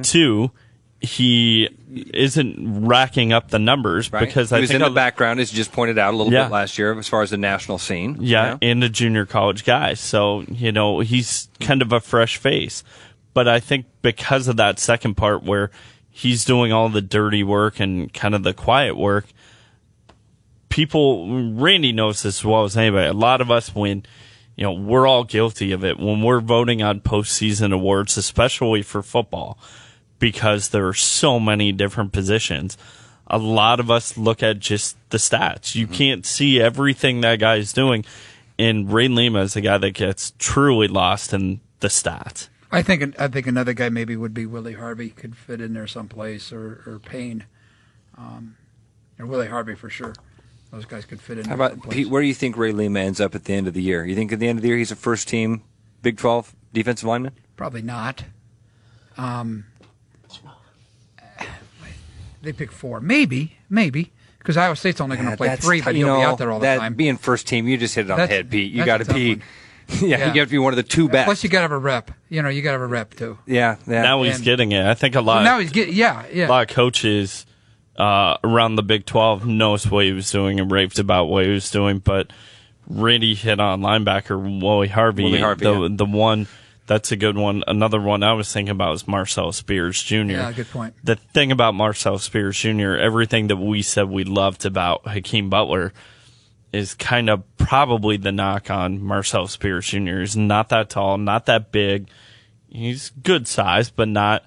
Two, 0.03 0.51
he 0.99 1.69
isn't 2.13 2.85
racking 2.85 3.31
up 3.31 3.49
the 3.49 3.59
numbers 3.59 4.11
Right? 4.11 4.25
because 4.27 4.49
he 4.49 4.55
I 4.55 4.59
was 4.59 4.71
in 4.71 4.81
the 4.81 4.89
background, 4.89 5.39
as 5.39 5.51
you 5.53 5.57
just 5.57 5.71
pointed 5.71 5.97
out 5.97 6.13
a 6.13 6.17
little 6.17 6.33
Yeah. 6.33 6.45
bit 6.45 6.51
last 6.53 6.77
year, 6.77 6.97
as 6.97 7.07
far 7.07 7.21
as 7.21 7.29
the 7.29 7.37
national 7.37 7.77
scene. 7.77 8.17
Yeah, 8.19 8.57
and 8.61 8.83
a 8.83 8.89
junior 8.89 9.25
college 9.25 9.63
guy. 9.63 9.93
So, 9.93 10.43
you 10.51 10.71
know, 10.71 10.99
he's 10.99 11.47
kind 11.59 11.81
of 11.81 11.91
a 11.93 11.99
fresh 11.99 12.37
face. 12.37 12.83
But 13.33 13.47
I 13.47 13.59
think 13.59 13.85
because 14.01 14.47
of 14.47 14.57
that 14.57 14.79
second 14.79 15.15
part 15.15 15.43
where 15.43 15.69
he's 16.09 16.43
doing 16.43 16.71
all 16.73 16.89
the 16.89 17.01
dirty 17.01 17.43
work 17.43 17.79
and 17.79 18.11
kind 18.11 18.33
of 18.33 18.41
the 18.43 18.53
quiet 18.53 18.97
work, 18.97 19.27
people, 20.69 21.53
Randy 21.53 21.91
knows 21.91 22.23
this 22.23 22.39
as 22.39 22.45
well 22.45 22.63
as 22.63 22.75
anybody. 22.75 23.07
A 23.07 23.13
lot 23.13 23.41
of 23.41 23.51
us, 23.51 23.73
when, 23.75 24.03
you 24.57 24.63
know, 24.63 24.73
we're 24.73 25.07
all 25.07 25.23
guilty 25.23 25.71
of 25.71 25.85
it 25.85 25.99
when 25.99 26.21
we're 26.23 26.41
voting 26.41 26.81
on 26.81 26.99
postseason 26.99 27.71
awards, 27.71 28.17
especially 28.17 28.81
for 28.81 29.03
football, 29.03 29.57
because 30.17 30.69
there 30.69 30.87
are 30.87 30.95
so 30.95 31.39
many 31.39 31.71
different 31.71 32.11
positions. 32.11 32.75
A 33.27 33.37
lot 33.37 33.79
of 33.79 33.91
us 33.91 34.17
look 34.17 34.41
at 34.41 34.59
just 34.59 34.97
the 35.11 35.19
stats. 35.19 35.75
You 35.75 35.85
can't 35.85 36.25
see 36.25 36.59
everything 36.59 37.21
that 37.21 37.39
guy 37.39 37.57
is 37.57 37.71
doing. 37.71 38.03
And 38.57 38.91
Ray 38.91 39.07
Lima 39.07 39.41
is 39.41 39.55
a 39.55 39.61
guy 39.61 39.77
that 39.77 39.91
gets 39.91 40.33
truly 40.39 40.87
lost 40.87 41.33
in 41.33 41.59
the 41.79 41.89
stats. 41.89 42.49
I 42.71 42.81
think 42.81 43.19
I 43.19 43.27
think 43.27 43.45
another 43.47 43.73
guy 43.73 43.89
maybe 43.89 44.15
would 44.15 44.33
be 44.33 44.45
Willie 44.45 44.73
Harvey 44.73 45.09
could 45.09 45.37
fit 45.37 45.61
in 45.61 45.73
there 45.73 45.87
someplace 45.87 46.51
or 46.51 46.81
or 46.85 46.99
Payne, 46.99 47.45
um, 48.17 48.57
or 49.19 49.25
Willie 49.25 49.47
Harvey 49.47 49.75
for 49.75 49.89
sure. 49.89 50.15
Those 50.71 50.85
guys 50.85 51.05
could 51.05 51.21
fit 51.21 51.37
in. 51.39 51.45
How 51.45 51.55
about. 51.55 51.89
Pete? 51.89 52.09
Where 52.09 52.21
do 52.21 52.27
you 52.27 52.33
think 52.33 52.57
Ray 52.57 52.71
Lima 52.73 52.99
ends 52.99 53.21
up 53.21 53.35
at 53.35 53.45
the 53.45 53.53
end 53.53 53.67
of 53.67 53.73
the 53.73 53.81
year? 53.81 54.05
You 54.05 54.15
think 54.15 54.31
at 54.33 54.39
the 54.39 54.47
end 54.47 54.59
of 54.59 54.63
the 54.63 54.67
year 54.69 54.77
he's 54.77 54.91
a 54.91 54.95
first 54.97 55.27
team 55.27 55.61
Big 56.01 56.17
12 56.17 56.53
defensive 56.73 57.07
lineman? 57.07 57.33
Probably 57.55 57.81
not. 57.81 58.23
Um, 59.17 59.65
they 62.41 62.53
pick 62.53 62.71
four, 62.71 62.99
maybe, 63.01 63.57
maybe, 63.69 64.11
because 64.39 64.57
Iowa 64.57 64.75
State's 64.75 65.01
only 65.01 65.17
going 65.17 65.29
to 65.31 65.37
play 65.37 65.47
That's- 65.47 65.65
three, 65.65 65.81
but 65.81 65.95
you 65.95 66.05
he'll 66.05 66.17
be 66.17 66.21
out 66.23 66.37
there 66.37 66.51
all 66.51 66.59
the 66.59 66.65
that 66.67 66.77
time. 66.79 66.93
Being 66.93 67.17
first 67.17 67.47
team, 67.47 67.67
you 67.67 67.77
just 67.77 67.95
hit 67.95 68.05
it 68.05 68.11
on 68.11 68.17
That's- 68.17 68.29
the 68.29 68.35
head, 68.35 68.49
Pete. 68.51 68.71
You 68.71 68.85
got 68.85 68.97
to 68.99 69.05
tough 69.05 69.15
be, 69.15 69.41
yeah, 70.01 70.01
Yeah. 70.17 70.27
you 70.27 70.33
got 70.35 70.45
to 70.45 70.51
be 70.51 70.59
one 70.59 70.71
of 70.71 70.77
the 70.77 70.83
two 70.83 71.09
best. 71.09 71.25
Plus, 71.25 71.43
you 71.43 71.49
got 71.49 71.59
to 71.59 71.63
have 71.63 71.71
a 71.71 71.77
rep. 71.77 72.11
You 72.29 72.43
know, 72.43 72.49
you 72.49 72.61
got 72.61 72.69
to 72.69 72.73
have 72.73 72.81
a 72.81 72.87
rep 72.87 73.15
too. 73.15 73.39
yeah, 73.47 73.77
yeah. 73.87 74.03
Now 74.03 74.21
he's 74.23 74.35
And- 74.35 74.45
getting 74.45 74.71
it. 74.71 74.85
I 74.85 74.93
think 74.93 75.15
a 75.15 75.21
lot. 75.21 75.37
Well, 75.37 75.43
now 75.45 75.59
he's 75.59 75.71
getting, 75.71 75.95
yeah, 75.95 76.25
yeah. 76.31 76.47
a 76.47 76.49
lot 76.49 76.69
of 76.69 76.75
coaches 76.75 77.46
uh, 77.97 78.37
around 78.43 78.75
the 78.75 78.83
Big 78.83 79.05
12 79.05 79.45
knows 79.45 79.89
what 79.89 80.05
he 80.05 80.11
was 80.11 80.31
doing 80.31 80.59
and 80.59 80.71
raved 80.71 80.99
about 80.99 81.25
what 81.25 81.45
he 81.45 81.51
was 81.51 81.71
doing, 81.71 81.99
but 81.99 82.31
Randy 82.87 83.35
hit 83.35 83.59
on 83.59 83.81
linebacker 83.81 84.61
Willie 84.61 84.87
Harvey. 84.87 85.23
Willie 85.23 85.39
Harvey, 85.39 85.65
the, 85.65 85.81
yeah. 85.81 85.87
the 85.91 86.05
one, 86.05 86.47
that's 86.85 87.11
a 87.11 87.15
good 87.15 87.35
one. 87.35 87.63
Another 87.67 87.99
one 87.99 88.23
I 88.23 88.33
was 88.33 88.51
thinking 88.51 88.71
about 88.71 88.91
was 88.91 89.07
Marcel 89.07 89.51
Spears 89.51 90.01
Jr. 90.01 90.15
Yeah, 90.15 90.51
good 90.51 90.69
point. 90.69 90.93
The 91.03 91.15
thing 91.15 91.51
about 91.51 91.73
Marcel 91.73 92.17
Spears 92.17 92.57
Jr., 92.57 92.93
everything 92.93 93.47
that 93.47 93.57
we 93.57 93.81
said 93.81 94.09
we 94.09 94.23
loved 94.23 94.65
about 94.65 95.07
Hakeem 95.07 95.49
Butler 95.49 95.91
is 96.71 96.93
kind 96.93 97.29
of 97.29 97.43
probably 97.57 98.17
the 98.17 98.31
knock 98.31 98.69
on 98.69 99.01
Marcel 99.01 99.47
Spears 99.47 99.87
Jr. 99.87 100.19
He's 100.19 100.37
not 100.37 100.69
that 100.69 100.89
tall, 100.89 101.17
not 101.17 101.45
that 101.47 101.71
big. 101.71 102.09
He's 102.69 103.09
good 103.09 103.47
size, 103.47 103.89
but 103.89 104.07
not 104.07 104.43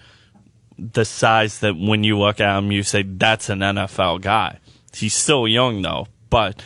the 0.80 1.04
size 1.04 1.60
that 1.60 1.76
when 1.76 2.04
you 2.04 2.18
look 2.18 2.40
at 2.40 2.58
him, 2.58 2.72
you 2.72 2.82
say 2.82 3.02
that's 3.02 3.48
an 3.48 3.60
NFL 3.60 4.22
guy. 4.22 4.58
He's 4.94 5.14
still 5.14 5.46
young 5.46 5.82
though, 5.82 6.08
but 6.30 6.62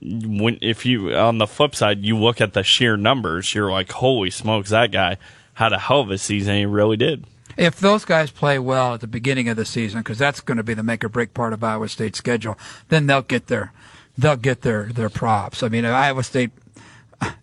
when 0.00 0.58
if 0.62 0.86
you 0.86 1.14
on 1.14 1.38
the 1.38 1.46
flip 1.46 1.74
side, 1.74 2.04
you 2.04 2.16
look 2.16 2.40
at 2.40 2.52
the 2.52 2.62
sheer 2.62 2.96
numbers, 2.96 3.54
you're 3.54 3.70
like, 3.70 3.90
holy 3.92 4.30
smokes, 4.30 4.70
that 4.70 4.92
guy 4.92 5.16
had 5.54 5.72
a 5.72 5.78
hell 5.78 6.00
of 6.00 6.10
a 6.10 6.18
season. 6.18 6.56
He 6.56 6.66
really 6.66 6.96
did. 6.96 7.24
If 7.56 7.80
those 7.80 8.04
guys 8.04 8.30
play 8.30 8.60
well 8.60 8.94
at 8.94 9.00
the 9.00 9.08
beginning 9.08 9.48
of 9.48 9.56
the 9.56 9.64
season, 9.64 10.00
because 10.00 10.18
that's 10.18 10.40
going 10.40 10.58
to 10.58 10.62
be 10.62 10.74
the 10.74 10.84
make 10.84 11.02
or 11.02 11.08
break 11.08 11.34
part 11.34 11.52
of 11.52 11.64
Iowa 11.64 11.88
State's 11.88 12.18
schedule, 12.18 12.56
then 12.88 13.06
they'll 13.06 13.22
get 13.22 13.48
their 13.48 13.72
they'll 14.16 14.36
get 14.36 14.62
their 14.62 14.84
their 14.84 15.10
props. 15.10 15.64
I 15.64 15.68
mean, 15.68 15.84
Iowa 15.84 16.22
State 16.22 16.52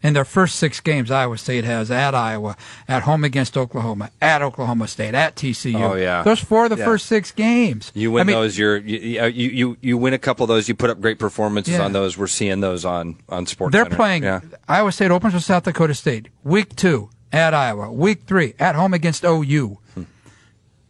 in 0.01 0.13
their 0.13 0.23
first 0.25 0.55
six 0.55 0.79
games, 0.79 1.11
Iowa 1.11 1.37
State 1.37 1.63
has 1.65 1.91
at 1.91 2.15
Iowa, 2.15 2.55
at 2.87 3.03
home 3.03 3.23
against 3.23 3.57
Oklahoma, 3.57 4.09
at 4.21 4.41
Oklahoma 4.41 4.87
State, 4.87 5.13
at 5.13 5.35
TCU. 5.35 5.81
Oh, 5.81 5.95
yeah. 5.95 6.23
those 6.23 6.39
four 6.39 6.65
of 6.65 6.69
the 6.69 6.77
Yeah. 6.77 6.85
first 6.85 7.07
six 7.07 7.31
games. 7.31 7.91
You 7.93 8.11
win 8.11 8.21
I 8.21 8.23
mean, 8.25 8.35
those, 8.35 8.57
you're 8.57 8.77
you, 8.77 9.29
you 9.49 9.77
you 9.81 9.97
win 9.97 10.13
a 10.13 10.17
couple 10.19 10.43
of 10.43 10.47
those. 10.47 10.69
You 10.69 10.75
put 10.75 10.89
up 10.89 11.01
great 11.01 11.19
performances 11.19 11.73
Yeah. 11.75 11.83
on 11.83 11.91
those. 11.93 12.17
We're 12.17 12.27
seeing 12.27 12.61
those 12.61 12.85
on 12.85 13.17
on 13.27 13.45
sports. 13.47 13.73
They're 13.73 13.83
Center. 13.85 13.95
playing. 13.95 14.23
Yeah. 14.23 14.39
Iowa 14.67 14.91
State 14.91 15.11
opens 15.11 15.33
with 15.33 15.43
South 15.43 15.63
Dakota 15.63 15.93
State. 15.93 16.29
Week 16.43 16.75
two 16.75 17.09
at 17.33 17.53
Iowa. 17.53 17.91
Week 17.91 18.21
three 18.27 18.53
at 18.59 18.75
home 18.75 18.93
against 18.93 19.25
OU. 19.25 19.79
Hmm. 19.93 20.03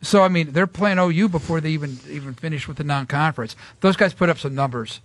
So 0.03 0.21
I 0.23 0.27
mean, 0.27 0.51
they're 0.51 0.67
playing 0.67 0.99
OU 0.99 1.29
before 1.29 1.59
they 1.59 1.71
even 1.71 1.97
even 2.09 2.35
finish 2.35 2.67
with 2.67 2.77
the 2.77 2.83
non-conference. 2.83 3.55
Those 3.81 3.95
guys 3.95 4.13
put 4.13 4.29
up 4.29 4.37
some 4.37 4.53
numbers. 4.53 4.99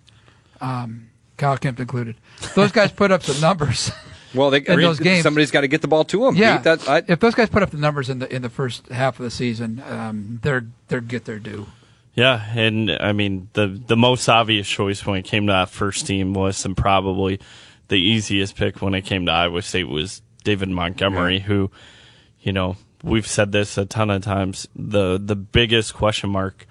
Um, 0.61 1.07
Kyle 1.41 1.57
Kempt 1.57 1.80
included. 1.80 2.16
Those 2.55 2.70
guys 2.70 2.93
put 2.93 3.11
up 3.11 3.22
some 3.22 3.41
numbers. 3.41 3.91
Well, 4.32 4.51
they, 4.51 4.59
in 4.59 4.78
those 4.78 5.01
games. 5.01 5.24
somebody's 5.24 5.51
got 5.51 5.62
to 5.62 5.66
get 5.66 5.82
the 5.82 5.88
ball 5.88 6.05
to 6.05 6.20
them. 6.20 6.36
yeah, 6.36 6.59
That, 6.59 6.88
I, 6.88 7.03
if 7.09 7.18
those 7.18 7.34
guys 7.34 7.49
put 7.49 7.64
up 7.64 7.70
the 7.70 7.78
numbers 7.78 8.09
in 8.09 8.20
the 8.20 8.32
in 8.32 8.43
the 8.43 8.49
first 8.49 8.86
half 8.86 9.18
of 9.18 9.24
the 9.24 9.30
season, 9.32 9.82
um, 9.84 10.38
they're 10.45 10.68
they're 10.86 11.01
get 11.01 11.24
their 11.24 11.41
due. 11.41 11.66
Yeah, 12.14 12.41
and 12.55 12.93
I 13.01 13.11
mean 13.11 13.49
the 13.55 13.66
the 13.66 13.97
most 13.97 14.28
obvious 14.28 14.68
choice 14.68 15.05
when 15.05 15.16
it 15.18 15.24
came 15.24 15.49
to 15.49 15.53
that 15.53 15.68
first 15.68 16.07
team 16.07 16.32
was, 16.32 16.64
and 16.64 16.76
probably 16.76 17.41
the 17.88 17.97
easiest 17.97 18.55
pick 18.55 18.80
when 18.80 18.95
it 18.95 19.03
came 19.03 19.26
to 19.26 19.32
Iowa 19.32 19.62
State 19.62 19.88
was 19.88 20.22
David 20.45 20.68
Montgomery, 20.68 21.41
who, 21.41 21.72
you 22.41 22.53
know, 22.53 22.76
we've 23.03 23.26
said 23.26 23.51
this 23.51 23.76
a 23.76 23.84
ton 23.84 24.11
of 24.11 24.22
times. 24.22 24.68
The 24.76 25.18
the 25.20 25.34
biggest 25.34 25.93
question 25.93 26.30
mark 26.30 26.68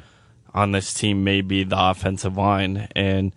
on 0.53 0.71
this 0.71 0.93
team 0.93 1.25
may 1.25 1.41
be 1.41 1.65
the 1.65 1.77
offensive 1.77 2.37
line, 2.37 2.87
and 2.95 3.33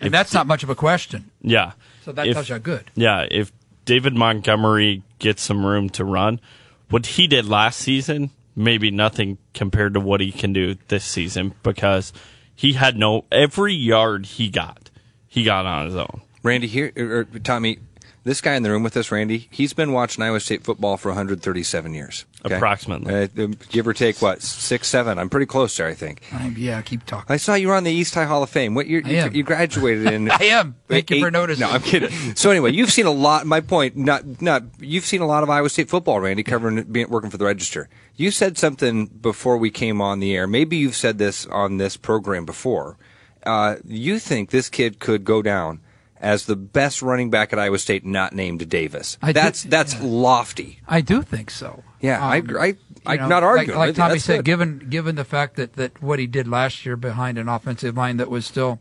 And 0.00 0.12
that's 0.12 0.32
not 0.32 0.46
much 0.46 0.62
of 0.62 0.70
a 0.70 0.74
question. 0.74 1.30
yeah, 1.42 1.72
So 2.04 2.12
that 2.12 2.26
if- 2.26 2.34
tells 2.34 2.48
you 2.48 2.54
how 2.54 2.58
good. 2.60 2.90
yeah, 2.94 3.26
if 3.30 3.52
David 3.84 4.14
Montgomery 4.14 5.02
gets 5.18 5.42
some 5.42 5.64
room 5.66 5.88
to 5.90 6.04
run, 6.04 6.40
what 6.88 7.06
he 7.06 7.26
did 7.26 7.46
last 7.46 7.78
season, 7.78 8.30
maybe 8.56 8.90
nothing 8.90 9.38
compared 9.54 9.94
to 9.94 10.00
what 10.00 10.20
he 10.20 10.32
can 10.32 10.52
do 10.52 10.76
this 10.88 11.04
season 11.04 11.54
because 11.62 12.12
he 12.54 12.74
had 12.74 12.96
no 12.96 13.24
every 13.30 13.74
yard 13.74 14.26
he 14.26 14.48
got, 14.48 14.90
he 15.28 15.44
got 15.44 15.66
on 15.66 15.86
his 15.86 15.96
own. 15.96 16.20
Randy 16.42 16.66
here 16.66 16.92
or, 16.96 17.20
or 17.20 17.24
Tommy, 17.24 17.78
this 18.24 18.40
guy 18.40 18.54
in 18.54 18.62
the 18.62 18.70
room 18.70 18.82
with 18.82 18.96
us, 18.96 19.10
Randy, 19.10 19.48
he's 19.50 19.72
been 19.72 19.92
watching 19.92 20.22
Iowa 20.22 20.40
State 20.40 20.62
football 20.62 20.96
for 20.96 21.08
137 21.08 21.94
years. 21.94 22.26
okay? 22.44 22.54
Approximately. 22.54 23.14
Uh, 23.14 23.46
give 23.70 23.88
or 23.88 23.94
take, 23.94 24.20
what 24.20 24.42
six, 24.42 24.88
seven? 24.88 25.18
I'm 25.18 25.30
pretty 25.30 25.46
close 25.46 25.76
there, 25.76 25.86
I 25.86 25.94
think. 25.94 26.22
Um, 26.34 26.54
yeah, 26.58 26.82
keep 26.82 27.06
talking. 27.06 27.32
I 27.32 27.38
saw 27.38 27.54
you 27.54 27.68
were 27.68 27.74
on 27.74 27.84
the 27.84 27.92
East 27.92 28.14
High 28.14 28.24
Hall 28.26 28.42
of 28.42 28.50
Fame. 28.50 28.74
What 28.74 28.86
year? 28.88 29.02
I 29.04 29.08
You, 29.10 29.16
am. 29.18 29.34
you 29.34 29.42
graduated 29.42 30.06
in? 30.12 30.30
I 30.30 30.44
am. 30.44 30.76
Thank 30.88 31.10
you 31.10 31.20
for 31.20 31.30
noticing. 31.30 31.66
No, 31.66 31.72
I'm 31.72 31.82
kidding. 31.82 32.10
So 32.36 32.50
anyway, 32.50 32.72
you've 32.72 32.90
seen 32.92 33.06
a 33.06 33.10
lot. 33.10 33.46
My 33.46 33.60
point, 33.60 33.96
not 33.96 34.42
not. 34.42 34.64
You've 34.78 35.06
seen 35.06 35.20
a 35.22 35.26
lot 35.26 35.42
of 35.42 35.50
Iowa 35.50 35.68
State 35.70 35.88
football, 35.88 36.20
Randy, 36.20 36.42
covering 36.42 36.82
being 36.84 37.08
working 37.08 37.30
for 37.30 37.38
the 37.38 37.46
Register. 37.46 37.88
You 38.16 38.30
said 38.30 38.58
something 38.58 39.06
before 39.06 39.56
we 39.56 39.70
came 39.70 40.00
on 40.02 40.20
the 40.20 40.36
air. 40.36 40.46
Maybe 40.46 40.76
you've 40.76 40.96
said 40.96 41.16
this 41.18 41.46
on 41.46 41.78
this 41.78 41.96
program 41.96 42.44
before. 42.44 42.98
Uh, 43.46 43.76
you 43.86 44.18
think 44.18 44.50
this 44.50 44.68
kid 44.68 44.98
could 44.98 45.24
go 45.24 45.40
down 45.40 45.80
as 46.20 46.46
the 46.46 46.56
best 46.56 47.02
running 47.02 47.30
back 47.30 47.52
at 47.52 47.58
Iowa 47.58 47.78
State, 47.78 48.04
not 48.04 48.32
named 48.34 48.68
Davis? 48.68 49.18
I 49.22 49.28
do- 49.28 49.40
that's 49.40 49.62
that's 49.64 49.94
yeah. 49.94 50.00
lofty. 50.04 50.80
I 50.86 51.00
do 51.00 51.22
think 51.22 51.50
so. 51.50 51.82
Yeah, 52.00 52.24
I 52.24 52.38
Um. 52.38 52.56
I, 52.56 52.66
you 52.66 52.76
I'm 53.06 53.18
know, 53.20 53.28
not 53.28 53.42
arguing. 53.42 53.68
Like, 53.70 53.76
I 53.76 53.86
like 53.88 53.94
Tommy 53.96 54.14
that's 54.14 54.24
said, 54.24 54.36
good. 54.38 54.44
given 54.44 54.78
given 54.90 55.14
the 55.16 55.24
fact 55.24 55.56
that, 55.56 55.74
that 55.74 56.02
what 56.02 56.18
he 56.18 56.26
did 56.26 56.46
last 56.48 56.84
year 56.84 56.96
behind 56.96 57.38
an 57.38 57.48
offensive 57.48 57.96
line 57.96 58.18
that 58.18 58.28
was 58.30 58.44
still 58.46 58.78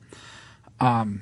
um, 0.79 1.21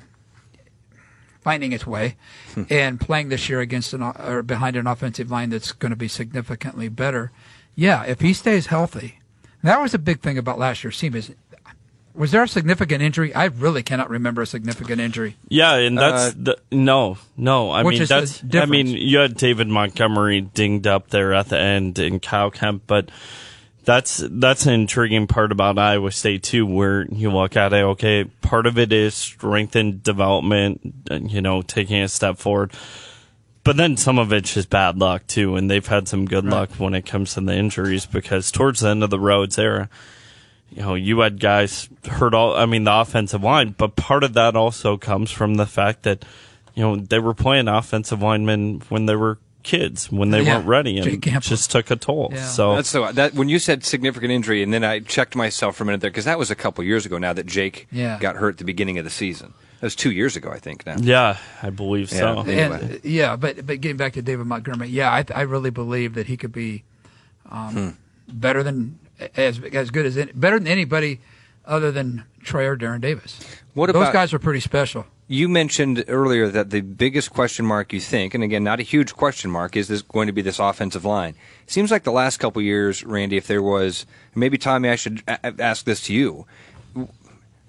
finding 1.40 1.72
its 1.72 1.86
way, 1.86 2.16
Hmm. 2.54 2.62
and 2.70 3.00
playing 3.00 3.28
this 3.28 3.48
year 3.48 3.60
against 3.60 3.92
an 3.94 4.02
or 4.02 4.42
behind 4.42 4.76
an 4.76 4.86
offensive 4.86 5.30
line 5.30 5.50
that's 5.50 5.72
going 5.72 5.90
to 5.90 5.96
be 5.96 6.08
significantly 6.08 6.88
better. 6.88 7.30
Yeah, 7.74 8.04
if 8.04 8.20
he 8.20 8.32
stays 8.32 8.66
healthy, 8.66 9.20
that 9.62 9.80
was 9.80 9.94
a 9.94 9.98
big 9.98 10.20
thing 10.20 10.36
about 10.38 10.58
last 10.58 10.82
year's 10.82 10.98
team. 10.98 11.14
Is 11.14 11.32
was 12.18 12.32
there 12.32 12.42
a 12.42 12.48
significant 12.48 13.02
injury? 13.02 13.34
I 13.34 13.46
really 13.46 13.82
cannot 13.82 14.10
remember 14.10 14.42
a 14.42 14.46
significant 14.46 15.00
injury. 15.00 15.36
Yeah, 15.48 15.74
and 15.76 15.96
that's 15.96 16.34
Uh, 16.34 16.34
the 16.36 16.58
no, 16.70 17.18
no. 17.36 17.70
I 17.70 17.82
Which 17.84 17.94
mean 17.94 18.02
is 18.02 18.08
the 18.08 18.14
that's. 18.14 18.44
I 18.54 18.66
mean, 18.66 18.88
you 18.88 19.18
had 19.18 19.36
David 19.36 19.68
Montgomery 19.68 20.40
dinged 20.40 20.86
up 20.86 21.08
there 21.08 21.32
at 21.32 21.48
the 21.48 21.58
end 21.58 21.98
and 21.98 22.20
Kyle 22.20 22.50
Kempt, 22.50 22.86
but 22.86 23.10
that's 23.84 24.22
that's 24.30 24.66
an 24.66 24.74
intriguing 24.74 25.26
part 25.26 25.52
about 25.52 25.78
Iowa 25.78 26.10
State 26.10 26.42
too, 26.42 26.66
where 26.66 27.06
you 27.10 27.30
look 27.30 27.56
at 27.56 27.72
it. 27.72 27.82
Okay, 27.82 28.24
part 28.24 28.66
of 28.66 28.78
it 28.78 28.92
is 28.92 29.14
strength 29.14 29.76
and 29.76 30.02
development, 30.02 30.80
and, 31.10 31.30
you 31.30 31.40
know, 31.40 31.62
taking 31.62 32.02
a 32.02 32.08
step 32.08 32.36
forward. 32.36 32.72
But 33.64 33.76
then 33.76 33.96
some 33.96 34.18
of 34.18 34.32
it's 34.32 34.54
just 34.54 34.70
bad 34.70 34.98
luck 34.98 35.26
too, 35.26 35.56
and 35.56 35.70
they've 35.70 35.86
had 35.86 36.08
some 36.08 36.26
good 36.26 36.44
luck 36.44 36.70
when 36.78 36.94
it 36.94 37.06
comes 37.06 37.34
to 37.34 37.40
the 37.40 37.54
injuries 37.54 38.06
because 38.06 38.50
towards 38.50 38.80
the 38.80 38.88
end 38.88 39.02
of 39.02 39.10
the 39.10 39.18
Rhoads 39.18 39.58
era, 39.58 39.88
you 40.70 40.82
know, 40.82 40.94
you 40.94 41.18
had 41.20 41.40
guys 41.40 41.88
hurt 42.06 42.34
all, 42.34 42.54
I 42.56 42.66
mean, 42.66 42.84
the 42.84 42.94
offensive 42.94 43.42
line, 43.42 43.74
but 43.76 43.96
part 43.96 44.22
of 44.24 44.34
that 44.34 44.54
also 44.56 44.96
comes 44.96 45.30
from 45.30 45.54
the 45.54 45.66
fact 45.66 46.02
that, 46.04 46.24
you 46.74 46.82
know, 46.82 46.96
they 46.96 47.18
were 47.18 47.34
playing 47.34 47.68
offensive 47.68 48.22
linemen 48.22 48.82
when 48.88 49.06
they 49.06 49.16
were 49.16 49.38
kids, 49.64 50.10
when 50.12 50.30
they 50.30 50.42
Yeah. 50.42 50.56
weren't 50.56 50.66
ready, 50.68 50.96
and 50.98 51.04
Jake 51.04 51.26
it 51.26 51.40
just 51.42 51.70
took 51.70 51.90
a 51.90 51.96
toll. 51.96 52.30
Yeah. 52.32 52.44
So, 52.46 52.76
That's 52.76 52.92
the 52.92 53.10
that 53.12 53.34
when 53.34 53.48
you 53.48 53.58
said 53.58 53.84
significant 53.84 54.30
injury, 54.32 54.62
and 54.62 54.72
then 54.72 54.84
I 54.84 55.00
checked 55.00 55.34
myself 55.36 55.76
for 55.76 55.82
a 55.82 55.86
minute 55.86 56.00
there 56.00 56.10
because 56.10 56.24
that 56.26 56.38
was 56.38 56.50
a 56.50 56.54
couple 56.54 56.84
years 56.84 57.04
ago 57.04 57.18
now 57.18 57.32
that 57.32 57.46
Jake 57.46 57.86
Yeah. 57.90 58.18
got 58.18 58.36
hurt 58.36 58.50
at 58.54 58.58
the 58.58 58.64
beginning 58.64 58.98
of 58.98 59.04
the 59.04 59.10
season. 59.10 59.52
That 59.80 59.86
was 59.86 59.94
two 59.96 60.10
years 60.10 60.36
ago, 60.36 60.50
I 60.50 60.58
think. 60.58 60.86
Now, 60.86 60.96
yeah, 60.98 61.36
I 61.62 61.70
believe 61.70 62.08
so. 62.10 62.44
Yeah. 62.46 62.52
Anyway. 62.52 62.80
And, 62.82 63.00
yeah, 63.04 63.36
but 63.36 63.66
but 63.66 63.80
getting 63.80 63.96
back 63.96 64.12
to 64.14 64.22
David 64.22 64.46
Montgomery, 64.46 64.88
yeah, 64.88 65.10
I, 65.10 65.24
I 65.34 65.42
really 65.42 65.70
believe 65.70 66.14
that 66.14 66.26
he 66.28 66.36
could 66.36 66.52
be 66.52 66.84
um, 67.50 67.68
Hmm. 67.74 67.88
better 68.32 68.62
than 68.62 68.98
as 69.36 69.60
as 69.72 69.90
good 69.90 70.06
as 70.06 70.16
any, 70.16 70.32
better 70.32 70.58
than 70.58 70.68
anybody 70.68 71.20
other 71.66 71.90
than 71.92 72.24
Troy 72.42 72.66
or 72.66 72.76
Darren 72.76 73.00
Davis. 73.00 73.38
What 73.74 73.86
Those 73.86 73.96
about- 73.96 74.12
guys 74.12 74.32
are 74.32 74.38
pretty 74.38 74.60
special. 74.60 75.06
you 75.26 75.48
mentioned 75.48 76.02
earlier 76.08 76.48
that 76.48 76.70
the 76.70 76.80
biggest 76.80 77.30
question 77.30 77.66
mark 77.66 77.92
you 77.92 78.00
think, 78.00 78.34
and 78.34 78.42
again, 78.42 78.64
not 78.64 78.80
a 78.80 78.82
huge 78.82 79.14
question 79.14 79.50
mark, 79.50 79.76
is 79.76 79.88
this 79.88 80.00
going 80.02 80.26
to 80.28 80.32
be 80.32 80.40
this 80.40 80.58
offensive 80.58 81.04
line? 81.04 81.34
It 81.64 81.70
seems 81.70 81.90
like 81.90 82.04
the 82.04 82.12
last 82.12 82.38
couple 82.38 82.62
years, 82.62 83.04
Randy, 83.04 83.36
if 83.36 83.46
there 83.46 83.62
was 83.62 84.06
maybe 84.34 84.56
Tommy, 84.56 84.88
I 84.88 84.96
should 84.96 85.22
a- 85.28 85.60
ask 85.60 85.84
this 85.84 86.00
to 86.04 86.14
you. 86.14 86.46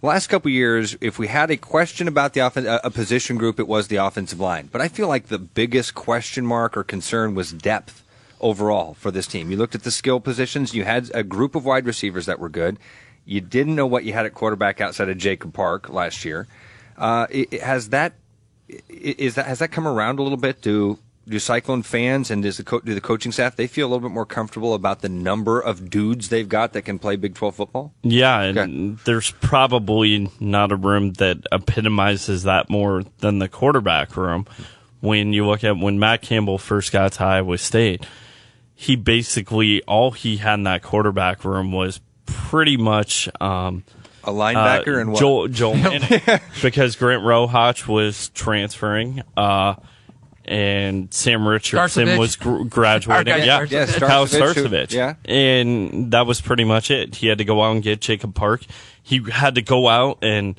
Last 0.01 0.27
couple 0.27 0.49
years, 0.49 0.95
if 1.01 1.19
we 1.19 1.27
had 1.27 1.51
a 1.51 1.57
question 1.57 2.07
about 2.07 2.31
the 2.33 2.39
offen- 2.39 2.65
a 2.65 2.79
a 2.85 2.89
position 2.89 3.35
group, 3.37 3.59
it 3.59 3.67
was 3.67 3.89
the 3.89 3.97
offensive 3.97 4.39
line. 4.39 4.69
But 4.71 4.79
I 4.79 4.87
feel 4.87 5.09
like 5.09 5.27
the 5.27 5.37
biggest 5.39 5.93
question 5.93 6.45
mark 6.45 6.77
or 6.77 6.85
concern 6.85 7.35
was 7.35 7.51
depth 7.51 8.01
overall 8.39 8.93
for 8.95 9.11
this 9.11 9.27
team. 9.27 9.51
You 9.51 9.57
looked 9.57 9.75
at 9.75 9.83
the 9.83 9.91
skill 9.91 10.19
positions. 10.19 10.73
You 10.73 10.83
had 10.85 11.09
a 11.13 11.23
group 11.23 11.55
of 11.55 11.65
wide 11.65 11.85
receivers 11.85 12.25
that 12.25 12.39
were 12.39 12.49
good. 12.49 12.77
You 13.25 13.41
didn't 13.41 13.75
know 13.75 13.85
what 13.87 14.03
you 14.05 14.13
had 14.13 14.25
at 14.25 14.33
quarterback 14.33 14.81
outside 14.81 15.09
of 15.09 15.17
Jacob 15.17 15.53
Park 15.53 15.89
last 15.89 16.25
year. 16.25 16.47
Uh, 16.97 17.27
i- 17.33 17.47
i- 17.53 17.55
has 17.57 17.89
that 17.89 18.13
is 18.89 19.35
that 19.35 19.45
has 19.47 19.59
that 19.59 19.69
come 19.69 19.87
around 19.87 20.19
a 20.19 20.23
little 20.23 20.37
bit? 20.37 20.61
Do 20.61 20.99
do 21.27 21.37
Cyclone 21.39 21.83
fans 21.83 22.31
and 22.31 22.41
does 22.43 22.57
the 22.57 22.63
co- 22.63 22.79
do 22.79 22.93
the 22.95 23.01
coaching 23.01 23.31
staff 23.31 23.55
they 23.55 23.67
feel 23.67 23.85
a 23.87 23.89
little 23.89 24.07
bit 24.07 24.13
more 24.13 24.25
comfortable 24.25 24.73
about 24.73 25.01
the 25.01 25.09
number 25.09 25.59
of 25.59 25.89
dudes 25.89 26.29
they've 26.29 26.49
got 26.49 26.73
that 26.73 26.83
can 26.83 26.97
play 26.99 27.15
Big 27.15 27.35
Twelve 27.35 27.55
football? 27.55 27.93
Yeah, 28.03 28.41
and 28.41 28.57
Okay. 28.57 29.01
there's 29.05 29.31
probably 29.41 30.29
not 30.39 30.71
a 30.71 30.75
room 30.75 31.13
that 31.13 31.37
epitomizes 31.51 32.43
that 32.43 32.69
more 32.69 33.03
than 33.19 33.39
the 33.39 33.47
quarterback 33.47 34.15
room. 34.17 34.45
When 35.01 35.31
you 35.33 35.45
look 35.47 35.63
at 35.63 35.77
when 35.77 35.97
Matt 35.99 36.21
Campbell 36.23 36.57
first 36.57 36.91
got 36.91 37.13
to 37.13 37.23
Iowa 37.23 37.57
State, 37.57 38.05
he 38.81 38.95
basically 38.95 39.81
all 39.83 40.11
he 40.11 40.37
had 40.37 40.53
in 40.53 40.63
that 40.63 40.81
quarterback 40.81 41.43
room 41.43 41.73
was 41.73 41.99
pretty 42.25 42.77
much 42.77 43.27
um, 43.41 43.83
A 44.23 44.31
linebacker 44.31 44.95
uh, 44.95 45.01
and 45.01 45.11
what? 45.11 45.19
Joel 45.19 45.47
Joel 45.49 45.73
Lanning, 45.75 46.21
because 46.61 46.95
Grant 46.95 47.21
Rohach 47.23 47.89
was 47.89 48.29
transferring. 48.29 49.21
Uh, 49.35 49.75
and 50.45 51.13
Sam 51.13 51.45
Richardson 51.45 52.07
Starcevich. 52.07 52.17
was 52.17 52.35
gr- 52.37 52.63
graduating. 52.63 53.33
Okay, 53.33 53.45
yeah, 53.45 53.65
Starcevich. 53.65 53.71
Yeah, 53.71 54.07
Kyle 54.07 54.25
Starcevich, 54.25 54.53
Starcevich. 54.53 54.93
yeah. 54.93 55.15
And 55.25 56.11
that 56.11 56.25
was 56.25 56.39
pretty 56.39 56.63
much 56.63 56.89
it. 56.89 57.15
He 57.15 57.27
had 57.27 57.39
to 57.39 57.43
go 57.43 57.61
out 57.61 57.73
and 57.73 57.83
get 57.83 57.99
Jacob 57.99 58.33
Park. 58.33 58.63
He 59.03 59.21
had 59.29 59.55
to 59.55 59.61
go 59.61 59.89
out 59.89 60.19
and 60.21 60.57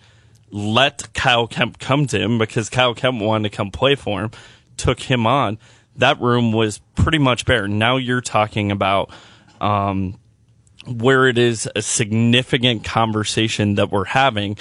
let 0.50 1.12
Kyle 1.14 1.46
Kempt 1.46 1.80
come 1.80 2.06
to 2.08 2.18
him 2.20 2.36
because 2.36 2.68
Kyle 2.68 2.94
Kempt 2.94 3.22
wanted 3.22 3.50
to 3.50 3.56
come 3.56 3.70
play 3.70 3.94
for 3.94 4.20
him, 4.20 4.30
took 4.76 5.00
him 5.00 5.26
on. 5.26 5.56
That 5.97 6.20
room 6.20 6.53
was 6.53 6.78
pretty 6.95 7.18
much 7.18 7.45
bare. 7.45 7.68
Now 7.68 7.97
you're 7.97 8.20
talking 8.20 8.70
about 8.70 9.11
um, 9.61 10.18
where 10.86 11.26
it 11.28 11.38
is 11.38 11.68
a 11.74 11.82
significant 11.82 12.84
conversation 12.84 13.74
that 13.74 13.91
we're 13.91 14.05
having. 14.05 14.57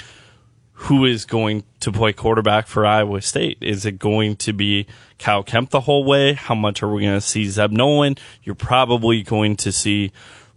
Who 0.84 1.04
is 1.04 1.26
going 1.26 1.64
to 1.80 1.92
play 1.92 2.14
quarterback 2.14 2.66
for 2.66 2.86
Iowa 2.86 3.20
State? 3.20 3.58
Is 3.60 3.84
it 3.84 3.98
going 3.98 4.36
to 4.36 4.54
be 4.54 4.86
Kyle 5.18 5.42
Kempt 5.42 5.72
the 5.72 5.82
whole 5.82 6.04
way? 6.04 6.32
How 6.32 6.54
much 6.54 6.82
are 6.82 6.88
we 6.88 7.02
going 7.02 7.18
to 7.18 7.20
see 7.20 7.46
Zeb 7.50 7.70
Noland? 7.70 8.18
You're 8.42 8.54
probably 8.54 9.22
going 9.22 9.56
to 9.56 9.72
see 9.72 10.10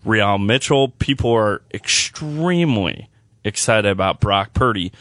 Re'al 0.05 0.43
Mitchell. 0.43 0.89
People 0.89 1.32
are 1.32 1.61
extremely 1.74 3.09
excited 3.43 3.91
about 3.91 4.21
Brock 4.21 4.53
Purdy. 4.53 4.93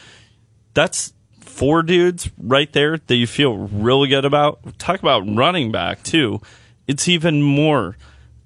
That's 0.73 1.13
four 1.53 1.83
dudes 1.83 2.29
right 2.37 2.71
there 2.73 2.97
that 2.97 3.15
you 3.15 3.27
feel 3.27 3.55
really 3.55 4.07
good 4.07 4.25
about. 4.25 4.77
Talk 4.79 4.99
about 4.99 5.23
running 5.27 5.71
back 5.71 6.01
too. 6.03 6.41
It's 6.87 7.07
even 7.07 7.41
more. 7.41 7.95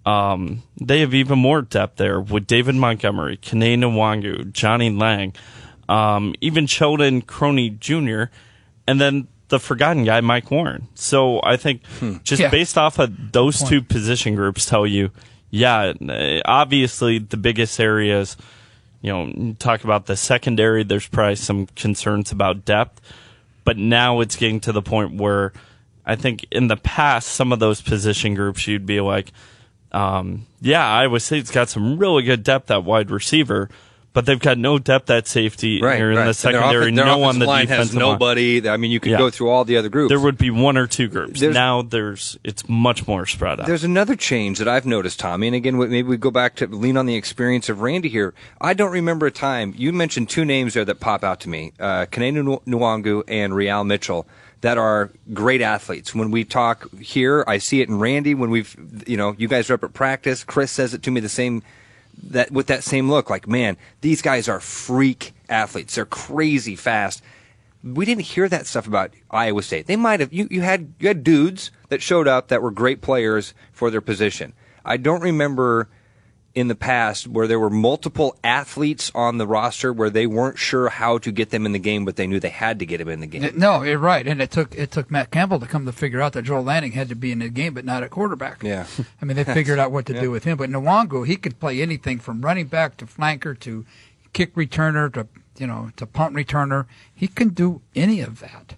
Um, 0.05 0.63
they 0.79 0.99
have 1.01 1.13
even 1.13 1.39
more 1.39 1.61
depth 1.61 1.97
there 1.97 2.19
with 2.19 2.47
David 2.47 2.75
Montgomery, 2.75 3.37
Kene 3.37 3.77
Nwangwu, 3.79 4.53
Johnny 4.53 4.89
Lang, 4.89 5.33
um, 5.89 6.33
even 6.41 6.65
Sheldon 6.67 7.21
Croney 7.21 7.77
Jr., 7.79 8.31
and 8.87 9.01
then 9.01 9.27
the 9.49 9.59
forgotten 9.59 10.03
guy, 10.05 10.21
Mike 10.21 10.49
Warren. 10.51 10.87
So 10.95 11.41
I 11.43 11.57
think 11.57 11.81
just 12.23 12.41
Yeah. 12.41 12.49
based 12.49 12.77
off 12.77 12.99
of 12.99 13.31
those 13.33 13.61
two 13.63 13.81
position 13.81 14.35
groups 14.35 14.65
tell 14.65 14.85
you, 14.87 15.11
yeah, 15.49 15.93
obviously 16.45 17.19
the 17.19 17.37
biggest 17.37 17.79
areas, 17.79 18.37
you 19.01 19.11
know, 19.11 19.55
talk 19.59 19.83
about 19.83 20.05
the 20.05 20.15
secondary, 20.15 20.83
there's 20.83 21.07
probably 21.07 21.35
some 21.35 21.67
concerns 21.75 22.31
about 22.31 22.65
depth, 22.65 23.01
but 23.63 23.77
now 23.77 24.19
it's 24.21 24.35
getting 24.35 24.59
to 24.61 24.71
the 24.71 24.81
point 24.81 25.15
where 25.15 25.53
I 26.05 26.15
think 26.15 26.45
in 26.51 26.67
the 26.67 26.77
past, 26.77 27.27
some 27.27 27.51
of 27.51 27.59
those 27.59 27.81
position 27.81 28.33
groups, 28.33 28.65
you'd 28.65 28.85
be 28.85 29.01
like, 29.01 29.31
um, 29.91 30.45
yeah, 30.61 30.87
Iowa 30.87 31.19
State's 31.19 31.51
got 31.51 31.69
some 31.69 31.97
really 31.97 32.23
good 32.23 32.43
depth 32.43 32.71
at 32.71 32.83
wide 32.83 33.11
receiver, 33.11 33.69
but 34.17 34.25
they've 34.25 34.39
got 34.39 34.57
no 34.57 34.79
depth 34.79 35.11
at 35.11 35.27
safety. 35.27 35.79
Right, 35.79 35.99
in 36.01 36.07
right. 36.07 36.13
the 36.15 36.19
And 36.21 36.27
their 36.29 36.33
secondary, 36.33 36.85
their 36.85 37.05
no 37.05 37.21
on 37.21 37.37
the 37.37 37.45
line 37.45 37.67
defensive 37.67 37.93
has 37.93 37.95
line. 37.95 38.13
nobody. 38.13 38.67
I 38.67 38.75
mean, 38.75 38.89
you 38.89 38.99
could 38.99 39.11
Yeah. 39.11 39.19
go 39.19 39.29
through 39.29 39.49
all 39.49 39.63
the 39.63 39.77
other 39.77 39.89
groups. 39.89 40.09
There 40.09 40.19
would 40.19 40.39
be 40.39 40.49
one 40.49 40.75
or 40.75 40.87
two 40.87 41.07
groups. 41.07 41.39
There's- 41.39 41.53
now 41.53 41.83
there's 41.83 42.35
it's 42.43 42.67
much 42.67 43.07
more 43.07 43.27
spread 43.27 43.59
out. 43.59 43.67
There's 43.67 43.83
another 43.83 44.15
change 44.15 44.57
that 44.57 44.67
I've 44.67 44.87
noticed, 44.87 45.19
Tommy, 45.19 45.45
and 45.45 45.55
again, 45.55 45.77
maybe 45.77 46.01
we 46.01 46.17
go 46.17 46.31
back 46.31 46.55
to 46.55 46.65
lean 46.65 46.97
on 46.97 47.05
the 47.05 47.13
experience 47.13 47.69
of 47.69 47.81
Randy 47.81 48.09
here. 48.09 48.33
I 48.59 48.73
don't 48.73 48.89
remember 48.91 49.27
a 49.27 49.31
time 49.31 49.75
you 49.77 49.93
mentioned 49.93 50.29
two 50.29 50.45
names 50.45 50.73
there 50.73 50.83
that 50.85 50.99
pop 50.99 51.23
out 51.23 51.39
to 51.41 51.49
me: 51.49 51.73
uh, 51.79 52.07
Kene 52.11 52.59
Nwangwu 52.65 53.21
and 53.27 53.53
Re'al 53.53 53.85
Mitchell, 53.85 54.25
that 54.61 54.79
are 54.79 55.11
great 55.31 55.61
athletes. 55.61 56.15
When 56.15 56.31
we 56.31 56.43
talk 56.43 56.87
here, 56.99 57.43
I 57.47 57.59
see 57.59 57.81
it 57.81 57.87
in 57.87 57.99
Randy. 57.99 58.33
When 58.33 58.49
we've, 58.49 58.75
you 59.05 59.15
know, 59.15 59.35
you 59.37 59.47
guys 59.47 59.69
are 59.69 59.75
up 59.75 59.83
at 59.83 59.93
practice. 59.93 60.43
Chris 60.43 60.71
says 60.71 60.95
it 60.95 61.03
to 61.03 61.11
me 61.11 61.19
the 61.19 61.29
same 61.29 61.61
that 62.23 62.51
with 62.51 62.67
that 62.67 62.83
same 62.83 63.09
look, 63.09 63.29
like, 63.29 63.47
man, 63.47 63.77
these 64.01 64.21
guys 64.21 64.47
are 64.47 64.59
freak 64.59 65.33
athletes. 65.49 65.95
They're 65.95 66.05
crazy 66.05 66.75
fast. 66.75 67.21
We 67.83 68.05
didn't 68.05 68.23
hear 68.23 68.49
that 68.49 68.67
stuff 68.67 68.87
about 68.87 69.11
Iowa 69.29 69.61
State. 69.61 69.87
They 69.87 69.95
might 69.95 70.19
have 70.19 70.33
you, 70.33 70.47
you 70.49 70.61
had 70.61 70.93
you 70.99 71.07
had 71.07 71.23
dudes 71.23 71.71
that 71.89 72.01
showed 72.01 72.27
up 72.27 72.47
that 72.47 72.61
were 72.61 72.71
great 72.71 73.01
players 73.01 73.53
for 73.71 73.89
their 73.91 74.01
position. 74.01 74.53
I 74.83 74.97
don't 74.97 75.21
remember 75.21 75.89
in 76.57 76.69
the 76.69 76.75
past 76.75 77.27
where 77.27 77.45
there 77.45 77.59
were 77.59 77.69
multiple 77.69 78.35
athletes 78.43 79.11
on 79.13 79.37
the 79.37 79.45
roster 79.45 79.93
where 79.93 80.09
they 80.09 80.25
weren't 80.25 80.57
sure 80.57 80.89
how 80.89 81.19
to 81.19 81.31
get 81.31 81.51
them 81.51 81.67
in 81.67 81.71
the 81.71 81.77
game, 81.77 82.03
but 82.03 82.15
they 82.15 82.25
knew 82.25 82.39
they 82.39 82.49
had 82.49 82.79
to 82.79 82.85
get 82.85 82.97
them 82.97 83.09
in 83.09 83.19
the 83.19 83.27
game. 83.27 83.47
No, 83.55 83.83
you're 83.83 83.99
right, 83.99 84.25
and 84.27 84.41
it 84.41 84.49
took 84.49 84.73
it 84.73 84.89
took 84.89 85.11
Matt 85.11 85.29
Campbell 85.29 85.59
to 85.59 85.67
come 85.67 85.85
to 85.85 85.91
figure 85.91 86.19
out 86.19 86.33
that 86.33 86.41
Joel 86.41 86.63
Lanning 86.63 86.93
had 86.93 87.09
to 87.09 87.15
be 87.15 87.31
in 87.31 87.37
the 87.39 87.49
game, 87.49 87.75
but 87.75 87.85
not 87.85 88.01
at 88.01 88.09
quarterback. 88.09 88.63
Yeah. 88.63 88.87
I 89.21 89.25
mean 89.25 89.37
they 89.37 89.43
figured 89.43 89.77
out 89.77 89.91
what 89.91 90.07
to 90.07 90.19
do 90.19 90.31
with 90.31 90.45
him. 90.45 90.57
But 90.57 90.71
Nwangwu, 90.71 91.27
he 91.27 91.35
could 91.35 91.59
play 91.59 91.79
anything 91.79 92.17
from 92.17 92.41
running 92.41 92.65
back 92.65 92.97
to 92.97 93.05
flanker 93.05 93.57
to 93.59 93.85
kick 94.33 94.55
returner 94.55 95.13
to 95.13 95.27
you 95.59 95.67
know 95.67 95.91
to 95.97 96.07
punt 96.07 96.35
returner. 96.35 96.87
He 97.13 97.27
can 97.27 97.49
do 97.49 97.81
any 97.95 98.21
of 98.21 98.39
that. 98.39 98.73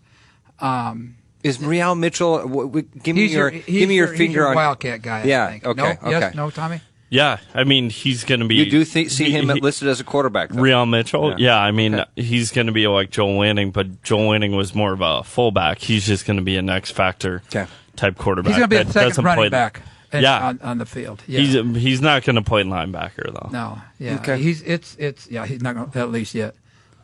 Um, 0.59 1.15
Is 1.43 1.59
Re'al 1.59 1.97
Mitchell? 1.97 2.39
w- 2.39 2.67
w- 2.67 2.87
Give 3.01 3.15
me 3.15 3.21
he's 3.21 3.33
your, 3.33 3.51
give 3.51 3.87
me 3.87 3.95
your 3.95 4.07
he's 4.07 4.17
finger 4.17 4.45
on 4.49 4.55
wildcat 4.55 5.01
guy. 5.01 5.23
Yeah, 5.23 5.57
okay, 5.63 5.81
No, 5.81 5.87
okay. 5.91 6.09
Yes, 6.11 6.35
no, 6.35 6.49
Tommy. 6.49 6.81
Yeah, 7.09 7.37
I 7.55 7.63
mean 7.63 7.89
he's 7.89 8.23
going 8.23 8.39
to 8.41 8.47
be. 8.47 8.55
You 8.55 8.69
do 8.69 8.85
th- 8.85 9.11
see 9.11 9.25
he- 9.25 9.31
him 9.31 9.49
he- 9.49 9.59
listed 9.61 9.87
as 9.87 9.99
a 9.99 10.03
quarterback, 10.03 10.49
though. 10.49 10.61
Re'al 10.61 10.87
Mitchell, 10.89 11.31
Yeah. 11.31 11.35
yeah. 11.37 11.57
I 11.59 11.71
mean, 11.71 11.95
Okay. 11.95 12.21
he's 12.21 12.51
going 12.51 12.67
to 12.67 12.73
be 12.73 12.87
like 12.87 13.09
Joel 13.09 13.37
Lanning, 13.39 13.71
but 13.71 14.03
Joel 14.03 14.27
Lanning 14.29 14.55
was 14.55 14.75
more 14.75 14.93
of 14.93 15.01
a 15.01 15.23
fullback. 15.23 15.79
He's 15.79 16.05
just 16.05 16.25
going 16.27 16.37
to 16.37 16.43
be 16.43 16.55
an 16.57 16.69
X 16.69 16.91
factor 16.91 17.41
Okay. 17.47 17.65
type 17.95 18.17
quarterback. 18.17 18.51
He's 18.53 18.57
going 18.59 18.69
to 18.69 18.75
be 18.75 18.81
a 18.81 18.83
that 18.85 18.93
second 18.93 19.09
doesn't 19.09 19.25
running 19.25 19.41
play- 19.41 19.49
back. 19.49 19.81
in- 20.13 20.21
Yeah. 20.23 20.39
on, 20.47 20.59
on 20.63 20.77
the 20.77 20.85
field. 20.85 21.23
Yeah. 21.27 21.39
He's 21.39 21.81
he's 21.81 22.01
not 22.01 22.23
going 22.23 22.35
to 22.35 22.41
play 22.43 22.63
linebacker 22.63 23.33
though. 23.33 23.49
No, 23.51 23.81
yeah, 23.99 24.15
Okay. 24.15 24.39
he's 24.41 24.61
it's 24.63 24.95
it's 24.99 25.27
yeah, 25.29 25.45
he's 25.45 25.61
not 25.61 25.75
gonna, 25.75 25.89
at 25.95 26.11
least 26.11 26.33
yet. 26.35 26.55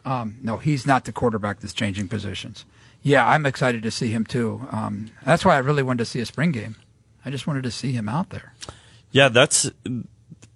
Um, 0.05 0.37
no, 0.43 0.57
he's 0.57 0.85
not 0.85 1.05
the 1.05 1.11
quarterback 1.11 1.59
that's 1.61 1.73
changing 1.73 2.07
positions. 2.09 2.63
Yeah, 3.01 3.27
I'm 3.27 3.45
excited 3.45 3.81
to 3.83 3.91
see 3.91 4.09
him 4.11 4.23
too. 4.25 4.67
Um, 4.71 5.09
that's 5.25 5.43
why 5.45 5.55
I 5.55 5.59
really 5.59 5.81
wanted 5.83 5.99
to 5.99 6.05
see 6.05 6.19
a 6.19 6.25
spring 6.27 6.51
game. 6.51 6.75
I 7.25 7.29
just 7.31 7.47
wanted 7.47 7.63
to 7.63 7.71
see 7.71 7.91
him 7.91 8.07
out 8.09 8.29
there. 8.29 8.53
Yeah, 9.15 9.29
that's 9.29 9.71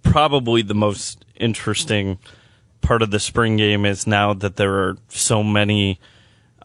probably 0.04 0.64
the 0.64 0.74
most 0.74 1.24
interesting 1.38 2.20
part 2.82 3.02
of 3.02 3.10
the 3.10 3.18
spring 3.18 3.56
game 3.56 3.86
is 3.86 4.06
now 4.06 4.34
that 4.34 4.58
there 4.58 4.74
are 4.74 4.98
so 5.08 5.44
many, 5.44 5.98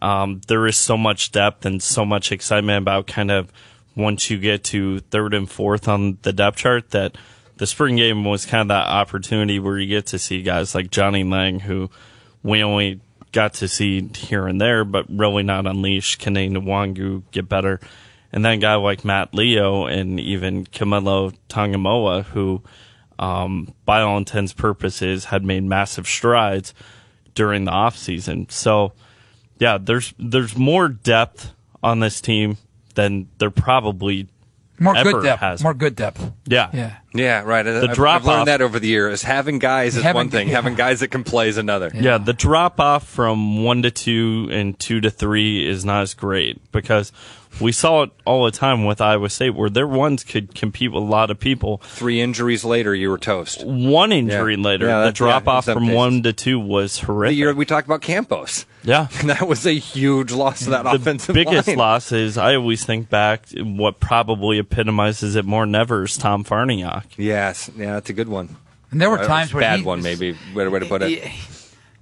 um, 0.01 0.41
there 0.49 0.67
is 0.67 0.77
so 0.77 0.97
much 0.97 1.31
depth 1.31 1.65
and 1.65 1.81
so 1.81 2.03
much 2.03 2.33
excitement 2.33 2.79
about 2.79 3.07
kind 3.07 3.31
of 3.31 3.49
once 3.95 4.29
you 4.29 4.37
get 4.37 4.65
to 4.65 4.99
third 4.99 5.33
and 5.33 5.49
fourth 5.49 5.87
on 5.87 6.17
the 6.23 6.33
depth 6.33 6.57
chart 6.57 6.89
that 6.89 7.17
the 7.55 7.65
spring 7.65 7.95
game 7.95 8.25
was 8.25 8.45
kind 8.45 8.63
of 8.63 8.67
that 8.67 8.87
opportunity 8.87 9.57
where 9.57 9.79
you 9.79 9.87
get 9.87 10.07
to 10.07 10.19
see 10.19 10.41
guys 10.41 10.75
like 10.75 10.91
Johnny 10.91 11.23
Lang 11.23 11.61
who 11.61 11.89
we 12.43 12.61
only 12.61 12.99
got 13.31 13.53
to 13.53 13.69
see 13.69 14.05
here 14.17 14.47
and 14.47 14.59
there, 14.59 14.83
but 14.83 15.05
really 15.09 15.43
not 15.43 15.65
unleash 15.65 16.17
Kene 16.17 16.51
Nwangwu 16.51 17.23
get 17.31 17.47
better. 17.47 17.79
And 18.35 18.43
then 18.43 18.51
a 18.51 18.57
guy 18.57 18.75
like 18.75 19.05
Matt 19.05 19.33
Leo 19.33 19.85
and 19.85 20.19
even 20.19 20.65
Kamilo 20.65 21.33
Tongamoa, 21.47 22.25
who, 22.25 22.61
um, 23.17 23.73
by 23.85 24.01
all 24.01 24.17
intents 24.17 24.51
purposes, 24.51 25.25
had 25.25 25.45
made 25.45 25.63
massive 25.63 26.05
strides 26.05 26.73
during 27.33 27.63
the 27.63 27.71
offseason. 27.71 28.51
So, 28.51 28.91
yeah, 29.57 29.77
there's 29.81 30.13
there's 30.19 30.57
more 30.57 30.89
depth 30.89 31.53
on 31.81 32.01
this 32.01 32.19
team 32.19 32.57
than 32.95 33.29
there 33.37 33.49
probably 33.49 34.27
More 34.79 34.95
Ever 34.95 35.11
good 35.13 35.23
depth. 35.23 35.41
has. 35.41 35.63
More 35.63 35.73
good 35.73 35.95
depth. 35.95 36.31
yeah. 36.45 36.69
Yeah. 36.73 36.95
Yeah, 37.13 37.41
right. 37.43 37.63
The 37.63 37.87
I've, 37.89 37.95
drop 37.95 38.21
I've 38.21 38.25
learned 38.27 38.39
off- 38.41 38.45
that 38.47 38.61
over 38.61 38.77
the 38.77 38.87
years. 38.89 39.23
Having 39.23 39.59
guys 39.59 39.95
is 39.95 40.03
Having- 40.03 40.15
one 40.15 40.29
thing. 40.29 40.47
yeah. 40.49 40.55
Having 40.55 40.75
guys 40.85 40.99
that 40.99 41.07
can 41.09 41.23
play 41.23 41.47
is 41.47 41.57
another. 41.57 41.89
Yeah, 41.93 42.17
the 42.17 42.33
drop 42.33 42.79
off 42.79 43.07
from 43.07 43.63
one 43.63 43.81
to 43.83 43.91
two 43.91 44.49
and 44.51 44.77
two 44.77 44.99
to 45.01 45.09
three 45.09 45.65
is 45.65 45.85
not 45.85 46.01
as 46.01 46.13
great 46.13 46.59
because 46.73 47.13
we 47.61 47.71
saw 47.71 48.03
it 48.03 48.09
all 48.25 48.43
the 48.43 48.51
time 48.51 48.83
with 48.83 48.99
Iowa 48.99 49.29
State 49.29 49.51
where 49.51 49.69
their 49.69 49.87
ones 49.87 50.25
could 50.25 50.53
compete 50.53 50.91
with 50.91 51.03
a 51.03 51.05
lot 51.05 51.31
of 51.31 51.39
people. 51.39 51.77
Three 51.85 52.19
injuries 52.19 52.65
later, 52.65 52.93
you 52.93 53.09
were 53.09 53.17
toast. 53.17 53.65
One 53.65 54.11
injury 54.11 54.55
Yeah. 54.55 54.61
later, 54.63 54.87
Yeah, 54.87 55.05
the 55.05 55.13
drop 55.13 55.47
off 55.47 55.69
in 55.69 55.73
from 55.75 55.83
cases. 55.83 55.95
one 55.95 56.23
to 56.23 56.33
two 56.33 56.59
was 56.59 56.99
horrific. 56.99 57.31
The 57.31 57.37
year 57.37 57.53
we 57.53 57.63
talked 57.65 57.87
about 57.87 58.01
Campos. 58.01 58.65
Yeah. 58.85 59.07
That 59.23 59.47
was 59.47 59.65
a 59.65 59.71
huge 59.73 60.31
loss 60.31 60.59
to 60.65 60.69
that 60.71 60.85
offensive. 60.85 61.03
The 61.03 61.09
offensive 61.09 61.35
biggest 61.35 61.67
line. 61.69 61.77
loss 61.77 62.11
is 62.11 62.37
I 62.37 62.55
always 62.55 62.85
think 62.85 63.09
back 63.09 63.45
what 63.57 63.99
probably 63.99 64.59
epitomizes 64.59 65.35
it 65.35 65.45
more 65.45 65.65
than 65.65 65.75
ever 65.75 66.03
is 66.03 66.17
Tom 66.17 66.43
Farniok. 66.43 67.03
Yes, 67.17 67.69
yeah, 67.75 67.93
that's 67.93 68.09
a 68.09 68.13
good 68.13 68.29
one. 68.29 68.55
And 68.91 69.01
there 69.01 69.09
were 69.09 69.19
Uh, 69.19 69.27
times 69.27 69.53
where 69.53 69.61
bad 69.61 69.79
he, 69.79 69.85
one, 69.85 70.01
maybe 70.03 70.37
better 70.53 70.69
way 70.69 70.79
to 70.79 70.85
put 70.85 71.01
it. 71.01 71.29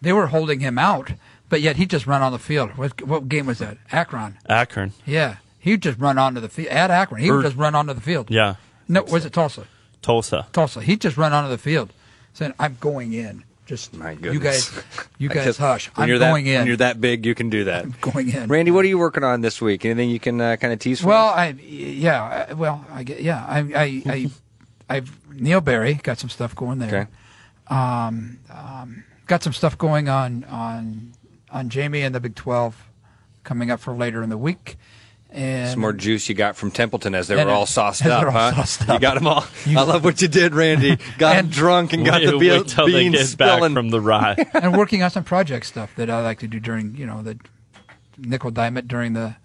They 0.02 0.12
were 0.14 0.28
holding 0.28 0.60
him 0.60 0.78
out, 0.78 1.14
but 1.50 1.62
yet 1.62 1.78
he 1.78 1.86
just 1.86 2.06
run 2.06 2.22
on 2.22 2.32
the 2.34 2.40
field. 2.40 2.72
What, 2.78 3.02
what 3.08 3.30
game 3.30 3.46
was 3.46 3.60
that? 3.60 3.78
Akron. 3.92 4.38
Akron. 4.48 4.92
Yeah, 5.06 5.38
he'd 5.60 5.82
just 5.82 5.98
run 5.98 6.18
onto 6.18 6.42
the 6.42 6.50
field 6.50 6.68
at 6.68 6.92
Akron. 6.92 7.22
He 7.22 7.32
would 7.32 7.44
just 7.44 7.56
run 7.56 7.74
onto 7.74 7.94
the 7.94 8.02
field. 8.02 8.30
Yeah. 8.30 8.56
No, 8.90 9.04
was 9.04 9.26
it 9.26 9.32
Tulsa? 9.32 9.66
Tulsa. 10.02 10.48
Tulsa. 10.52 10.82
He'd 10.82 11.00
just 11.00 11.16
run 11.16 11.32
onto 11.32 11.50
the 11.50 11.58
field, 11.58 11.94
saying, 12.34 12.54
"I'm 12.60 12.76
going 12.82 13.14
in." 13.14 13.46
Just 13.66 13.94
My 13.94 14.16
goodness. 14.16 14.34
you 14.34 14.40
guys, 14.40 14.84
you 15.18 15.30
guys 15.46 15.58
hush. 15.58 15.88
When 15.96 16.04
I'm 16.04 16.10
you're 16.10 16.20
going 16.20 16.46
that, 16.46 16.52
in. 16.52 16.58
When 16.60 16.68
you're 16.68 16.78
that 16.78 17.00
big, 17.00 17.26
you 17.26 17.34
can 17.34 17.50
do 17.50 17.64
that. 17.66 18.02
going 18.02 18.30
in. 18.30 18.48
Randy, 18.50 18.72
what 18.72 18.84
are 18.84 18.90
you 18.90 18.98
working 18.98 19.24
on 19.24 19.40
this 19.42 19.62
week? 19.62 19.86
Anything 19.86 20.10
you 20.10 20.20
can 20.20 20.42
uh, 20.42 20.58
kind 20.58 20.74
of 20.74 20.80
tease 20.80 21.00
for 21.02 21.08
Well, 21.08 21.30
us? 21.30 21.36
I 21.38 21.48
yeah, 21.62 22.46
I- 22.50 22.54
well, 22.54 22.86
I 22.92 23.04
get 23.04 23.22
yeah, 23.22 23.46
I 23.46 23.60
I 23.60 24.04
I 24.06 24.32
I've 24.90 25.18
Neill 25.34 25.62
Berry 25.62 25.94
got 25.96 26.20
some 26.20 26.30
stuff 26.30 26.54
going 26.56 26.80
there. 26.80 26.88
Okay. 27.04 27.12
Um, 27.74 28.40
um, 28.54 29.04
got 29.28 29.42
some 29.44 29.54
stuff 29.54 29.78
going 29.78 30.10
on 30.10 30.44
on 30.46 31.14
on 31.50 31.70
Jamie 31.70 32.02
and 32.02 32.14
the 32.14 32.20
Big 32.20 32.36
Twelve 32.36 32.76
coming 33.46 33.72
up 33.72 33.80
for 33.80 33.94
later 33.94 34.22
in 34.22 34.30
the 34.30 34.38
week. 34.38 34.78
And 35.36 35.72
Some 35.72 35.80
more 35.82 35.94
juice 35.94 36.30
you 36.30 36.36
got 36.36 36.56
from 36.56 36.70
Templeton 36.70 37.16
as 37.16 37.28
they 37.28 37.36
were 37.44 37.50
all 37.50 37.66
sauced 37.78 38.06
up, 38.06 38.26
all 38.26 38.32
huh? 38.32 38.54
sauced 38.54 38.88
You 38.88 39.00
got 39.00 39.16
them 39.16 39.26
all. 39.26 39.44
You- 39.66 39.80
I 39.80 39.82
love 39.82 40.04
what 40.04 40.22
you 40.22 40.28
did, 40.28 40.54
Randy. 40.54 40.98
Got 41.18 41.38
And- 41.38 41.52
drunk 41.52 41.92
and 41.94 42.06
got 42.06 42.22
wait, 42.22 42.30
the 42.32 42.38
be- 42.38 42.50
wait 42.52 42.68
till 42.68 42.86
they 42.86 42.92
beans 43.10 43.16
get 43.32 43.38
back 43.40 43.50
spilling. 43.56 43.74
from 43.74 43.90
the 43.90 44.00
rye. 44.00 44.36
and 44.54 44.78
working 44.78 45.02
on 45.02 45.10
some 45.10 45.24
project 45.24 45.66
stuff 45.66 45.96
that 45.96 46.10
I 46.10 46.22
like 46.22 46.40
to 46.40 46.48
do 46.48 46.60
during 46.60 46.96
you 46.96 47.06
know 47.08 47.24
the 47.24 47.38
nickel 48.18 48.52
diamond 48.52 48.88
during 48.88 49.14
the 49.14 49.36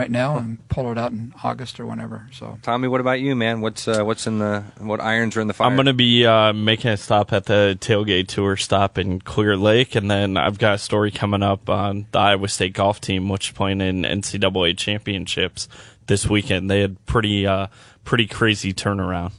right 0.00 0.10
now 0.10 0.38
and 0.38 0.66
pull 0.68 0.90
it 0.90 0.96
out 0.96 1.12
in 1.12 1.34
August 1.44 1.78
or 1.78 1.84
whenever. 1.84 2.26
So 2.32 2.58
Tommy, 2.62 2.88
what 2.88 3.02
about 3.02 3.20
you, 3.20 3.36
man? 3.36 3.60
What's 3.60 3.86
uh, 3.86 4.02
what's 4.02 4.26
in 4.26 4.38
the 4.38 4.64
what 4.78 4.98
irons 5.00 5.36
are 5.36 5.42
in 5.42 5.46
the 5.46 5.52
fire? 5.52 5.66
I'm 5.68 5.76
going 5.76 5.86
to 5.86 5.92
be 5.92 6.24
uh, 6.24 6.54
making 6.54 6.90
a 6.90 6.96
stop 6.96 7.32
at 7.34 7.44
the 7.44 7.76
tailgate 7.80 8.28
tour 8.28 8.56
stop 8.56 8.96
in 8.96 9.20
Clear 9.20 9.56
Lake, 9.58 9.94
and 9.94 10.10
then 10.10 10.38
I've 10.38 10.58
got 10.58 10.76
a 10.76 10.78
story 10.78 11.10
coming 11.10 11.42
up 11.42 11.68
on 11.68 12.06
the 12.12 12.18
Iowa 12.18 12.48
State 12.48 12.72
golf 12.72 13.00
team, 13.00 13.28
which 13.28 13.50
is 13.50 13.54
playing 13.54 13.82
in 13.82 14.02
NCAA 14.02 14.76
championships 14.78 15.68
this 16.06 16.26
weekend. 16.26 16.70
They 16.70 16.80
had 16.80 17.04
pretty 17.04 17.46
uh, 17.46 17.66
pretty 18.02 18.26
crazy 18.26 18.72
turnaround. 18.72 19.32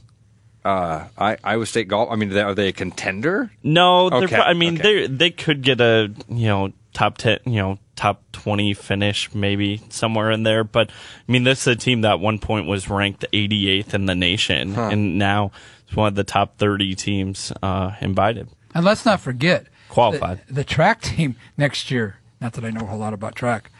uh, 0.64 1.06
I, 1.18 1.38
Iowa 1.42 1.66
State 1.66 1.88
golf. 1.88 2.08
I 2.12 2.14
mean, 2.14 2.32
are 2.36 2.54
they 2.54 2.68
a 2.68 2.72
contender? 2.72 3.50
No, 3.64 4.06
Okay, 4.10 4.36
I 4.36 4.54
mean 4.54 4.78
okay. 4.78 5.06
they 5.06 5.06
they 5.08 5.30
could 5.30 5.62
get 5.62 5.80
a 5.80 6.12
you 6.28 6.46
know 6.46 6.72
top 6.92 7.18
10, 7.18 7.38
you 7.46 7.56
know, 7.56 7.78
top 7.96 8.22
20 8.32 8.74
finish, 8.74 9.32
maybe 9.34 9.80
somewhere 9.88 10.30
in 10.30 10.42
there. 10.42 10.64
But 10.64 10.90
I 10.90 11.32
mean, 11.32 11.44
this 11.44 11.62
is 11.62 11.66
a 11.68 11.76
team 11.76 12.00
that 12.02 12.12
at 12.12 12.20
one 12.20 12.38
point 12.38 12.66
was 12.66 12.88
ranked 12.90 13.24
88th 13.32 13.94
in 13.94 14.06
the 14.06 14.14
nation, 14.14 14.74
and 14.76 15.18
now 15.18 15.52
it's 15.86 15.96
one 15.96 16.08
of 16.08 16.14
the 16.14 16.24
top 16.24 16.58
30 16.58 16.94
teams 16.94 17.52
uh, 17.62 17.92
invited. 18.00 18.48
And 18.74 18.84
let's 18.84 19.04
not 19.04 19.20
forget 19.20 19.66
Qualified. 19.88 20.40
the, 20.48 20.54
the 20.54 20.64
track 20.64 21.00
team 21.02 21.36
next 21.56 21.90
year. 21.90 22.16
Not 22.40 22.54
that 22.54 22.64
I 22.64 22.70
know 22.70 22.80
a 22.82 22.86
whole 22.86 22.98
lot 22.98 23.14
about 23.14 23.34
track, 23.36 23.70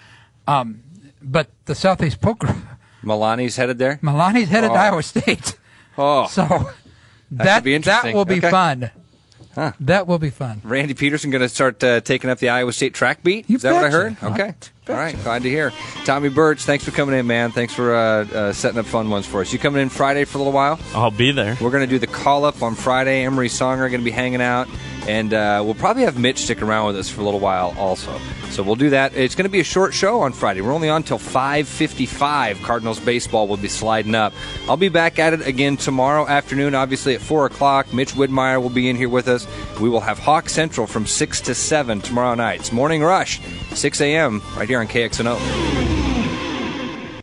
um, 0.47 0.83
but 1.21 1.49
the 1.65 1.75
Southeast 1.75 2.21
Poker. 2.21 2.55
Milani's 3.05 3.57
headed 3.57 3.79
there. 3.79 3.97
Milani's 4.03 4.49
headed 4.49 4.71
Oh. 4.71 4.75
to 4.75 4.79
Iowa 4.81 5.03
State, 5.03 5.59
Oh, 5.99 6.27
so 6.31 6.71
that 7.33 7.65
be 7.65 7.77
that 7.79 8.15
will 8.15 8.25
be 8.25 8.37
Okay. 8.39 8.51
fun. 8.51 8.91
Huh. 9.55 9.73
That 9.81 10.07
will 10.07 10.19
be 10.19 10.31
fun. 10.31 10.61
Randy 10.65 10.95
Peterson 10.95 11.31
going 11.31 11.43
to 11.43 11.49
start 11.49 11.83
uh, 11.85 12.01
taking 12.01 12.31
up 12.31 12.39
the 12.39 12.49
Iowa 12.49 12.73
State 12.73 12.95
track 12.95 13.23
beat. 13.23 13.49
You 13.51 13.57
Is 13.57 13.63
that 13.63 13.75
what 13.75 13.85
I 13.85 13.91
heard? 13.91 14.17
Okay. 14.23 14.55
All 14.89 14.97
right. 14.97 15.15
Glad 15.23 15.45
to 15.45 15.49
hear. 15.49 15.73
Tommy 16.05 16.29
Birch, 16.29 16.65
thanks 16.65 16.85
for 16.85 16.91
coming 16.91 17.17
in, 17.17 17.25
man. 17.25 17.53
Thanks 17.53 17.73
for 17.73 17.95
uh, 17.95 18.25
uh, 18.25 18.53
setting 18.53 18.81
up 18.81 18.87
fun 18.87 19.11
ones 19.11 19.27
for 19.27 19.41
us. 19.41 19.53
You 19.53 19.61
coming 19.61 19.81
in 19.81 19.89
Friday 19.89 20.25
for 20.25 20.39
a 20.39 20.41
little 20.41 20.53
while? 20.53 20.81
I'll 20.93 21.13
be 21.13 21.31
there. 21.31 21.57
We're 21.61 21.71
going 21.71 21.89
to 21.89 21.91
do 21.91 22.01
the 22.01 22.09
call 22.09 22.45
up 22.45 22.63
on 22.65 22.75
Friday. 22.75 23.25
Emery 23.25 23.47
Songer 23.49 23.89
going 23.89 24.01
to 24.01 24.05
be 24.05 24.11
hanging 24.11 24.43
out, 24.43 24.67
and 25.07 25.33
uh, 25.33 25.63
we'll 25.65 25.77
probably 25.77 26.03
have 26.03 26.19
Mitch 26.19 26.39
stick 26.39 26.63
around 26.63 26.89
with 26.89 26.97
us 26.97 27.09
for 27.09 27.21
a 27.21 27.25
little 27.25 27.39
while 27.39 27.77
also. 27.79 28.19
So 28.51 28.65
we'll 28.65 28.75
do 28.75 28.91
that. 28.91 29.17
It's 29.17 29.37
going 29.37 29.45
to 29.45 29.51
be 29.51 29.61
a 29.61 29.65
short 29.65 29.95
show 29.95 30.21
on 30.23 30.33
Friday. 30.33 30.61
We're 30.63 30.73
only 30.73 30.89
on 30.91 31.05
till 31.05 31.19
5:55. 31.19 32.61
Cardinals 32.65 32.99
baseball 32.99 33.47
will 33.47 33.57
be 33.57 33.69
sliding 33.69 34.17
up. 34.17 34.33
I'll 34.69 34.77
be 34.77 34.89
back 34.89 35.21
at 35.21 35.33
it 35.33 35.47
again 35.47 35.77
tomorrow 35.77 36.27
afternoon, 36.27 36.75
obviously 36.75 37.15
at 37.15 37.21
four 37.21 37.47
o'clock. 37.47 37.95
Mitch 37.95 38.15
Widmeyer 38.15 38.61
will 38.61 38.69
be 38.69 38.91
in 38.91 38.97
here 38.97 39.09
with 39.09 39.29
us. 39.29 39.47
We 39.81 39.89
will 39.89 40.01
have 40.01 40.19
Hawk 40.19 40.49
Central 40.49 40.89
from 40.89 41.07
six 41.07 41.41
to 41.43 41.55
seven 41.55 42.01
tomorrow 42.01 42.35
night. 42.35 42.61
It's 42.61 42.73
Morning 42.73 43.03
Rush, 43.03 43.41
6 43.71 44.01
a.m. 44.01 44.43
right 44.57 44.69
here 44.73 44.81
on 44.81 44.89
KXNO. 44.89 46.22